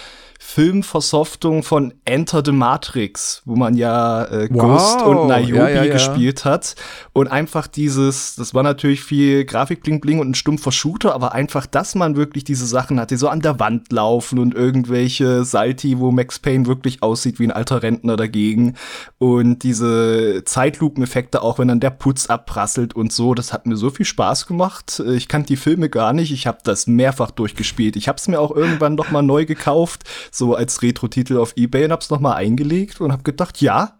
Filmversoftung 0.48 1.64
von 1.64 1.96
Enter 2.06 2.41
the 2.46 2.52
Matrix, 2.52 3.41
wo 3.46 3.56
man 3.56 3.76
ja 3.76 4.24
äh, 4.26 4.48
wow. 4.52 4.62
Ghost 4.62 5.02
und 5.02 5.28
Niobe 5.28 5.58
ja, 5.58 5.70
ja, 5.70 5.84
ja. 5.84 5.93
gespielt 5.93 6.46
hat. 6.46 6.76
Und 7.14 7.28
einfach 7.28 7.68
dieses, 7.68 8.36
das 8.36 8.54
war 8.54 8.62
natürlich 8.62 9.04
viel 9.04 9.43
Grafik 9.43 9.82
bling 9.82 10.00
bling 10.00 10.20
und 10.20 10.30
ein 10.30 10.36
stumpfer 10.36 10.72
Shooter, 10.72 11.14
aber 11.14 11.34
einfach, 11.34 11.66
dass 11.66 11.96
man 11.96 12.16
wirklich 12.16 12.43
diese 12.43 12.68
Sachen 12.68 13.00
hatte, 13.00 13.18
so 13.18 13.28
an 13.28 13.41
der 13.41 13.60
Wand 13.60 13.91
laufen 13.91 14.38
und 14.38 14.54
irgendwelche 14.54 15.43
Salti, 15.43 16.00
wo 16.00 16.12
Max 16.12 16.39
Payne 16.39 16.68
wirklich 16.68 17.02
aussieht 17.02 17.39
wie 17.39 17.48
ein 17.48 17.52
alter 17.52 17.82
Rentner 17.82 18.16
dagegen. 18.16 18.76
Und 19.18 19.64
diese 19.64 20.43
Zeitlupeneffekte, 20.46 21.41
auch 21.41 21.60
wenn 21.60 21.68
dann 21.68 21.80
der 21.80 21.89
Putz 21.89 22.28
abprasselt 22.28 22.96
und 22.96 23.12
so, 23.12 23.34
das 23.34 23.52
hat 23.52 23.66
mir 23.66 23.76
so 23.76 23.89
viel 23.89 24.06
Spaß 24.06 24.46
gemacht. 24.46 25.02
Ich 25.06 25.28
kannte 25.28 25.48
die 25.48 25.58
Filme 25.58 25.89
gar 25.89 26.14
nicht, 26.14 26.32
ich 26.32 26.46
habe 26.46 26.60
das 26.64 26.86
mehrfach 26.88 27.32
durchgespielt. 27.32 27.96
Ich 27.96 28.08
habe 28.08 28.18
es 28.20 28.28
mir 28.28 28.39
auch 28.39 28.56
irgendwann 28.56 28.96
noch 28.96 29.12
mal 29.12 29.24
neu 29.24 29.46
gekauft 29.46 30.04
so 30.38 30.55
als 30.55 30.81
Retro-Titel 30.81 31.38
auf 31.38 31.53
Ebay 31.55 31.86
und 31.86 31.91
hab's 31.91 32.09
nochmal 32.09 32.36
eingelegt 32.36 33.01
und 33.01 33.11
hab 33.11 33.23
gedacht, 33.23 33.61
ja, 33.61 33.97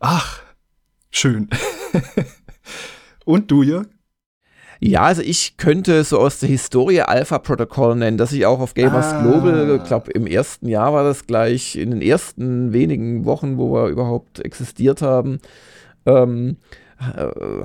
ach, 0.00 0.40
schön. 1.10 1.48
und 3.24 3.50
du, 3.50 3.62
Jörg? 3.62 3.86
Ja, 4.80 5.02
also 5.02 5.22
ich 5.22 5.56
könnte 5.56 6.04
so 6.04 6.18
aus 6.18 6.40
der 6.40 6.48
Historie 6.48 7.00
Alpha 7.00 7.38
Protocol 7.38 7.96
nennen, 7.96 8.18
das 8.18 8.32
ich 8.32 8.44
auch 8.44 8.60
auf 8.60 8.74
Gamers 8.74 9.14
ah. 9.14 9.22
Global, 9.22 9.76
ich 9.76 9.84
glaube 9.84 10.10
im 10.10 10.26
ersten 10.26 10.68
Jahr 10.68 10.92
war 10.92 11.04
das 11.04 11.26
gleich, 11.26 11.76
in 11.76 11.90
den 11.90 12.02
ersten 12.02 12.72
wenigen 12.72 13.24
Wochen, 13.24 13.56
wo 13.56 13.72
wir 13.72 13.88
überhaupt 13.88 14.40
existiert 14.40 15.00
haben, 15.00 15.38
ähm, 16.04 16.58
äh, 16.58 16.83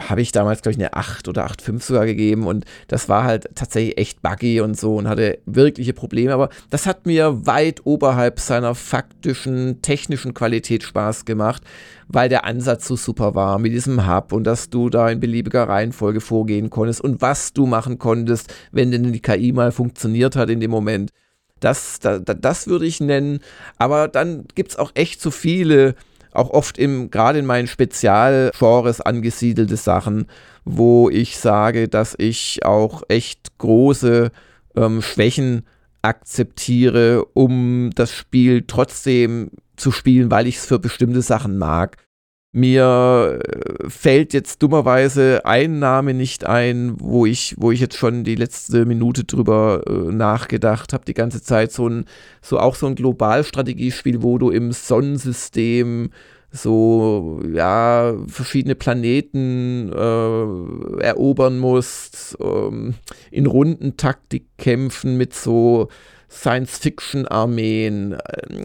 habe 0.07 0.21
ich 0.21 0.31
damals, 0.31 0.61
glaube 0.61 0.73
ich, 0.73 0.79
eine 0.79 0.93
8 0.93 1.27
oder 1.27 1.45
8,5 1.45 1.81
sogar 1.81 2.05
gegeben 2.05 2.47
und 2.47 2.65
das 2.87 3.09
war 3.09 3.23
halt 3.23 3.49
tatsächlich 3.55 3.97
echt 3.97 4.21
buggy 4.21 4.61
und 4.61 4.77
so 4.77 4.95
und 4.95 5.07
hatte 5.07 5.39
wirkliche 5.45 5.93
Probleme, 5.93 6.33
aber 6.33 6.49
das 6.69 6.85
hat 6.85 7.05
mir 7.05 7.45
weit 7.45 7.85
oberhalb 7.85 8.39
seiner 8.39 8.75
faktischen, 8.75 9.81
technischen 9.81 10.33
Qualität 10.33 10.83
Spaß 10.83 11.25
gemacht, 11.25 11.63
weil 12.07 12.29
der 12.29 12.45
Ansatz 12.45 12.87
so 12.87 12.95
super 12.95 13.35
war 13.35 13.59
mit 13.59 13.71
diesem 13.71 14.07
Hub 14.07 14.33
und 14.33 14.43
dass 14.43 14.69
du 14.69 14.89
da 14.89 15.09
in 15.09 15.19
beliebiger 15.19 15.67
Reihenfolge 15.67 16.21
vorgehen 16.21 16.69
konntest 16.69 17.01
und 17.01 17.21
was 17.21 17.53
du 17.53 17.65
machen 17.65 17.99
konntest, 17.99 18.53
wenn 18.71 18.91
denn 18.91 19.11
die 19.11 19.21
KI 19.21 19.51
mal 19.51 19.71
funktioniert 19.71 20.35
hat 20.35 20.49
in 20.49 20.59
dem 20.59 20.71
Moment. 20.71 21.11
Das, 21.59 21.99
das, 21.99 22.21
das 22.23 22.67
würde 22.67 22.85
ich 22.85 23.01
nennen, 23.01 23.39
aber 23.77 24.07
dann 24.07 24.45
gibt 24.55 24.71
es 24.71 24.77
auch 24.77 24.91
echt 24.93 25.21
so 25.21 25.29
viele 25.29 25.95
auch 26.32 26.49
oft 26.49 26.77
im, 26.77 27.11
gerade 27.11 27.39
in 27.39 27.45
meinen 27.45 27.67
Spezialgenres 27.67 29.01
angesiedelte 29.01 29.77
Sachen, 29.77 30.27
wo 30.65 31.09
ich 31.09 31.38
sage, 31.38 31.88
dass 31.88 32.15
ich 32.17 32.65
auch 32.65 33.03
echt 33.07 33.57
große 33.57 34.32
ähm, 34.75 35.01
Schwächen 35.01 35.65
akzeptiere, 36.01 37.25
um 37.34 37.91
das 37.95 38.13
Spiel 38.13 38.63
trotzdem 38.65 39.51
zu 39.75 39.91
spielen, 39.91 40.32
weil 40.32 40.47
ich 40.47 40.57
es 40.57 40.65
für 40.65 40.80
bestimmte 40.80 41.21
Sachen 41.21 41.57
mag. 41.57 41.97
Mir 42.52 43.39
äh, 43.43 43.89
fällt 43.89 44.34
jetzt 44.34 44.64
dummerweise 44.64 45.41
ein 45.45 45.78
Name 45.78 46.16
nicht 46.16 46.45
ein, 46.45 46.95
wo 47.00 47.28
ich, 47.28 47.54
wo 47.60 47.72
ich 47.72 47.80
jetzt 47.80 47.95
schon 47.95 48.24
die 48.24 48.34
letzte 48.34 48.86
Minute 48.86 49.24
drüber 49.24 49.84
äh, 49.86 50.12
nachgedacht 50.12 50.91
habe, 50.93 51.06
die 51.06 51.14
ganze 51.14 51.43
Zeit. 51.43 51.72
So 51.72 51.88
ein, 51.88 52.06
so 52.41 52.58
auch 52.58 52.74
so 52.74 52.88
ein 52.88 52.95
Globalstrategiespiel, 52.95 54.24
wo 54.24 54.39
du 54.39 54.50
im 54.50 54.72
Sonnensystem 54.72 56.10
so, 56.52 57.41
ja, 57.54 58.16
verschiedene 58.28 58.74
Planeten 58.74 59.91
äh, 59.93 61.04
erobern 61.04 61.60
musst, 61.60 62.36
ähm, 62.41 62.95
in 63.30 63.45
Rundentaktik 63.45 64.45
kämpfen 64.58 65.18
mit 65.18 65.36
so 65.36 65.89
Science-Fiction-Armeen. 66.30 68.17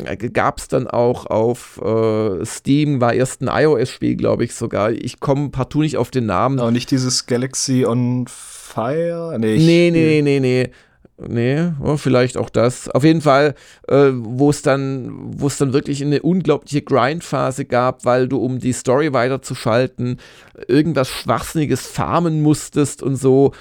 Äh, 0.04 0.16
Gab 0.28 0.58
es 0.58 0.68
dann 0.68 0.86
auch 0.86 1.26
auf 1.26 1.80
äh, 1.82 2.44
Steam, 2.44 3.00
war 3.00 3.14
erst 3.14 3.42
ein 3.42 3.48
iOS-Spiel, 3.48 4.16
glaube 4.16 4.44
ich 4.44 4.54
sogar. 4.54 4.92
Ich 4.92 5.20
komme 5.20 5.50
partout 5.50 5.80
nicht 5.80 5.96
auf 5.96 6.10
den 6.10 6.26
Namen. 6.26 6.60
Aber 6.60 6.70
nicht 6.70 6.90
dieses 6.90 7.26
Galaxy 7.26 7.84
on 7.86 8.26
Fire? 8.28 9.36
Nee, 9.38 9.56
nee, 9.56 9.90
nee, 9.90 10.22
nee, 10.22 10.40
nee. 10.40 10.70
Nee, 11.16 11.70
oh, 11.80 11.96
vielleicht 11.96 12.36
auch 12.36 12.50
das. 12.50 12.88
Auf 12.88 13.04
jeden 13.04 13.20
Fall, 13.20 13.54
äh, 13.86 14.10
wo 14.12 14.50
es 14.50 14.62
dann, 14.62 15.12
wo 15.38 15.46
es 15.46 15.58
dann 15.58 15.72
wirklich 15.72 16.02
eine 16.02 16.20
unglaubliche 16.22 16.82
Grind-Phase 16.82 17.66
gab, 17.66 18.04
weil 18.04 18.26
du, 18.26 18.38
um 18.38 18.58
die 18.58 18.72
Story 18.72 19.12
weiterzuschalten, 19.12 20.18
irgendwas 20.66 21.08
Schwachsinniges 21.08 21.86
farmen 21.86 22.42
musstest 22.42 23.00
und 23.00 23.14
so. 23.14 23.52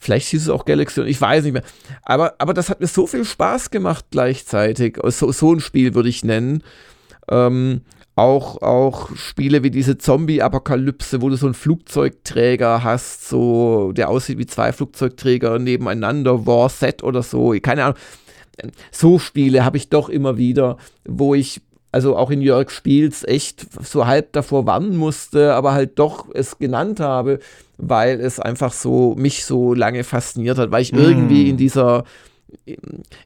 Vielleicht 0.00 0.28
hieß 0.28 0.42
es 0.42 0.48
auch 0.48 0.64
Galaxy 0.64 1.00
und 1.02 1.06
ich 1.06 1.20
weiß 1.20 1.44
nicht 1.44 1.52
mehr. 1.52 1.62
Aber, 2.02 2.34
aber 2.38 2.54
das 2.54 2.70
hat 2.70 2.80
mir 2.80 2.86
so 2.86 3.06
viel 3.06 3.24
Spaß 3.24 3.70
gemacht 3.70 4.06
gleichzeitig. 4.10 4.98
So, 5.04 5.30
so 5.30 5.52
ein 5.52 5.60
Spiel 5.60 5.94
würde 5.94 6.08
ich 6.08 6.24
nennen. 6.24 6.62
Ähm, 7.28 7.82
auch, 8.16 8.62
auch 8.62 9.14
Spiele 9.14 9.62
wie 9.62 9.70
diese 9.70 9.98
Zombie-Apokalypse, 9.98 11.20
wo 11.20 11.28
du 11.28 11.36
so 11.36 11.46
einen 11.46 11.54
Flugzeugträger 11.54 12.82
hast, 12.82 13.28
so, 13.28 13.92
der 13.92 14.08
aussieht 14.08 14.38
wie 14.38 14.46
zwei 14.46 14.72
Flugzeugträger 14.72 15.58
nebeneinander, 15.58 16.46
War 16.46 16.70
Set 16.70 17.02
oder 17.02 17.22
so, 17.22 17.54
keine 17.62 17.84
Ahnung. 17.84 17.98
So 18.90 19.18
Spiele 19.18 19.64
habe 19.64 19.76
ich 19.76 19.90
doch 19.90 20.08
immer 20.08 20.36
wieder, 20.36 20.76
wo 21.06 21.34
ich 21.34 21.62
also 21.92 22.16
auch 22.16 22.30
in 22.30 22.40
Jörg 22.40 22.70
Spiels 22.70 23.24
echt 23.24 23.66
so 23.84 24.06
halb 24.06 24.32
davor 24.32 24.66
warnen 24.66 24.96
musste, 24.96 25.54
aber 25.54 25.72
halt 25.72 25.98
doch 25.98 26.26
es 26.34 26.58
genannt 26.58 27.00
habe, 27.00 27.40
weil 27.78 28.20
es 28.20 28.38
einfach 28.38 28.72
so 28.72 29.14
mich 29.16 29.44
so 29.44 29.74
lange 29.74 30.04
fasziniert 30.04 30.58
hat, 30.58 30.70
weil 30.70 30.82
ich 30.82 30.92
mm. 30.92 30.98
irgendwie 30.98 31.48
in 31.48 31.56
dieser 31.56 32.04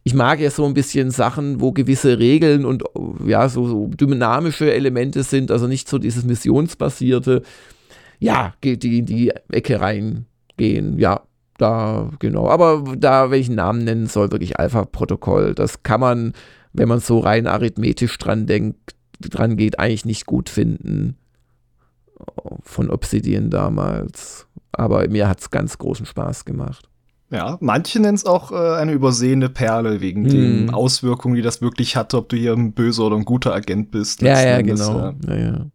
ich 0.03 0.15
mag 0.15 0.41
ja 0.41 0.51
so 0.51 0.67
ein 0.67 0.75
bisschen 0.75 1.11
Sachen, 1.11 1.61
wo 1.61 1.73
gewisse 1.73 2.19
Regeln 2.19 2.65
und 2.65 2.85
ja, 3.25 3.49
so, 3.49 3.67
so 3.67 3.87
dynamische 3.89 4.73
Elemente 4.73 5.23
sind, 5.23 5.51
also 5.51 5.67
nicht 5.67 5.89
so 5.89 5.99
dieses 5.99 6.25
missionsbasierte, 6.25 7.43
ja, 8.19 8.55
die 8.63 8.99
in 8.99 9.07
die 9.07 9.33
Ecke 9.51 9.81
reingehen, 9.81 10.99
ja, 10.99 11.23
da, 11.59 12.11
genau. 12.19 12.49
Aber 12.49 12.85
da, 12.97 13.31
wenn 13.31 13.41
ich 13.41 13.49
einen 13.49 13.57
Namen 13.57 13.85
nennen 13.85 14.07
soll, 14.07 14.33
wirklich 14.33 14.59
Alpha-Protokoll, 14.59 15.55
das 15.55 15.83
kann 15.83 16.01
man, 16.01 16.33
wenn 16.75 16.89
man 16.89 17.01
so 17.01 17.21
rein 17.21 17.47
arithmetisch 17.47 18.19
dran 18.19 18.47
denkt, 18.47 18.95
dran 19.21 19.57
geht, 19.57 19.79
eigentlich 19.79 20.05
nicht 20.05 20.27
gut 20.27 20.49
finden. 20.49 21.17
Von 22.63 22.91
Obsidian 22.91 23.51
damals. 23.51 24.47
Aber 24.73 25.09
mir 25.09 25.29
hat 25.29 25.41
es 25.41 25.51
ganz 25.51 25.79
großen 25.79 26.07
Spaß 26.07 26.45
gemacht. 26.45 26.89
Ja, 27.31 27.59
manche 27.61 28.01
nennen 28.01 28.15
es 28.15 28.27
auch 28.27 28.53
äh, 28.53 28.77
eine 28.77 28.93
übersehene 28.93 29.49
Perle 29.49 30.01
wegen 30.01 30.25
hm. 30.25 30.31
den 30.31 30.71
Auswirkungen, 30.71 31.35
die 31.35 31.43
das 31.43 31.63
wirklich 31.63 31.97
hatte, 31.97 32.19
ob 32.19 32.29
du 32.29 32.37
hier 32.37 32.53
ein 32.53 32.73
böser 32.73 33.05
oder 33.05 33.17
ein 33.17 33.25
guter 33.25 33.55
Agent 33.55 33.91
bist. 33.91 34.23
Ja, 34.23 34.41
ja, 34.41 34.61
genau. 34.61 35.15
Ja. 35.27 35.37
Ja, 35.37 35.67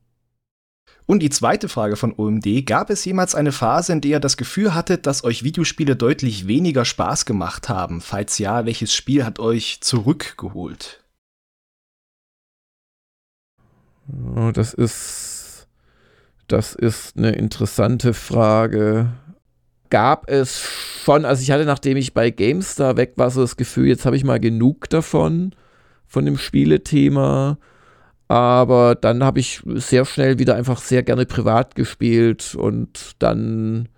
Und 1.10 1.22
die 1.22 1.32
zweite 1.32 1.70
Frage 1.70 1.96
von 1.96 2.14
OMD, 2.16 2.68
gab 2.68 2.92
es 2.92 3.04
jemals 3.04 3.34
eine 3.34 3.52
Phase, 3.52 3.94
in 3.94 4.02
der 4.02 4.12
ihr 4.12 4.20
das 4.20 4.38
Gefühl 4.38 4.76
hattet, 4.76 5.08
dass 5.08 5.24
euch 5.24 5.44
Videospiele 5.44 5.96
deutlich 5.96 6.46
weniger 6.46 6.86
Spaß 6.86 7.26
gemacht 7.26 7.68
haben? 7.68 8.00
Falls 8.00 8.38
ja, 8.38 8.68
welches 8.68 8.94
Spiel 8.94 9.26
hat 9.26 9.40
euch 9.40 9.80
zurückgeholt? 9.82 11.04
Oh, 14.36 14.52
das 14.52 14.76
ist, 14.76 15.68
das 16.48 16.76
ist 16.76 17.18
eine 17.18 17.32
interessante 17.32 18.14
Frage 18.14 19.12
gab 19.90 20.30
es 20.30 20.62
schon, 21.04 21.26
also 21.26 21.42
ich 21.42 21.50
hatte, 21.50 21.66
nachdem 21.66 21.98
ich 21.98 22.14
bei 22.14 22.30
GameStar 22.30 22.96
weg 22.98 23.14
war, 23.16 23.32
so 23.32 23.42
das 23.42 23.58
Gefühl, 23.58 23.88
jetzt 23.88 24.06
habe 24.06 24.16
ich 24.16 24.24
mal 24.24 24.40
genug 24.40 24.88
davon, 24.92 25.56
von 26.06 26.26
dem 26.26 26.38
Spielethema. 26.38 27.58
Aber 28.30 28.94
dann 28.94 29.24
habe 29.24 29.40
ich 29.40 29.62
sehr 29.66 30.06
schnell 30.06 30.38
wieder 30.38 30.56
einfach 30.56 30.80
sehr 30.80 31.02
gerne 31.02 31.26
privat 31.26 31.74
gespielt 31.76 32.56
und 32.56 33.14
dann 33.18 33.90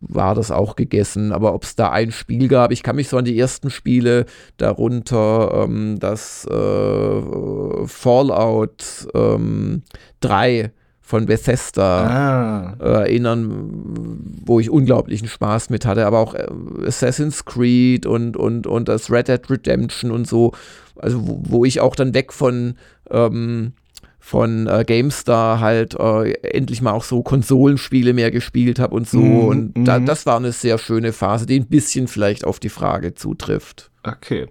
war 0.00 0.34
das 0.34 0.50
auch 0.50 0.76
gegessen. 0.76 1.32
Aber 1.32 1.54
ob 1.54 1.64
es 1.64 1.74
da 1.74 1.90
ein 1.90 2.12
Spiel 2.12 2.48
gab, 2.48 2.70
ich 2.70 2.82
kann 2.82 2.96
mich 2.96 3.08
so 3.08 3.16
an 3.16 3.24
die 3.24 3.38
ersten 3.38 3.70
Spiele 3.70 4.26
darunter 4.58 5.64
ähm, 5.64 5.98
das 5.98 6.44
äh, 6.44 7.86
Fallout 7.86 9.08
ähm, 9.14 9.82
3 10.20 10.72
von 11.00 11.26
Bethesda 11.26 12.06
ah. 12.06 12.76
äh, 12.80 12.92
erinnern, 13.02 14.18
wo 14.44 14.60
ich 14.60 14.70
unglaublichen 14.70 15.28
Spaß 15.28 15.70
mit 15.70 15.86
hatte, 15.86 16.06
aber 16.06 16.18
auch 16.18 16.34
äh, 16.34 16.46
Assassin's 16.86 17.44
Creed 17.44 18.06
und, 18.06 18.36
und, 18.36 18.66
und 18.66 18.88
das 18.88 19.10
Red 19.10 19.28
Dead 19.28 19.50
Redemption 19.50 20.10
und 20.10 20.26
so, 20.26 20.52
also 20.96 21.26
wo, 21.26 21.42
wo 21.42 21.64
ich 21.64 21.80
auch 21.80 21.96
dann 21.96 22.14
weg 22.14 22.32
von 22.32 22.74
ähm, 23.12 23.72
von 24.18 24.66
äh, 24.66 24.84
GameStar 24.86 25.60
halt 25.60 25.94
äh, 25.94 26.32
endlich 26.42 26.80
mal 26.80 26.92
auch 26.92 27.04
so 27.04 27.22
Konsolenspiele 27.22 28.12
mehr 28.12 28.30
gespielt 28.30 28.78
habe 28.78 28.94
und 28.94 29.08
so. 29.08 29.18
Mm, 29.18 29.44
und 29.44 29.78
mm. 29.78 29.84
Da, 29.84 29.98
mhm. 29.98 30.06
das 30.06 30.26
war 30.26 30.36
eine 30.36 30.52
sehr 30.52 30.78
schöne 30.78 31.12
Phase, 31.12 31.46
die 31.46 31.58
ein 31.58 31.66
bisschen 31.66 32.08
vielleicht 32.08 32.44
auf 32.44 32.60
die 32.60 32.68
Frage 32.68 33.14
zutrifft. 33.14 33.90
Okay 34.04 34.48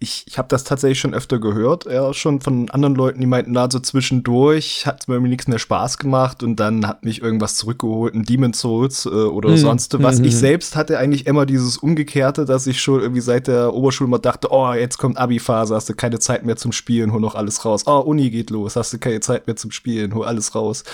ich, 0.00 0.24
ich 0.28 0.38
habe 0.38 0.46
das 0.48 0.62
tatsächlich 0.62 1.00
schon 1.00 1.12
öfter 1.12 1.40
gehört, 1.40 1.86
ja, 1.86 2.14
schon 2.14 2.40
von 2.40 2.70
anderen 2.70 2.94
Leuten, 2.94 3.20
die 3.20 3.26
meinten, 3.26 3.50
na, 3.50 3.68
so 3.68 3.80
zwischendurch 3.80 4.86
hat 4.86 5.00
es 5.00 5.08
mir 5.08 5.14
irgendwie 5.14 5.30
nichts 5.30 5.48
mehr 5.48 5.58
Spaß 5.58 5.98
gemacht 5.98 6.44
und 6.44 6.56
dann 6.56 6.86
hat 6.86 7.04
mich 7.04 7.20
irgendwas 7.20 7.56
zurückgeholt, 7.56 8.14
ein 8.14 8.22
Demon 8.22 8.52
Souls 8.52 9.06
äh, 9.06 9.08
oder 9.08 9.50
mhm. 9.50 9.56
sonst 9.56 10.00
was. 10.00 10.20
Mhm. 10.20 10.26
Ich 10.26 10.36
selbst 10.36 10.76
hatte 10.76 10.98
eigentlich 10.98 11.26
immer 11.26 11.46
dieses 11.46 11.78
Umgekehrte, 11.78 12.44
dass 12.44 12.68
ich 12.68 12.80
schon 12.80 13.00
irgendwie 13.00 13.20
seit 13.20 13.48
der 13.48 13.74
Oberschule 13.74 14.08
mal 14.08 14.18
dachte, 14.18 14.52
oh, 14.52 14.72
jetzt 14.72 14.98
kommt 14.98 15.18
Abi-Phase, 15.18 15.74
hast 15.74 15.88
du 15.88 15.94
keine 15.94 16.20
Zeit 16.20 16.46
mehr 16.46 16.56
zum 16.56 16.70
Spielen, 16.70 17.12
hol 17.12 17.20
noch 17.20 17.34
alles 17.34 17.64
raus. 17.64 17.82
Oh, 17.86 17.98
Uni 17.98 18.30
geht 18.30 18.50
los, 18.50 18.76
hast 18.76 18.92
du 18.92 18.98
keine 18.98 19.18
Zeit 19.18 19.48
mehr 19.48 19.56
zum 19.56 19.72
Spielen, 19.72 20.14
hol 20.14 20.24
alles 20.24 20.54
raus. 20.54 20.84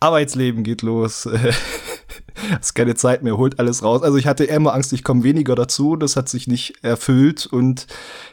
Arbeitsleben 0.00 0.62
geht 0.62 0.82
los. 0.82 1.28
Hast 2.60 2.74
keine 2.74 2.94
Zeit 2.94 3.22
mehr, 3.22 3.36
holt 3.36 3.58
alles 3.58 3.82
raus. 3.82 4.02
Also 4.02 4.16
ich 4.16 4.26
hatte 4.26 4.44
immer 4.44 4.74
Angst, 4.74 4.92
ich 4.92 5.02
komme 5.02 5.24
weniger 5.24 5.54
dazu. 5.54 5.96
Das 5.96 6.16
hat 6.16 6.28
sich 6.28 6.46
nicht 6.46 6.82
erfüllt. 6.82 7.46
Und 7.46 7.86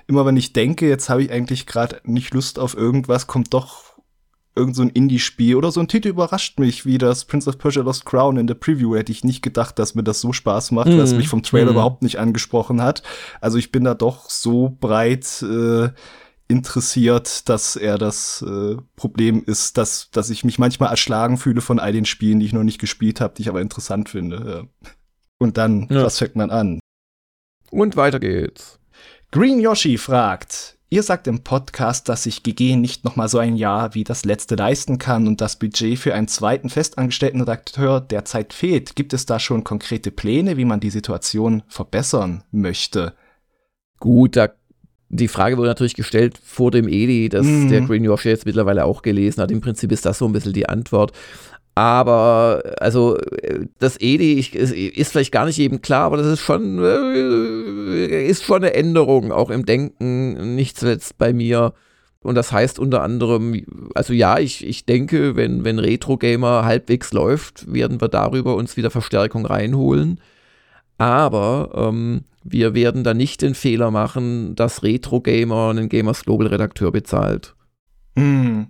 immer 0.08 0.26
wenn 0.26 0.38
ich 0.38 0.54
denke, 0.54 0.88
jetzt 0.88 1.10
habe 1.10 1.24
ich 1.24 1.32
eigentlich 1.32 1.66
gerade 1.66 2.02
nicht 2.04 2.34
Lust 2.34 2.60
auf 2.60 2.78
irgendwas, 2.78 3.28
kommt 3.28 3.54
doch 3.54 3.86
irgend 4.56 4.76
so 4.76 4.84
ein 4.84 4.90
Indie-Spiel 4.90 5.56
oder 5.56 5.72
so 5.72 5.82
ein 5.82 5.88
Titel 5.88 6.10
überrascht 6.10 6.60
mich, 6.60 6.86
wie 6.86 6.98
das 6.98 7.26
Prince 7.26 7.50
of 7.50 7.58
Persia 7.58 7.84
Lost 7.84 8.06
Crown 8.06 8.38
in 8.38 8.48
der 8.48 8.56
Preview. 8.56 8.96
Hätte 8.96 9.12
ich 9.12 9.24
nicht 9.24 9.42
gedacht, 9.42 9.78
dass 9.80 9.96
mir 9.96 10.04
das 10.04 10.22
so 10.22 10.32
Spaß 10.32 10.72
macht, 10.72 10.88
mm. 10.88 10.98
was 10.98 11.14
mich 11.14 11.28
vom 11.28 11.44
Trailer 11.44 11.72
mm. 11.72 11.74
überhaupt 11.74 12.04
nicht 12.04 12.20
angesprochen 12.20 12.82
hat. 12.82 13.04
Also 13.42 13.58
ich 13.58 13.72
bin 13.72 13.84
da 13.84 13.94
doch 13.94 14.30
so 14.30 14.76
breit 14.80 15.44
äh, 15.44 15.90
interessiert, 16.48 17.50
dass 17.50 17.76
er 17.76 17.98
das 17.98 18.44
äh, 18.48 18.78
Problem 18.96 19.44
ist, 19.46 19.78
dass, 19.78 20.12
dass 20.12 20.30
ich 20.30 20.44
mich 20.44 20.60
manchmal 20.60 20.92
erschlagen 20.92 21.38
fühle 21.38 21.62
von 21.62 21.80
all 21.80 21.92
den 21.92 22.06
Spielen, 22.06 22.40
die 22.40 22.46
ich 22.46 22.54
noch 22.54 22.64
nicht 22.64 22.80
gespielt 22.80 23.22
habe, 23.22 23.34
die 23.36 23.44
ich 23.44 23.50
aber 23.50 23.62
interessant 23.62 24.10
finde. 24.10 24.68
Und 25.40 25.58
dann, 25.58 25.88
ja. 25.90 26.04
was 26.04 26.20
fängt 26.20 26.36
man 26.36 26.52
an? 26.52 26.80
Und 27.72 27.96
weiter 27.96 28.20
geht's. 28.20 28.80
Green 29.32 29.60
Yoshi 29.60 29.98
fragt, 29.98 30.78
ihr 30.90 31.04
sagt 31.04 31.28
im 31.28 31.44
Podcast, 31.44 32.08
dass 32.08 32.24
sich 32.24 32.44
GG 32.44 32.76
nicht 32.76 33.04
noch 33.04 33.16
mal 33.16 33.28
so 33.28 33.40
ein 33.40 33.56
Jahr 33.56 33.96
wie 33.96 34.04
das 34.04 34.24
letzte 34.24 34.56
leisten 34.56 34.98
kann 34.98 35.28
und 35.28 35.42
das 35.42 35.58
Budget 35.58 35.98
für 35.98 36.14
einen 36.14 36.28
zweiten 36.28 36.70
festangestellten 36.70 37.42
Redakteur 37.42 38.00
derzeit 38.00 38.54
fehlt. 38.54 38.96
Gibt 38.96 39.14
es 39.14 39.26
da 39.26 39.40
schon 39.40 39.64
konkrete 39.64 40.12
Pläne, 40.12 40.58
wie 40.58 40.66
man 40.66 40.80
die 40.80 40.92
Situation 40.92 41.64
verbessern 41.68 42.44
möchte? 42.52 43.16
Gut, 44.00 44.36
da 44.36 44.50
die 45.16 45.28
Frage 45.28 45.58
wurde 45.58 45.70
natürlich 45.70 45.96
gestellt 45.96 46.40
vor 46.44 46.72
dem 46.72 46.88
Edi, 46.88 47.30
dass 47.30 47.46
mhm. 47.46 47.70
der 47.70 47.82
Green 47.82 48.04
Yorkshire 48.04 48.34
jetzt 48.34 48.46
mittlerweile 48.46 48.86
auch 48.86 49.02
gelesen 49.02 49.42
hat. 49.42 49.52
Im 49.52 49.62
Prinzip 49.62 49.92
ist 49.92 50.06
das 50.06 50.18
so 50.18 50.26
ein 50.26 50.34
bisschen 50.34 50.54
die 50.54 50.68
Antwort. 50.70 51.12
Aber, 51.78 52.64
also, 52.80 53.18
das 53.80 54.00
Edi 54.00 54.40
ist 54.40 55.12
vielleicht 55.12 55.34
gar 55.34 55.46
nicht 55.46 55.58
jedem 55.58 55.82
klar, 55.82 56.06
aber 56.06 56.16
das 56.18 56.28
ist 56.28 56.40
schon, 56.40 56.80
äh, 56.82 58.28
ist 58.28 58.46
schon 58.46 58.64
eine 58.64 58.74
Änderung, 58.74 59.34
auch 59.34 59.50
im 59.50 59.66
Denken, 59.66 60.56
nicht 60.56 60.80
zuletzt 60.80 61.18
bei 61.18 61.34
mir. 61.34 61.74
Und 62.22 62.36
das 62.36 62.52
heißt 62.52 62.80
unter 62.80 63.04
anderem, 63.04 63.62
also 63.94 64.14
ja, 64.14 64.40
ich, 64.40 64.66
ich 64.66 64.86
denke, 64.86 65.36
wenn, 65.36 65.64
wenn 65.64 65.78
Retro 65.78 66.18
Gamer 66.18 66.66
halbwegs 66.66 67.14
läuft, 67.14 67.72
werden 67.72 68.02
wir 68.02 68.08
darüber 68.08 68.56
uns 68.56 68.78
wieder 68.78 68.90
Verstärkung 68.90 69.46
reinholen. 69.46 70.20
Aber 70.98 71.70
ähm, 71.76 72.24
wir 72.48 72.76
werden 72.76 73.04
da 73.04 73.14
nicht 73.16 73.42
den 73.42 73.56
Fehler 73.56 73.90
machen, 73.90 74.56
dass 74.56 74.84
Retro 74.84 75.20
Gamer 75.20 75.72
einen 75.72 75.90
Gamers 75.90 76.24
Global 76.24 76.48
Redakteur 76.48 76.92
bezahlt. 76.92 77.56
Mhm. 78.16 78.68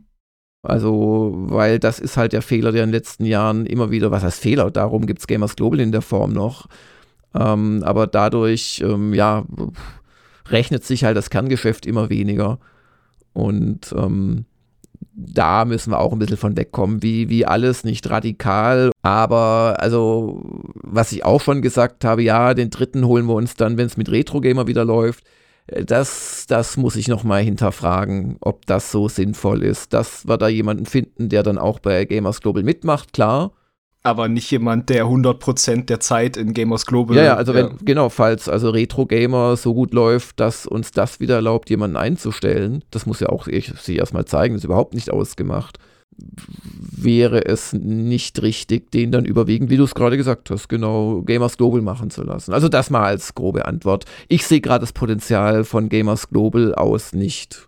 Also, 0.64 1.34
weil 1.36 1.78
das 1.78 2.00
ist 2.00 2.16
halt 2.16 2.34
der 2.34 2.42
Fehler, 2.42 2.72
der 2.72 2.84
in 2.84 2.90
den 2.90 2.96
letzten 2.96 3.26
Jahren 3.26 3.66
immer 3.66 3.92
wieder, 3.92 4.12
was 4.12 4.24
heißt 4.24 4.40
Fehler? 4.40 4.72
Darum 4.72 5.06
gibt 5.06 5.20
es 5.20 5.28
Gamers 5.28 5.58
Global 5.58 5.82
in 5.82 5.92
der 5.92 6.02
Form 6.02 6.32
noch. 6.32 6.68
Ähm, 7.36 7.84
aber 7.84 8.08
dadurch, 8.08 8.82
ähm, 8.84 9.14
ja, 9.14 9.44
rechnet 10.50 10.86
sich 10.86 11.04
halt 11.04 11.18
das 11.18 11.30
Kerngeschäft 11.30 11.86
immer 11.86 12.10
weniger. 12.10 12.60
Und 13.34 13.94
ähm, 13.96 14.46
da 15.14 15.66
müssen 15.66 15.92
wir 15.92 16.00
auch 16.00 16.14
ein 16.14 16.20
bisschen 16.20 16.38
von 16.38 16.58
wegkommen, 16.58 17.02
wie, 17.04 17.30
wie 17.30 17.46
alles, 17.46 17.84
nicht 17.84 18.10
radikal. 18.10 18.92
Aber, 19.02 19.78
also, 19.80 20.42
was 20.76 21.12
ich 21.12 21.26
auch 21.26 21.42
schon 21.42 21.62
gesagt 21.62 22.06
habe, 22.06 22.24
ja, 22.24 22.54
den 22.54 22.70
dritten 22.70 23.06
holen 23.06 23.26
wir 23.26 23.36
uns 23.36 23.56
dann, 23.56 23.78
wenn 23.78 23.88
es 23.88 23.98
mit 23.98 24.12
Retro 24.12 24.42
Gamer 24.42 24.68
wieder 24.68 24.86
läuft. 24.86 25.24
Äh, 25.68 25.86
das, 25.86 26.46
das 26.48 26.78
muss 26.78 26.96
ich 26.96 27.08
nochmal 27.08 27.44
hinterfragen, 27.44 28.38
ob 28.42 28.66
das 28.66 28.92
so 28.92 29.08
sinnvoll 29.08 29.64
ist, 29.64 29.94
dass 29.94 30.28
wir 30.28 30.38
da 30.38 30.48
jemanden 30.48 30.86
finden, 30.86 31.30
der 31.30 31.44
dann 31.44 31.58
auch 31.58 31.80
bei 31.80 32.06
Gamers 32.06 32.42
Global 32.42 32.64
mitmacht, 32.64 33.14
klar 33.14 33.52
aber 34.06 34.28
nicht 34.28 34.50
jemand, 34.52 34.90
der 34.90 35.06
100% 35.06 35.86
der 35.86 36.00
Zeit 36.00 36.38
in 36.38 36.54
Gamers 36.54 36.86
Global. 36.86 37.18
Ja, 37.18 37.24
ja 37.24 37.36
also 37.36 37.54
wenn, 37.54 37.78
genau, 37.84 38.10
falls 38.10 38.48
also 38.48 38.70
Retro 38.70 39.06
Gamer 39.06 39.58
so 39.58 39.74
gut 39.74 39.94
läuft, 39.94 40.40
dass 40.40 40.66
uns 40.68 40.92
das 40.92 41.20
wieder 41.20 41.36
erlaubt, 41.36 41.70
jemanden 41.70 41.98
einzustellen, 41.98 42.84
das 42.92 43.06
muss 43.06 43.20
ja 43.20 43.30
auch 43.30 43.48
ich, 43.48 43.74
sie 43.82 43.98
erstmal 43.98 44.26
zeigen, 44.26 44.54
das 44.54 44.62
ist 44.62 44.66
überhaupt 44.66 44.94
nicht 44.94 45.12
ausgemacht, 45.12 45.80
wäre 46.18 47.46
es 47.46 47.74
nicht 47.74 48.42
richtig, 48.42 48.92
den 48.92 49.12
dann 49.12 49.26
überwiegend, 49.26 49.70
wie 49.70 49.78
du 49.78 49.84
es 49.84 49.96
gerade 49.96 50.18
gesagt 50.18 50.50
hast, 50.50 50.70
genau, 50.70 51.22
Gamers 51.24 51.58
Global 51.58 51.82
machen 51.82 52.10
zu 52.10 52.24
lassen. 52.24 52.54
Also 52.54 52.70
das 52.70 52.90
mal 52.90 53.04
als 53.04 53.34
grobe 53.34 53.66
Antwort. 53.66 54.06
Ich 54.28 54.46
sehe 54.46 54.62
gerade 54.62 54.82
das 54.82 54.94
Potenzial 54.94 55.64
von 55.64 55.90
Gamers 55.90 56.30
Global 56.30 56.76
aus 56.76 57.12
nicht 57.14 57.68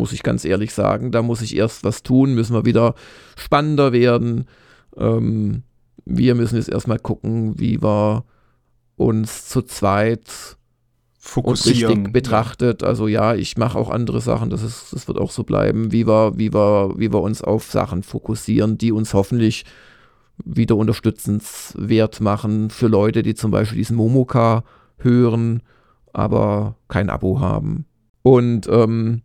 muss 0.00 0.12
ich 0.12 0.22
ganz 0.22 0.44
ehrlich 0.44 0.72
sagen. 0.72 1.12
Da 1.12 1.22
muss 1.22 1.42
ich 1.42 1.54
erst 1.54 1.84
was 1.84 2.02
tun, 2.02 2.34
müssen 2.34 2.54
wir 2.54 2.64
wieder 2.64 2.94
spannender 3.36 3.92
werden. 3.92 4.46
Ähm, 4.96 5.62
wir 6.04 6.34
müssen 6.34 6.56
jetzt 6.56 6.68
erstmal 6.68 6.98
gucken, 6.98 7.58
wie 7.58 7.82
wir 7.82 8.24
uns 8.96 9.48
zu 9.48 9.62
zweit 9.62 10.56
fokussieren. 11.18 11.92
richtig 11.92 12.12
betrachtet. 12.12 12.82
Also 12.82 13.06
ja, 13.06 13.34
ich 13.34 13.56
mache 13.56 13.78
auch 13.78 13.90
andere 13.90 14.20
Sachen, 14.20 14.50
das, 14.50 14.62
ist, 14.62 14.92
das 14.92 15.06
wird 15.06 15.18
auch 15.18 15.30
so 15.30 15.44
bleiben, 15.44 15.92
wie 15.92 16.06
wir, 16.06 16.32
wie, 16.36 16.52
wir, 16.52 16.94
wie 16.96 17.12
wir 17.12 17.20
uns 17.20 17.42
auf 17.42 17.70
Sachen 17.70 18.02
fokussieren, 18.02 18.78
die 18.78 18.92
uns 18.92 19.14
hoffentlich 19.14 19.64
wieder 20.44 20.76
unterstützenswert 20.76 22.20
machen 22.20 22.70
für 22.70 22.88
Leute, 22.88 23.22
die 23.22 23.34
zum 23.34 23.50
Beispiel 23.50 23.78
diesen 23.78 23.96
Momoka 23.96 24.64
hören. 24.96 25.62
aber 26.12 26.76
kein 26.88 27.10
Abo 27.10 27.40
haben. 27.40 27.86
Und 28.22 28.66
ähm, 28.68 29.22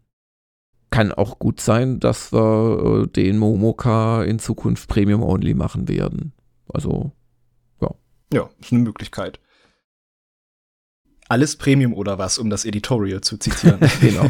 kann 0.96 1.12
auch 1.12 1.39
gut 1.39 1.60
sein, 1.60 2.00
dass 2.00 2.32
wir 2.32 3.04
äh, 3.04 3.08
den 3.08 3.38
Momoka 3.38 4.24
in 4.24 4.39
Zukunft 4.39 4.88
Premium 4.88 5.24
Only 5.24 5.54
machen 5.54 5.89
werden. 5.89 6.32
Also, 6.74 7.12
ja. 7.82 7.93
Ja, 8.32 8.50
ist 8.62 8.72
eine 8.72 8.82
Möglichkeit. 8.82 9.41
Alles 11.28 11.58
Premium 11.58 11.93
oder 11.93 12.18
was, 12.18 12.38
um 12.38 12.50
das 12.50 12.64
Editorial 12.64 13.20
zu 13.20 13.38
zitieren. 13.38 13.82
genau. 14.00 14.30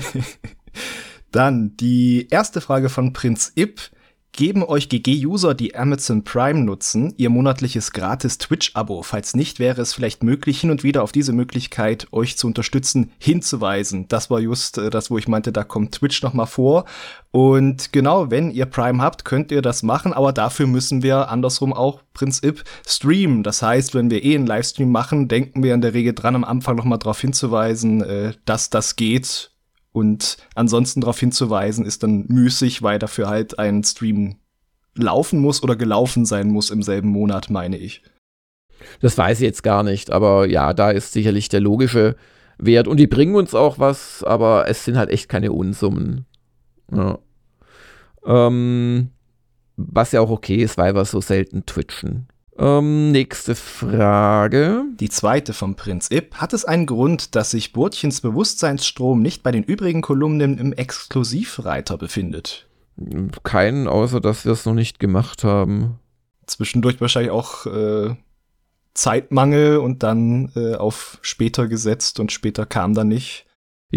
Dann 1.31 1.77
die 1.77 2.29
erste 2.31 2.61
Frage 2.61 2.89
von 2.89 3.13
Prinz 3.13 3.51
Ip 3.55 3.91
geben 4.35 4.63
euch 4.63 4.89
GG-User, 4.89 5.53
die 5.53 5.75
Amazon 5.75 6.23
Prime 6.23 6.61
nutzen, 6.61 7.13
ihr 7.17 7.29
monatliches 7.29 7.91
gratis 7.91 8.37
Twitch-Abo. 8.37 9.03
Falls 9.03 9.35
nicht, 9.35 9.59
wäre 9.59 9.81
es 9.81 9.93
vielleicht 9.93 10.23
möglich, 10.23 10.61
hin 10.61 10.71
und 10.71 10.83
wieder 10.83 11.03
auf 11.03 11.11
diese 11.11 11.33
Möglichkeit, 11.33 12.07
euch 12.11 12.37
zu 12.37 12.47
unterstützen, 12.47 13.11
hinzuweisen. 13.17 14.07
Das 14.07 14.29
war 14.29 14.39
just 14.39 14.77
äh, 14.77 14.89
das, 14.89 15.09
wo 15.09 15.17
ich 15.17 15.27
meinte, 15.27 15.51
da 15.51 15.63
kommt 15.63 15.93
Twitch 15.93 16.21
noch 16.21 16.33
mal 16.33 16.45
vor. 16.45 16.85
Und 17.31 17.91
genau, 17.91 18.31
wenn 18.31 18.51
ihr 18.51 18.65
Prime 18.65 19.01
habt, 19.01 19.25
könnt 19.25 19.51
ihr 19.51 19.61
das 19.61 19.83
machen, 19.83 20.13
aber 20.13 20.31
dafür 20.31 20.67
müssen 20.67 21.03
wir 21.03 21.29
andersrum 21.29 21.73
auch 21.73 22.01
Prinzip 22.13 22.63
streamen. 22.87 23.43
Das 23.43 23.61
heißt, 23.61 23.93
wenn 23.93 24.09
wir 24.09 24.23
eh 24.23 24.35
einen 24.35 24.47
Livestream 24.47 24.91
machen, 24.91 25.27
denken 25.27 25.63
wir 25.63 25.73
in 25.73 25.81
der 25.81 25.93
Regel 25.93 26.13
dran, 26.13 26.35
am 26.35 26.43
Anfang 26.43 26.75
noch 26.75 26.85
mal 26.85 26.97
darauf 26.97 27.19
hinzuweisen, 27.19 28.01
äh, 28.01 28.33
dass 28.45 28.69
das 28.69 28.95
geht 28.95 29.51
und 29.95 30.35
ansonsten 30.55 30.99
darauf 30.99 31.17
hinzuweisen, 31.17 31.85
ist 31.85 32.03
dann 32.03 32.25
müßig, 32.27 32.83
weil 32.83 32.99
dafür 32.99 33.29
halt 33.29 33.57
ein 33.59 33.81
Stream 33.81 34.35
laufen 34.93 35.39
muss 35.39 35.63
oder 35.63 35.77
gelaufen 35.77 36.25
sein 36.25 36.49
muss 36.49 36.69
im 36.69 36.83
selben 36.83 37.07
Monat, 37.07 37.49
meine 37.49 37.77
ich. 37.77 38.03
Das 38.99 39.17
weiß 39.17 39.39
ich 39.39 39.45
jetzt 39.45 39.63
gar 39.63 39.83
nicht, 39.83 40.11
aber 40.11 40.47
ja, 40.47 40.73
da 40.73 40.91
ist 40.91 41.13
sicherlich 41.13 41.47
der 41.47 41.61
logische 41.61 42.17
Wert. 42.57 42.89
Und 42.89 42.97
die 42.97 43.07
bringen 43.07 43.35
uns 43.35 43.55
auch 43.55 43.79
was, 43.79 44.21
aber 44.21 44.67
es 44.67 44.83
sind 44.83 44.97
halt 44.97 45.09
echt 45.09 45.29
keine 45.29 45.53
Unsummen. 45.53 46.25
Ja. 46.91 47.17
Ähm, 48.25 49.11
was 49.77 50.11
ja 50.11 50.19
auch 50.19 50.29
okay 50.29 50.57
ist, 50.57 50.77
weil 50.77 50.93
wir 50.93 51.05
so 51.05 51.21
selten 51.21 51.65
twitchen. 51.65 52.27
Ähm, 52.57 53.11
nächste 53.11 53.53
Frage. 53.55 54.83
Die 54.99 55.09
zweite 55.09 55.53
vom 55.53 55.75
Prinz 55.75 56.09
Ip. 56.09 56.35
Hat 56.35 56.53
es 56.53 56.63
einen 56.63 56.85
Grund, 56.85 57.35
dass 57.35 57.51
sich 57.51 57.73
Burtchens 57.73 58.21
Bewusstseinsstrom 58.21 59.21
nicht 59.21 59.43
bei 59.43 59.51
den 59.51 59.63
übrigen 59.63 60.01
Kolumnen 60.01 60.57
im 60.57 60.71
Exklusivreiter 60.71 61.97
befindet? 61.97 62.67
Keinen, 63.43 63.87
außer 63.87 64.21
dass 64.21 64.45
wir 64.45 64.53
es 64.53 64.65
noch 64.65 64.73
nicht 64.73 64.99
gemacht 64.99 65.43
haben. 65.43 65.99
Zwischendurch 66.45 67.01
wahrscheinlich 67.01 67.31
auch 67.31 67.65
äh, 67.65 68.15
Zeitmangel 68.93 69.77
und 69.77 70.03
dann 70.03 70.51
äh, 70.55 70.75
auf 70.75 71.17
später 71.21 71.67
gesetzt 71.67 72.21
und 72.21 72.31
später 72.31 72.65
kam 72.65 72.93
dann 72.93 73.09
nicht. 73.09 73.45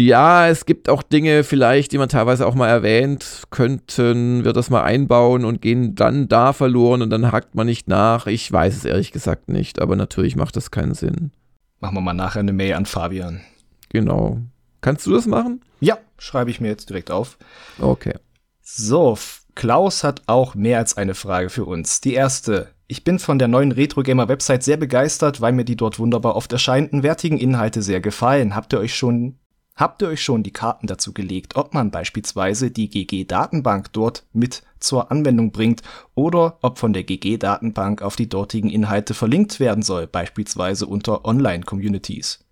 Ja, 0.01 0.47
es 0.47 0.65
gibt 0.65 0.89
auch 0.89 1.03
Dinge 1.03 1.43
vielleicht, 1.43 1.91
die 1.91 1.99
man 1.99 2.09
teilweise 2.09 2.47
auch 2.47 2.55
mal 2.55 2.69
erwähnt, 2.69 3.43
könnten 3.51 4.45
wir 4.45 4.53
das 4.53 4.71
mal 4.71 4.85
einbauen 4.85 5.45
und 5.45 5.61
gehen 5.61 5.97
dann 5.97 6.29
da 6.29 6.53
verloren 6.53 7.03
und 7.03 7.11
dann 7.11 7.33
hakt 7.33 7.57
man 7.57 7.67
nicht 7.67 7.89
nach. 7.89 8.29
Ich 8.29 8.51
weiß 8.53 8.77
es 8.77 8.85
ehrlich 8.85 9.11
gesagt 9.11 9.49
nicht, 9.49 9.81
aber 9.81 9.97
natürlich 9.97 10.37
macht 10.37 10.55
das 10.55 10.71
keinen 10.71 10.95
Sinn. 10.95 11.33
Machen 11.81 11.97
wir 11.97 12.01
mal 12.01 12.15
nachher 12.15 12.39
eine 12.39 12.53
Mail 12.53 12.75
an 12.75 12.87
Fabian. 12.87 13.41
Genau. 13.89 14.39
Kannst 14.83 15.05
du 15.05 15.11
das 15.11 15.27
machen? 15.27 15.63
Ja, 15.81 15.99
schreibe 16.17 16.53
ich 16.53 16.61
mir 16.61 16.69
jetzt 16.69 16.91
direkt 16.91 17.11
auf. 17.11 17.37
Okay. 17.81 18.15
So, 18.63 19.19
Klaus 19.57 20.05
hat 20.05 20.23
auch 20.27 20.55
mehr 20.55 20.79
als 20.79 20.97
eine 20.97 21.17
Frage 21.17 21.51
für 21.51 21.65
uns. 21.65 22.01
Die 22.01 22.15
erste. 22.15 22.69
Ich 22.87 23.03
bin 23.03 23.19
von 23.19 23.41
der 23.41 23.49
neuen 23.49 23.73
Retro 23.73 24.05
Gamer 24.05 24.29
Website 24.29 24.63
sehr 24.63 24.77
begeistert, 24.77 25.41
weil 25.41 25.53
mir 25.53 25.65
die 25.65 25.75
dort 25.75 25.99
wunderbar 25.99 26.37
oft 26.37 26.53
erscheinenden 26.53 27.03
wertigen 27.03 27.39
Inhalte 27.39 27.83
sehr 27.83 28.01
gefallen. 28.01 28.55
Habt 28.55 28.73
ihr 28.73 28.79
euch 28.79 28.95
schon 28.95 29.41
Habt 29.79 30.03
ihr 30.03 30.09
euch 30.09 30.23
schon 30.23 30.43
die 30.43 30.53
Karten 30.53 30.89
dazu 30.89 31.13
gelegt, 31.15 31.55
ob 31.55 31.73
man 31.73 31.93
beispielsweise 31.93 32.73
die 32.73 32.91
GG-Datenbank 32.91 33.93
dort 33.93 34.25
mit 34.33 34.65
zur 34.81 35.13
Anwendung 35.13 35.53
bringt 35.53 35.83
oder 36.17 36.59
ob 36.63 36.79
von 36.79 36.93
der 36.93 37.05
GG-Datenbank 37.05 38.03
auf 38.03 38.17
die 38.17 38.29
dortigen 38.29 38.71
Inhalte 38.71 39.15
verlinkt 39.15 39.61
werden 39.61 39.85
soll, 39.85 40.09
beispielsweise 40.09 40.85
unter 40.87 41.25
Online-Communities? 41.25 42.45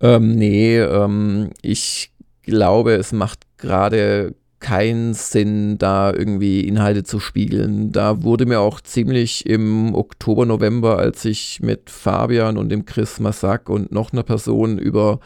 Ähm, 0.00 0.34
nee, 0.34 0.78
ähm, 0.78 1.52
ich 1.62 2.12
glaube, 2.42 2.92
es 2.92 3.12
macht 3.12 3.46
gerade 3.56 4.34
keinen 4.60 5.14
Sinn, 5.14 5.78
da 5.78 6.12
irgendwie 6.12 6.60
Inhalte 6.60 7.04
zu 7.04 7.20
spiegeln. 7.20 7.92
Da 7.92 8.22
wurde 8.22 8.44
mir 8.44 8.60
auch 8.60 8.82
ziemlich 8.82 9.46
im 9.46 9.94
Oktober, 9.94 10.44
November, 10.44 10.98
als 10.98 11.24
ich 11.24 11.60
mit 11.62 11.88
Fabian 11.88 12.58
und 12.58 12.68
dem 12.68 12.84
Chris 12.84 13.18
Massack 13.18 13.70
und 13.70 13.92
noch 13.92 14.12
einer 14.12 14.24
Person 14.24 14.78
über 14.78 15.20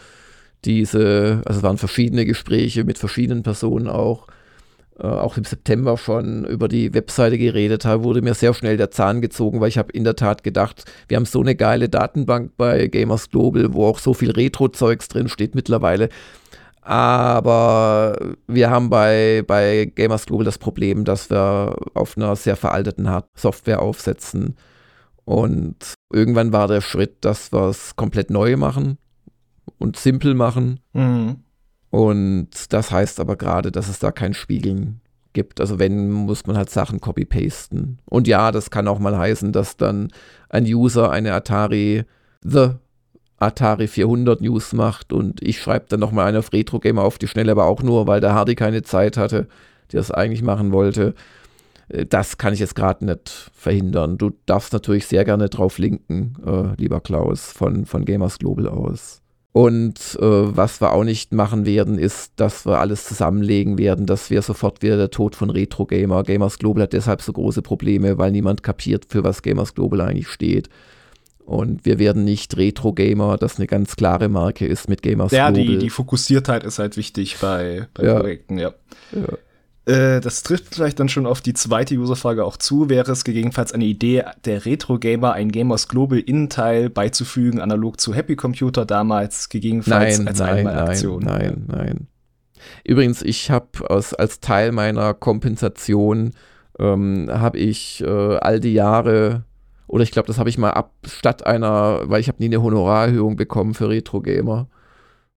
diese, 0.64 1.42
also 1.44 1.58
es 1.58 1.62
waren 1.62 1.78
verschiedene 1.78 2.24
Gespräche 2.24 2.84
mit 2.84 2.98
verschiedenen 2.98 3.42
Personen 3.42 3.88
auch, 3.88 4.26
äh, 4.98 5.06
auch 5.06 5.36
im 5.36 5.44
September 5.44 5.96
schon 5.96 6.44
über 6.44 6.68
die 6.68 6.92
Webseite 6.94 7.38
geredet 7.38 7.84
habe, 7.84 8.04
wurde 8.04 8.22
mir 8.22 8.34
sehr 8.34 8.54
schnell 8.54 8.76
der 8.76 8.90
Zahn 8.90 9.20
gezogen, 9.22 9.60
weil 9.60 9.68
ich 9.68 9.78
habe 9.78 9.92
in 9.92 10.04
der 10.04 10.16
Tat 10.16 10.44
gedacht, 10.44 10.84
wir 11.08 11.16
haben 11.16 11.24
so 11.24 11.40
eine 11.40 11.54
geile 11.54 11.88
Datenbank 11.88 12.52
bei 12.56 12.86
Gamers 12.88 13.30
Global, 13.30 13.72
wo 13.72 13.86
auch 13.86 13.98
so 13.98 14.14
viel 14.14 14.30
Retro-Zeugs 14.30 15.08
drin 15.08 15.28
steht 15.28 15.54
mittlerweile. 15.54 16.08
Aber 16.82 18.18
wir 18.46 18.70
haben 18.70 18.90
bei, 18.90 19.44
bei 19.46 19.84
Gamers 19.94 20.26
Global 20.26 20.44
das 20.44 20.58
Problem, 20.58 21.04
dass 21.04 21.30
wir 21.30 21.76
auf 21.94 22.16
einer 22.16 22.36
sehr 22.36 22.56
veralteten 22.56 23.08
Software 23.34 23.82
aufsetzen. 23.82 24.56
Und 25.24 25.94
irgendwann 26.12 26.52
war 26.52 26.68
der 26.68 26.80
Schritt, 26.80 27.24
dass 27.24 27.52
wir 27.52 27.68
es 27.68 27.96
komplett 27.96 28.30
neu 28.30 28.56
machen 28.56 28.98
und 29.78 29.96
simpel 29.96 30.34
machen. 30.34 30.80
Mhm. 30.92 31.36
Und 31.90 32.48
das 32.70 32.90
heißt 32.90 33.20
aber 33.20 33.36
gerade, 33.36 33.72
dass 33.72 33.88
es 33.88 33.98
da 33.98 34.12
kein 34.12 34.34
Spiegeln 34.34 35.00
gibt. 35.32 35.60
Also 35.60 35.78
wenn, 35.78 36.10
muss 36.10 36.46
man 36.46 36.56
halt 36.56 36.70
Sachen 36.70 37.00
copy-pasten. 37.00 37.98
Und 38.04 38.28
ja, 38.28 38.52
das 38.52 38.70
kann 38.70 38.88
auch 38.88 38.98
mal 38.98 39.16
heißen, 39.16 39.52
dass 39.52 39.76
dann 39.76 40.08
ein 40.48 40.64
User 40.64 41.10
eine 41.10 41.32
Atari 41.34 42.04
The 42.42 42.70
Atari 43.40 43.88
400 43.88 44.42
News 44.42 44.72
macht 44.74 45.12
und 45.12 45.42
ich 45.42 45.60
schreibe 45.60 45.86
dann 45.88 46.00
nochmal 46.00 46.26
eine 46.26 46.38
auf 46.38 46.52
Retro 46.52 46.78
Gamer 46.78 47.02
auf 47.02 47.16
die 47.16 47.26
Schnelle, 47.26 47.52
aber 47.52 47.64
auch 47.64 47.82
nur, 47.82 48.06
weil 48.06 48.20
der 48.20 48.34
Hardy 48.34 48.54
keine 48.54 48.82
Zeit 48.82 49.16
hatte, 49.16 49.48
der 49.92 50.00
es 50.00 50.10
eigentlich 50.10 50.42
machen 50.42 50.72
wollte. 50.72 51.14
Äh, 51.88 52.04
das 52.04 52.36
kann 52.36 52.52
ich 52.52 52.60
jetzt 52.60 52.74
gerade 52.74 53.04
nicht 53.04 53.50
verhindern. 53.54 54.18
Du 54.18 54.32
darfst 54.44 54.74
natürlich 54.74 55.06
sehr 55.06 55.24
gerne 55.24 55.48
drauf 55.48 55.78
linken, 55.78 56.34
äh, 56.46 56.80
lieber 56.80 57.00
Klaus, 57.00 57.50
von, 57.50 57.86
von 57.86 58.04
Gamers 58.04 58.38
Global 58.38 58.68
aus. 58.68 59.19
Und 59.52 60.16
äh, 60.20 60.26
was 60.56 60.80
wir 60.80 60.92
auch 60.92 61.02
nicht 61.02 61.32
machen 61.32 61.66
werden, 61.66 61.98
ist, 61.98 62.32
dass 62.36 62.66
wir 62.66 62.78
alles 62.78 63.04
zusammenlegen 63.04 63.78
werden, 63.78 64.06
dass 64.06 64.30
wir 64.30 64.42
sofort 64.42 64.80
wieder 64.80 64.96
der 64.96 65.10
Tod 65.10 65.34
von 65.34 65.50
Retro 65.50 65.86
Gamer. 65.86 66.22
Gamers 66.22 66.58
Global 66.58 66.84
hat 66.84 66.92
deshalb 66.92 67.20
so 67.20 67.32
große 67.32 67.60
Probleme, 67.60 68.16
weil 68.16 68.30
niemand 68.30 68.62
kapiert, 68.62 69.06
für 69.08 69.24
was 69.24 69.42
Gamers 69.42 69.74
Global 69.74 70.02
eigentlich 70.02 70.28
steht. 70.28 70.68
Und 71.44 71.84
wir 71.84 71.98
werden 71.98 72.24
nicht 72.24 72.56
Retro 72.56 72.92
Gamer, 72.92 73.36
das 73.38 73.56
eine 73.56 73.66
ganz 73.66 73.96
klare 73.96 74.28
Marke 74.28 74.66
ist 74.66 74.88
mit 74.88 75.02
Gamers 75.02 75.32
ja, 75.32 75.50
Global. 75.50 75.64
Ja, 75.64 75.72
die, 75.72 75.78
die 75.78 75.90
Fokussiertheit 75.90 76.62
ist 76.62 76.78
halt 76.78 76.96
wichtig 76.96 77.38
bei, 77.40 77.88
bei 77.92 78.04
ja. 78.04 78.20
Projekten, 78.20 78.56
ja. 78.56 78.72
ja. 79.10 79.36
Äh, 79.90 80.20
das 80.20 80.42
trifft 80.42 80.74
vielleicht 80.74 81.00
dann 81.00 81.08
schon 81.08 81.26
auf 81.26 81.40
die 81.40 81.54
zweite 81.54 81.96
Userfrage 81.96 82.44
auch 82.44 82.56
zu. 82.56 82.88
Wäre 82.88 83.10
es 83.10 83.24
gegebenenfalls 83.24 83.72
eine 83.72 83.84
Idee, 83.84 84.24
der 84.44 84.64
Retro-Gamer 84.64 85.32
ein 85.32 85.50
Gamers 85.50 85.88
Global 85.88 86.18
Innenteil 86.18 86.88
beizufügen, 86.90 87.60
analog 87.60 88.00
zu 88.00 88.14
Happy 88.14 88.36
Computer 88.36 88.86
damals, 88.86 89.48
gegebenenfalls 89.48 90.18
nein, 90.18 90.28
als 90.28 90.38
nein, 90.38 90.56
Einmalaktion? 90.58 91.24
Nein, 91.24 91.64
nein, 91.66 91.78
nein. 91.86 92.06
Übrigens, 92.84 93.22
ich 93.22 93.50
habe 93.50 93.90
als, 93.90 94.14
als 94.14 94.40
Teil 94.40 94.70
meiner 94.70 95.14
Kompensation 95.14 96.32
ähm, 96.78 97.28
habe 97.30 97.58
ich 97.58 98.02
äh, 98.02 98.36
all 98.36 98.60
die 98.60 98.74
Jahre 98.74 99.44
oder 99.88 100.04
ich 100.04 100.12
glaube, 100.12 100.28
das 100.28 100.38
habe 100.38 100.48
ich 100.48 100.56
mal 100.56 100.70
ab 100.70 100.92
statt 101.04 101.44
einer, 101.46 102.02
weil 102.04 102.20
ich 102.20 102.28
habe 102.28 102.38
nie 102.38 102.46
eine 102.46 102.62
Honorarerhöhung 102.62 103.34
bekommen 103.34 103.74
für 103.74 103.88
Retro 103.88 104.20
Gamer, 104.20 104.68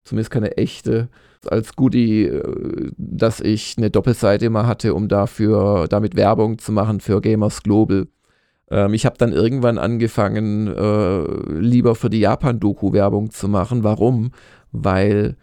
zumindest 0.05 0.31
keine 0.31 0.59
echte 0.59 1.09
als 1.47 1.77
Goodie, 1.77 2.25
äh, 2.25 2.91
dass 2.97 3.41
ich 3.41 3.75
eine 3.77 3.91
Doppelseite 3.91 4.47
immer 4.47 4.67
hatte, 4.67 4.95
um 4.95 5.09
dafür 5.09 5.87
damit 5.89 6.17
Werbung 6.17 6.59
zu 6.59 6.73
machen 6.73 7.01
für 7.01 7.21
Gamers 7.21 7.63
Global. 7.63 8.07
Ähm, 8.71 8.95
ich 8.95 9.07
habe 9.07 9.19
dann 9.19 9.33
irgendwann 9.33 9.79
angefangen, 9.79 10.69
äh, 10.69 11.53
lieber 11.59 11.95
für 11.95 12.11
die 12.11 12.21
Japan-Doku 12.21 12.93
Werbung 12.93 13.31
zu 13.31 13.49
machen. 13.49 13.85
Warum? 13.85 14.33
Weil 14.73 15.37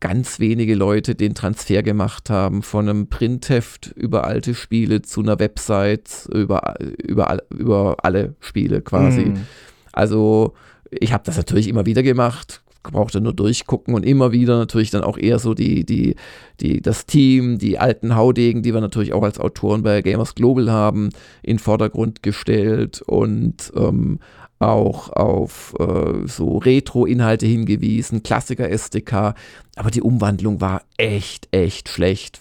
ganz 0.00 0.40
wenige 0.40 0.74
Leute 0.74 1.14
den 1.14 1.34
Transfer 1.34 1.82
gemacht 1.82 2.30
haben 2.30 2.62
von 2.62 2.88
einem 2.88 3.08
Printheft 3.08 3.92
über 3.94 4.24
alte 4.24 4.54
Spiele 4.54 5.02
zu 5.02 5.20
einer 5.20 5.38
Website 5.38 6.26
über, 6.32 6.74
über, 6.80 7.38
über 7.50 7.96
alle 8.02 8.34
Spiele 8.40 8.80
quasi. 8.80 9.26
Mm. 9.26 9.46
Also 9.92 10.54
ich 10.90 11.12
habe 11.12 11.24
das 11.26 11.36
natürlich 11.36 11.68
immer 11.68 11.84
wieder 11.84 12.02
gemacht, 12.02 12.62
braucht 12.82 13.14
er 13.14 13.20
nur 13.20 13.34
durchgucken 13.34 13.94
und 13.94 14.04
immer 14.04 14.32
wieder 14.32 14.58
natürlich 14.58 14.90
dann 14.90 15.04
auch 15.04 15.18
eher 15.18 15.38
so 15.38 15.54
die, 15.54 15.84
die, 15.84 16.16
die, 16.60 16.80
das 16.80 17.06
Team, 17.06 17.58
die 17.58 17.78
alten 17.78 18.16
Haudegen, 18.16 18.62
die 18.62 18.72
wir 18.72 18.80
natürlich 18.80 19.12
auch 19.12 19.22
als 19.22 19.38
Autoren 19.38 19.82
bei 19.82 20.02
Gamers 20.02 20.34
Global 20.34 20.70
haben, 20.70 21.10
in 21.42 21.58
Vordergrund 21.58 22.22
gestellt 22.22 23.02
und 23.02 23.72
ähm, 23.76 24.18
auch 24.60 25.08
auf 25.10 25.74
äh, 25.78 26.26
so 26.26 26.58
Retro-Inhalte 26.58 27.46
hingewiesen, 27.46 28.22
Klassiker-SDK, 28.22 29.34
aber 29.76 29.90
die 29.90 30.02
Umwandlung 30.02 30.60
war 30.60 30.82
echt, 30.98 31.48
echt 31.50 31.88
schlecht. 31.88 32.40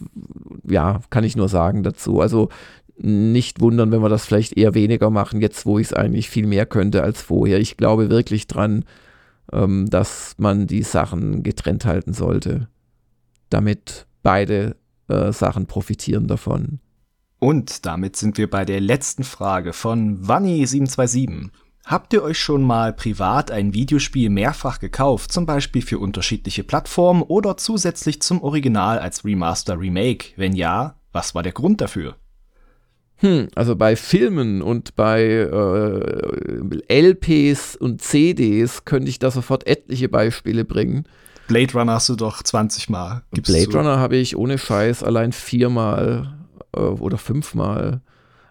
Ja, 0.68 1.02
kann 1.10 1.24
ich 1.24 1.38
nur 1.38 1.48
sagen 1.48 1.84
dazu. 1.84 2.20
Also 2.20 2.50
nicht 2.98 3.62
wundern, 3.62 3.92
wenn 3.92 4.02
wir 4.02 4.10
das 4.10 4.26
vielleicht 4.26 4.58
eher 4.58 4.74
weniger 4.74 5.10
machen, 5.10 5.40
jetzt 5.40 5.66
wo 5.66 5.80
ich 5.80 5.88
es 5.88 5.94
eigentlich 5.94 6.30
viel 6.30 6.46
mehr 6.46 6.66
könnte 6.66 7.04
als 7.04 7.22
vorher. 7.22 7.60
Ich 7.60 7.78
glaube 7.78 8.10
wirklich 8.10 8.48
dran, 8.48 8.84
ähm, 9.52 9.90
dass 9.90 10.36
man 10.38 10.68
die 10.68 10.84
Sachen 10.84 11.44
getrennt 11.44 11.86
halten 11.86 12.14
sollte, 12.14 12.68
damit 13.50 14.08
beide 14.24 14.76
äh, 15.08 15.32
Sachen 15.32 15.66
profitieren 15.66 16.28
davon. 16.28 16.80
Und 17.40 17.86
damit 17.86 18.16
sind 18.18 18.38
wir 18.38 18.50
bei 18.50 18.66
der 18.66 18.82
letzten 18.82 19.24
Frage 19.24 19.74
von 19.74 20.26
Wanni727. 20.26 21.50
Habt 21.86 22.14
ihr 22.14 22.22
euch 22.22 22.38
schon 22.38 22.62
mal 22.62 22.94
privat 22.94 23.50
ein 23.50 23.74
Videospiel 23.74 24.30
mehrfach 24.30 24.80
gekauft, 24.80 25.32
zum 25.32 25.46
Beispiel 25.46 25.82
für 25.82 25.98
unterschiedliche 25.98 26.64
Plattformen 26.64 27.24
oder 27.24 27.58
zusätzlich 27.58 28.22
zum 28.22 28.44
Original 28.44 29.00
als 29.00 29.26
Remaster 29.26 29.80
Remake? 29.80 30.34
Wenn 30.36 30.54
ja, 30.54 31.00
was 31.14 31.34
war 31.34 31.42
der 31.42 31.54
Grund 31.54 31.82
dafür? 31.82 32.18
Hm, 33.22 33.50
also 33.56 33.76
bei 33.76 33.96
Filmen 33.96 34.62
und 34.62 34.96
bei 34.96 35.24
äh, 35.24 37.10
LPs 37.10 37.76
und 37.76 38.02
CDs 38.02 38.86
könnte 38.86 39.10
ich 39.10 39.20
da 39.20 39.30
sofort 39.30 39.68
etliche 39.68 40.08
Beispiele 40.08 40.64
bringen. 40.64 41.06
Blade 41.48 41.74
Runner 41.74 41.94
hast 41.94 42.08
du 42.08 42.16
doch 42.16 42.42
20 42.42 42.90
Mal. 42.90 43.24
Gibst 43.34 43.52
Blade 43.52 43.78
Runner 43.78 44.00
habe 44.00 44.16
ich 44.16 44.38
ohne 44.38 44.58
Scheiß 44.58 45.04
allein 45.04 45.34
viermal 45.34 46.34
äh, 46.76 46.80
oder 46.80 47.18
fünfmal. 47.18 48.02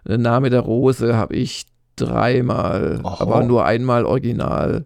Der 0.07 0.17
Name 0.17 0.49
der 0.49 0.61
Rose 0.61 1.15
habe 1.15 1.35
ich 1.35 1.65
dreimal, 1.95 3.01
Oho. 3.03 3.21
aber 3.21 3.43
nur 3.43 3.65
einmal 3.65 4.05
original. 4.05 4.85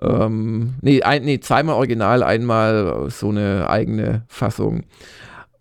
Ähm, 0.00 0.74
nee, 0.80 1.02
ein, 1.02 1.24
nee, 1.24 1.38
zweimal 1.40 1.76
original, 1.76 2.22
einmal 2.22 3.08
so 3.10 3.28
eine 3.28 3.68
eigene 3.68 4.24
Fassung. 4.28 4.84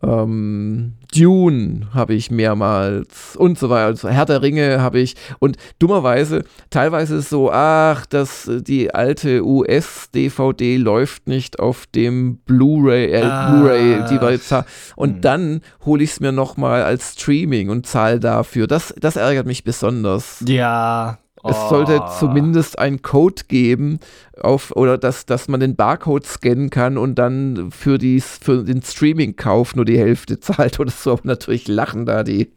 Ähm, 0.03 0.93
Dune 1.13 1.87
habe 1.93 2.13
ich 2.13 2.31
mehrmals 2.31 3.35
und 3.35 3.59
so 3.59 3.69
weiter. 3.69 3.87
Also 3.87 4.09
Herr 4.09 4.25
der 4.25 4.41
Ringe 4.41 4.81
habe 4.81 4.99
ich 4.99 5.15
und 5.39 5.57
dummerweise 5.79 6.43
teilweise 6.69 7.15
ist 7.15 7.25
es 7.25 7.29
so, 7.29 7.51
ach, 7.51 8.05
dass 8.05 8.49
die 8.49 8.93
alte 8.93 9.45
US-DVD 9.45 10.77
läuft 10.77 11.27
nicht 11.27 11.59
auf 11.59 11.85
dem 11.87 12.37
Blu-ray, 12.45 13.11
äh, 13.11 13.23
ah. 13.23 13.51
Blu-ray, 13.51 14.03
die 14.09 14.21
wir 14.21 14.31
jetzt 14.31 14.51
haben. 14.51 14.67
Und 14.95 15.15
hm. 15.15 15.21
dann 15.21 15.61
hole 15.85 16.03
ich 16.03 16.11
es 16.11 16.19
mir 16.19 16.31
nochmal 16.31 16.83
als 16.83 17.13
Streaming 17.13 17.69
und 17.69 17.85
zahle 17.85 18.19
dafür. 18.19 18.67
Das, 18.67 18.93
das 18.99 19.15
ärgert 19.15 19.45
mich 19.45 19.63
besonders. 19.63 20.43
Ja, 20.47 21.19
es 21.43 21.69
sollte 21.69 22.01
oh. 22.01 22.09
zumindest 22.19 22.77
einen 22.77 23.01
Code 23.01 23.43
geben, 23.47 23.99
auf, 24.39 24.75
oder 24.75 24.97
dass, 24.97 25.25
dass 25.25 25.47
man 25.47 25.59
den 25.59 25.75
Barcode 25.75 26.25
scannen 26.25 26.69
kann 26.69 26.97
und 26.97 27.15
dann 27.15 27.71
für, 27.71 27.97
die, 27.97 28.21
für 28.21 28.63
den 28.63 28.81
Streaming-Kauf 28.81 29.75
nur 29.75 29.85
die 29.85 29.97
Hälfte 29.97 30.39
zahlt 30.39 30.79
oder 30.79 30.91
so. 30.91 31.13
Aber 31.13 31.21
natürlich 31.23 31.67
lachen 31.67 32.05
da 32.05 32.23
die, 32.23 32.51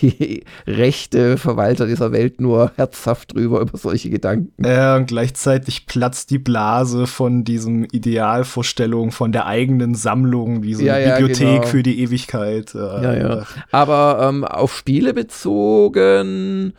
die 0.00 0.44
rechte 0.66 1.36
Verwalter 1.38 1.86
dieser 1.86 2.12
Welt 2.12 2.40
nur 2.40 2.72
herzhaft 2.76 3.34
drüber 3.34 3.60
über 3.60 3.78
solche 3.78 4.10
Gedanken. 4.10 4.64
Ja, 4.64 4.96
und 4.96 5.06
gleichzeitig 5.06 5.86
platzt 5.86 6.30
die 6.30 6.38
Blase 6.38 7.06
von 7.06 7.44
diesem 7.44 7.84
Idealvorstellung 7.84 9.12
von 9.12 9.32
der 9.32 9.46
eigenen 9.46 9.94
Sammlung, 9.94 10.62
diese 10.62 10.84
ja, 10.84 10.98
ja, 10.98 11.16
Bibliothek 11.16 11.60
genau. 11.60 11.66
für 11.66 11.82
die 11.82 12.00
Ewigkeit. 12.00 12.74
Ja, 12.74 13.14
ja. 13.14 13.46
Aber 13.70 14.28
ähm, 14.28 14.44
auf 14.44 14.74
Spiele 14.76 15.14
bezogen 15.14 16.72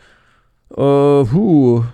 Uh, 0.70 1.26
huh. 1.32 1.84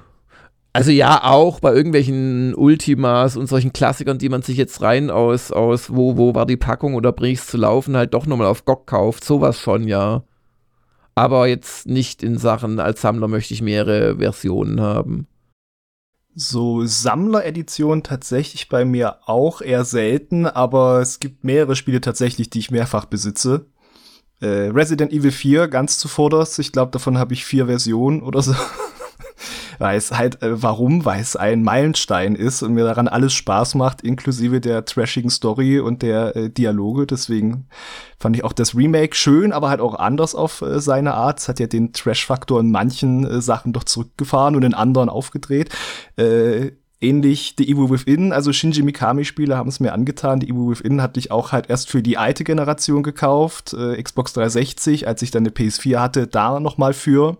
Also 0.72 0.92
ja, 0.92 1.24
auch 1.24 1.58
bei 1.60 1.74
irgendwelchen 1.74 2.54
Ultimas 2.54 3.36
und 3.36 3.48
solchen 3.48 3.72
Klassikern, 3.72 4.18
die 4.18 4.28
man 4.28 4.42
sich 4.42 4.56
jetzt 4.56 4.80
rein 4.82 5.10
aus, 5.10 5.50
aus 5.50 5.90
wo, 5.90 6.16
wo 6.16 6.34
war 6.34 6.46
die 6.46 6.56
Packung 6.56 6.94
oder 6.94 7.10
bring 7.10 7.32
ich's 7.32 7.48
zu 7.48 7.56
laufen, 7.56 7.96
halt 7.96 8.14
doch 8.14 8.26
nochmal 8.26 8.46
auf 8.46 8.64
GOG 8.64 8.86
kauft. 8.86 9.24
Sowas 9.24 9.58
schon, 9.58 9.88
ja. 9.88 10.22
Aber 11.16 11.48
jetzt 11.48 11.86
nicht 11.86 12.22
in 12.22 12.38
Sachen, 12.38 12.78
als 12.78 13.00
Sammler 13.00 13.26
möchte 13.26 13.52
ich 13.52 13.62
mehrere 13.62 14.18
Versionen 14.18 14.80
haben. 14.80 15.26
So 16.34 16.86
Sammler-Edition 16.86 18.04
tatsächlich 18.04 18.68
bei 18.68 18.84
mir 18.84 19.16
auch 19.26 19.60
eher 19.60 19.84
selten, 19.84 20.46
aber 20.46 21.00
es 21.00 21.18
gibt 21.18 21.42
mehrere 21.42 21.74
Spiele 21.74 22.00
tatsächlich, 22.00 22.48
die 22.48 22.60
ich 22.60 22.70
mehrfach 22.70 23.06
besitze. 23.06 23.66
Äh, 24.40 24.70
Resident 24.70 25.12
Evil 25.12 25.30
4 25.30 25.68
ganz 25.68 25.98
zuvorderst. 25.98 26.58
Ich 26.58 26.72
glaube, 26.72 26.92
davon 26.92 27.18
habe 27.18 27.34
ich 27.34 27.44
vier 27.44 27.66
Versionen 27.66 28.22
oder 28.22 28.42
so. 28.42 28.54
weil 29.80 29.96
es 29.96 30.12
halt, 30.12 30.42
äh, 30.42 30.62
warum? 30.62 31.04
Weil 31.06 31.20
es 31.20 31.36
ein 31.36 31.62
Meilenstein 31.64 32.34
ist 32.34 32.62
und 32.62 32.74
mir 32.74 32.84
daran 32.84 33.08
alles 33.08 33.32
Spaß 33.32 33.74
macht, 33.74 34.02
inklusive 34.02 34.60
der 34.60 34.84
trashigen 34.84 35.30
Story 35.30 35.80
und 35.80 36.02
der 36.02 36.36
äh, 36.36 36.50
Dialoge. 36.50 37.06
Deswegen 37.06 37.66
fand 38.18 38.36
ich 38.36 38.44
auch 38.44 38.52
das 38.52 38.76
Remake 38.76 39.16
schön, 39.16 39.52
aber 39.52 39.70
halt 39.70 39.80
auch 39.80 39.94
anders 39.94 40.34
auf 40.34 40.60
äh, 40.60 40.80
seine 40.80 41.14
Art. 41.14 41.40
Es 41.40 41.48
hat 41.48 41.60
ja 41.60 41.66
den 41.66 41.92
Trash-Faktor 41.94 42.60
in 42.60 42.70
manchen 42.70 43.26
äh, 43.26 43.40
Sachen 43.40 43.72
doch 43.72 43.84
zurückgefahren 43.84 44.54
und 44.54 44.64
in 44.64 44.74
anderen 44.74 45.08
aufgedreht. 45.08 45.70
Äh, 46.16 46.72
ähnlich 47.00 47.54
The 47.58 47.70
Evil 47.70 47.90
Within, 47.90 48.32
also 48.32 48.52
Shinji 48.52 48.82
Mikami-Spiele 48.82 49.56
haben 49.56 49.68
es 49.68 49.80
mir 49.80 49.92
angetan. 49.92 50.40
The 50.40 50.48
Evil 50.48 50.70
Within 50.70 51.02
hatte 51.02 51.18
ich 51.18 51.30
auch 51.30 51.52
halt 51.52 51.70
erst 51.70 51.88
für 51.88 52.02
die 52.02 52.18
alte 52.18 52.44
Generation 52.44 53.02
gekauft, 53.02 53.72
äh, 53.72 54.00
Xbox 54.02 54.32
360, 54.34 55.06
als 55.08 55.22
ich 55.22 55.30
dann 55.30 55.42
eine 55.42 55.50
PS4 55.50 55.98
hatte, 55.98 56.26
da 56.26 56.60
noch 56.60 56.78
mal 56.78 56.92
für. 56.92 57.36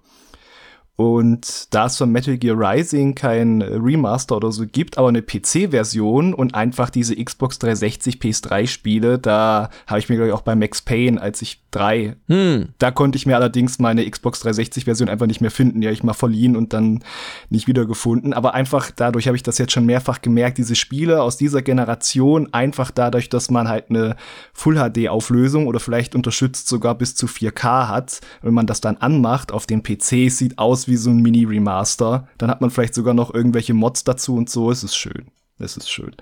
Und 1.00 1.72
da 1.74 1.86
es 1.86 1.96
von 1.96 2.12
Metal 2.12 2.36
Gear 2.36 2.58
Rising 2.58 3.14
kein 3.14 3.62
Remaster 3.62 4.36
oder 4.36 4.52
so 4.52 4.66
gibt, 4.66 4.98
aber 4.98 5.08
eine 5.08 5.22
PC-Version 5.22 6.34
und 6.34 6.54
einfach 6.54 6.90
diese 6.90 7.16
Xbox 7.16 7.58
360 7.58 8.16
PS3-Spiele, 8.16 9.18
da 9.18 9.70
habe 9.86 9.98
ich 9.98 10.10
mir, 10.10 10.16
glaube 10.16 10.28
ich, 10.28 10.34
auch 10.34 10.42
bei 10.42 10.54
Max 10.54 10.82
Payne, 10.82 11.18
als 11.18 11.40
ich 11.40 11.62
drei, 11.70 12.16
hm. 12.26 12.70
da 12.78 12.90
konnte 12.90 13.16
ich 13.16 13.24
mir 13.24 13.36
allerdings 13.36 13.78
meine 13.78 14.08
Xbox 14.08 14.44
360-Version 14.44 15.08
einfach 15.08 15.26
nicht 15.26 15.40
mehr 15.40 15.50
finden. 15.50 15.80
Die 15.80 15.86
habe 15.86 15.94
ich 15.94 16.02
mal 16.02 16.12
verliehen 16.12 16.54
und 16.54 16.74
dann 16.74 17.02
nicht 17.48 17.66
wiedergefunden. 17.66 18.34
Aber 18.34 18.52
einfach 18.52 18.90
dadurch 18.94 19.26
habe 19.26 19.36
ich 19.36 19.42
das 19.42 19.56
jetzt 19.56 19.72
schon 19.72 19.86
mehrfach 19.86 20.20
gemerkt, 20.20 20.58
diese 20.58 20.74
Spiele 20.74 21.22
aus 21.22 21.38
dieser 21.38 21.62
Generation, 21.62 22.52
einfach 22.52 22.90
dadurch, 22.90 23.30
dass 23.30 23.50
man 23.50 23.68
halt 23.68 23.86
eine 23.88 24.16
Full-HD-Auflösung 24.52 25.66
oder 25.66 25.80
vielleicht 25.80 26.14
unterstützt 26.14 26.68
sogar 26.68 26.94
bis 26.94 27.14
zu 27.14 27.26
4K 27.26 27.88
hat, 27.88 28.20
wenn 28.42 28.52
man 28.52 28.66
das 28.66 28.82
dann 28.82 28.98
anmacht 28.98 29.52
auf 29.52 29.64
den 29.64 29.82
PC, 29.82 30.30
sieht 30.30 30.58
aus 30.58 30.88
wie 30.88 30.89
so 30.96 31.10
ein 31.10 31.20
Mini-Remaster. 31.20 32.28
Dann 32.38 32.50
hat 32.50 32.60
man 32.60 32.70
vielleicht 32.70 32.94
sogar 32.94 33.14
noch 33.14 33.32
irgendwelche 33.32 33.74
Mods 33.74 34.04
dazu 34.04 34.36
und 34.36 34.50
so. 34.50 34.70
Es 34.70 34.84
ist 34.84 34.96
schön. 34.96 35.30
Es 35.58 35.76
ist 35.76 35.90
schön. 35.90 36.14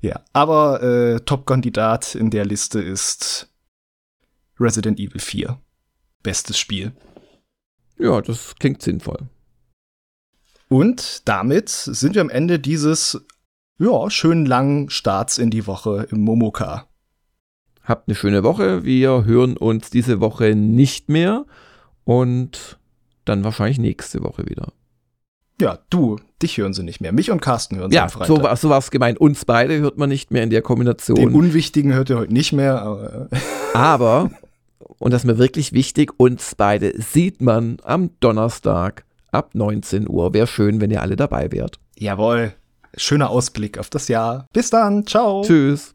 Ja, 0.00 0.20
aber 0.32 0.82
äh, 0.82 1.20
Top-Kandidat 1.20 2.14
in 2.14 2.30
der 2.30 2.44
Liste 2.44 2.80
ist 2.80 3.52
Resident 4.60 5.00
Evil 5.00 5.20
4. 5.20 5.58
Bestes 6.22 6.58
Spiel. 6.58 6.92
Ja, 7.98 8.20
das 8.20 8.54
klingt 8.58 8.82
sinnvoll. 8.82 9.28
Und 10.68 11.26
damit 11.26 11.68
sind 11.68 12.14
wir 12.14 12.22
am 12.22 12.30
Ende 12.30 12.58
dieses 12.58 13.24
ja, 13.78 14.10
schönen 14.10 14.44
langen 14.44 14.90
Starts 14.90 15.38
in 15.38 15.50
die 15.50 15.66
Woche 15.66 16.06
im 16.10 16.20
Momoka. 16.22 16.88
Habt 17.82 18.08
eine 18.08 18.14
schöne 18.14 18.42
Woche. 18.42 18.84
Wir 18.84 19.24
hören 19.24 19.56
uns 19.56 19.88
diese 19.88 20.20
Woche 20.20 20.54
nicht 20.54 21.08
mehr 21.08 21.46
und 22.04 22.77
dann 23.28 23.44
wahrscheinlich 23.44 23.78
nächste 23.78 24.22
Woche 24.22 24.46
wieder. 24.46 24.72
Ja, 25.60 25.78
du, 25.90 26.18
dich 26.40 26.56
hören 26.58 26.72
sie 26.72 26.84
nicht 26.84 27.00
mehr. 27.00 27.12
Mich 27.12 27.30
und 27.30 27.40
Carsten 27.40 27.76
hören 27.76 27.90
sie 27.90 27.96
ja, 27.96 28.04
am 28.04 28.10
Freitag. 28.10 28.28
Ja, 28.28 28.56
so, 28.56 28.68
so 28.68 28.70
war 28.70 28.78
es 28.78 28.90
gemeint. 28.90 29.18
Uns 29.18 29.44
beide 29.44 29.78
hört 29.80 29.98
man 29.98 30.08
nicht 30.08 30.30
mehr 30.30 30.44
in 30.44 30.50
der 30.50 30.62
Kombination. 30.62 31.16
Den 31.16 31.34
Unwichtigen 31.34 31.92
hört 31.92 32.10
ihr 32.10 32.18
heute 32.18 32.32
nicht 32.32 32.52
mehr. 32.52 32.80
Aber, 32.80 33.28
aber 33.74 34.30
und 34.98 35.12
das 35.12 35.22
ist 35.22 35.26
mir 35.26 35.38
wirklich 35.38 35.72
wichtig, 35.72 36.12
uns 36.16 36.54
beide 36.54 37.00
sieht 37.00 37.40
man 37.40 37.78
am 37.82 38.10
Donnerstag 38.20 39.04
ab 39.30 39.54
19 39.54 40.08
Uhr. 40.08 40.32
Wäre 40.32 40.46
schön, 40.46 40.80
wenn 40.80 40.90
ihr 40.90 41.02
alle 41.02 41.16
dabei 41.16 41.52
wärt. 41.52 41.78
Jawohl. 41.96 42.52
Schöner 42.96 43.30
Ausblick 43.30 43.78
auf 43.78 43.90
das 43.90 44.08
Jahr. 44.08 44.46
Bis 44.52 44.70
dann. 44.70 45.06
Ciao. 45.06 45.42
Tschüss. 45.42 45.94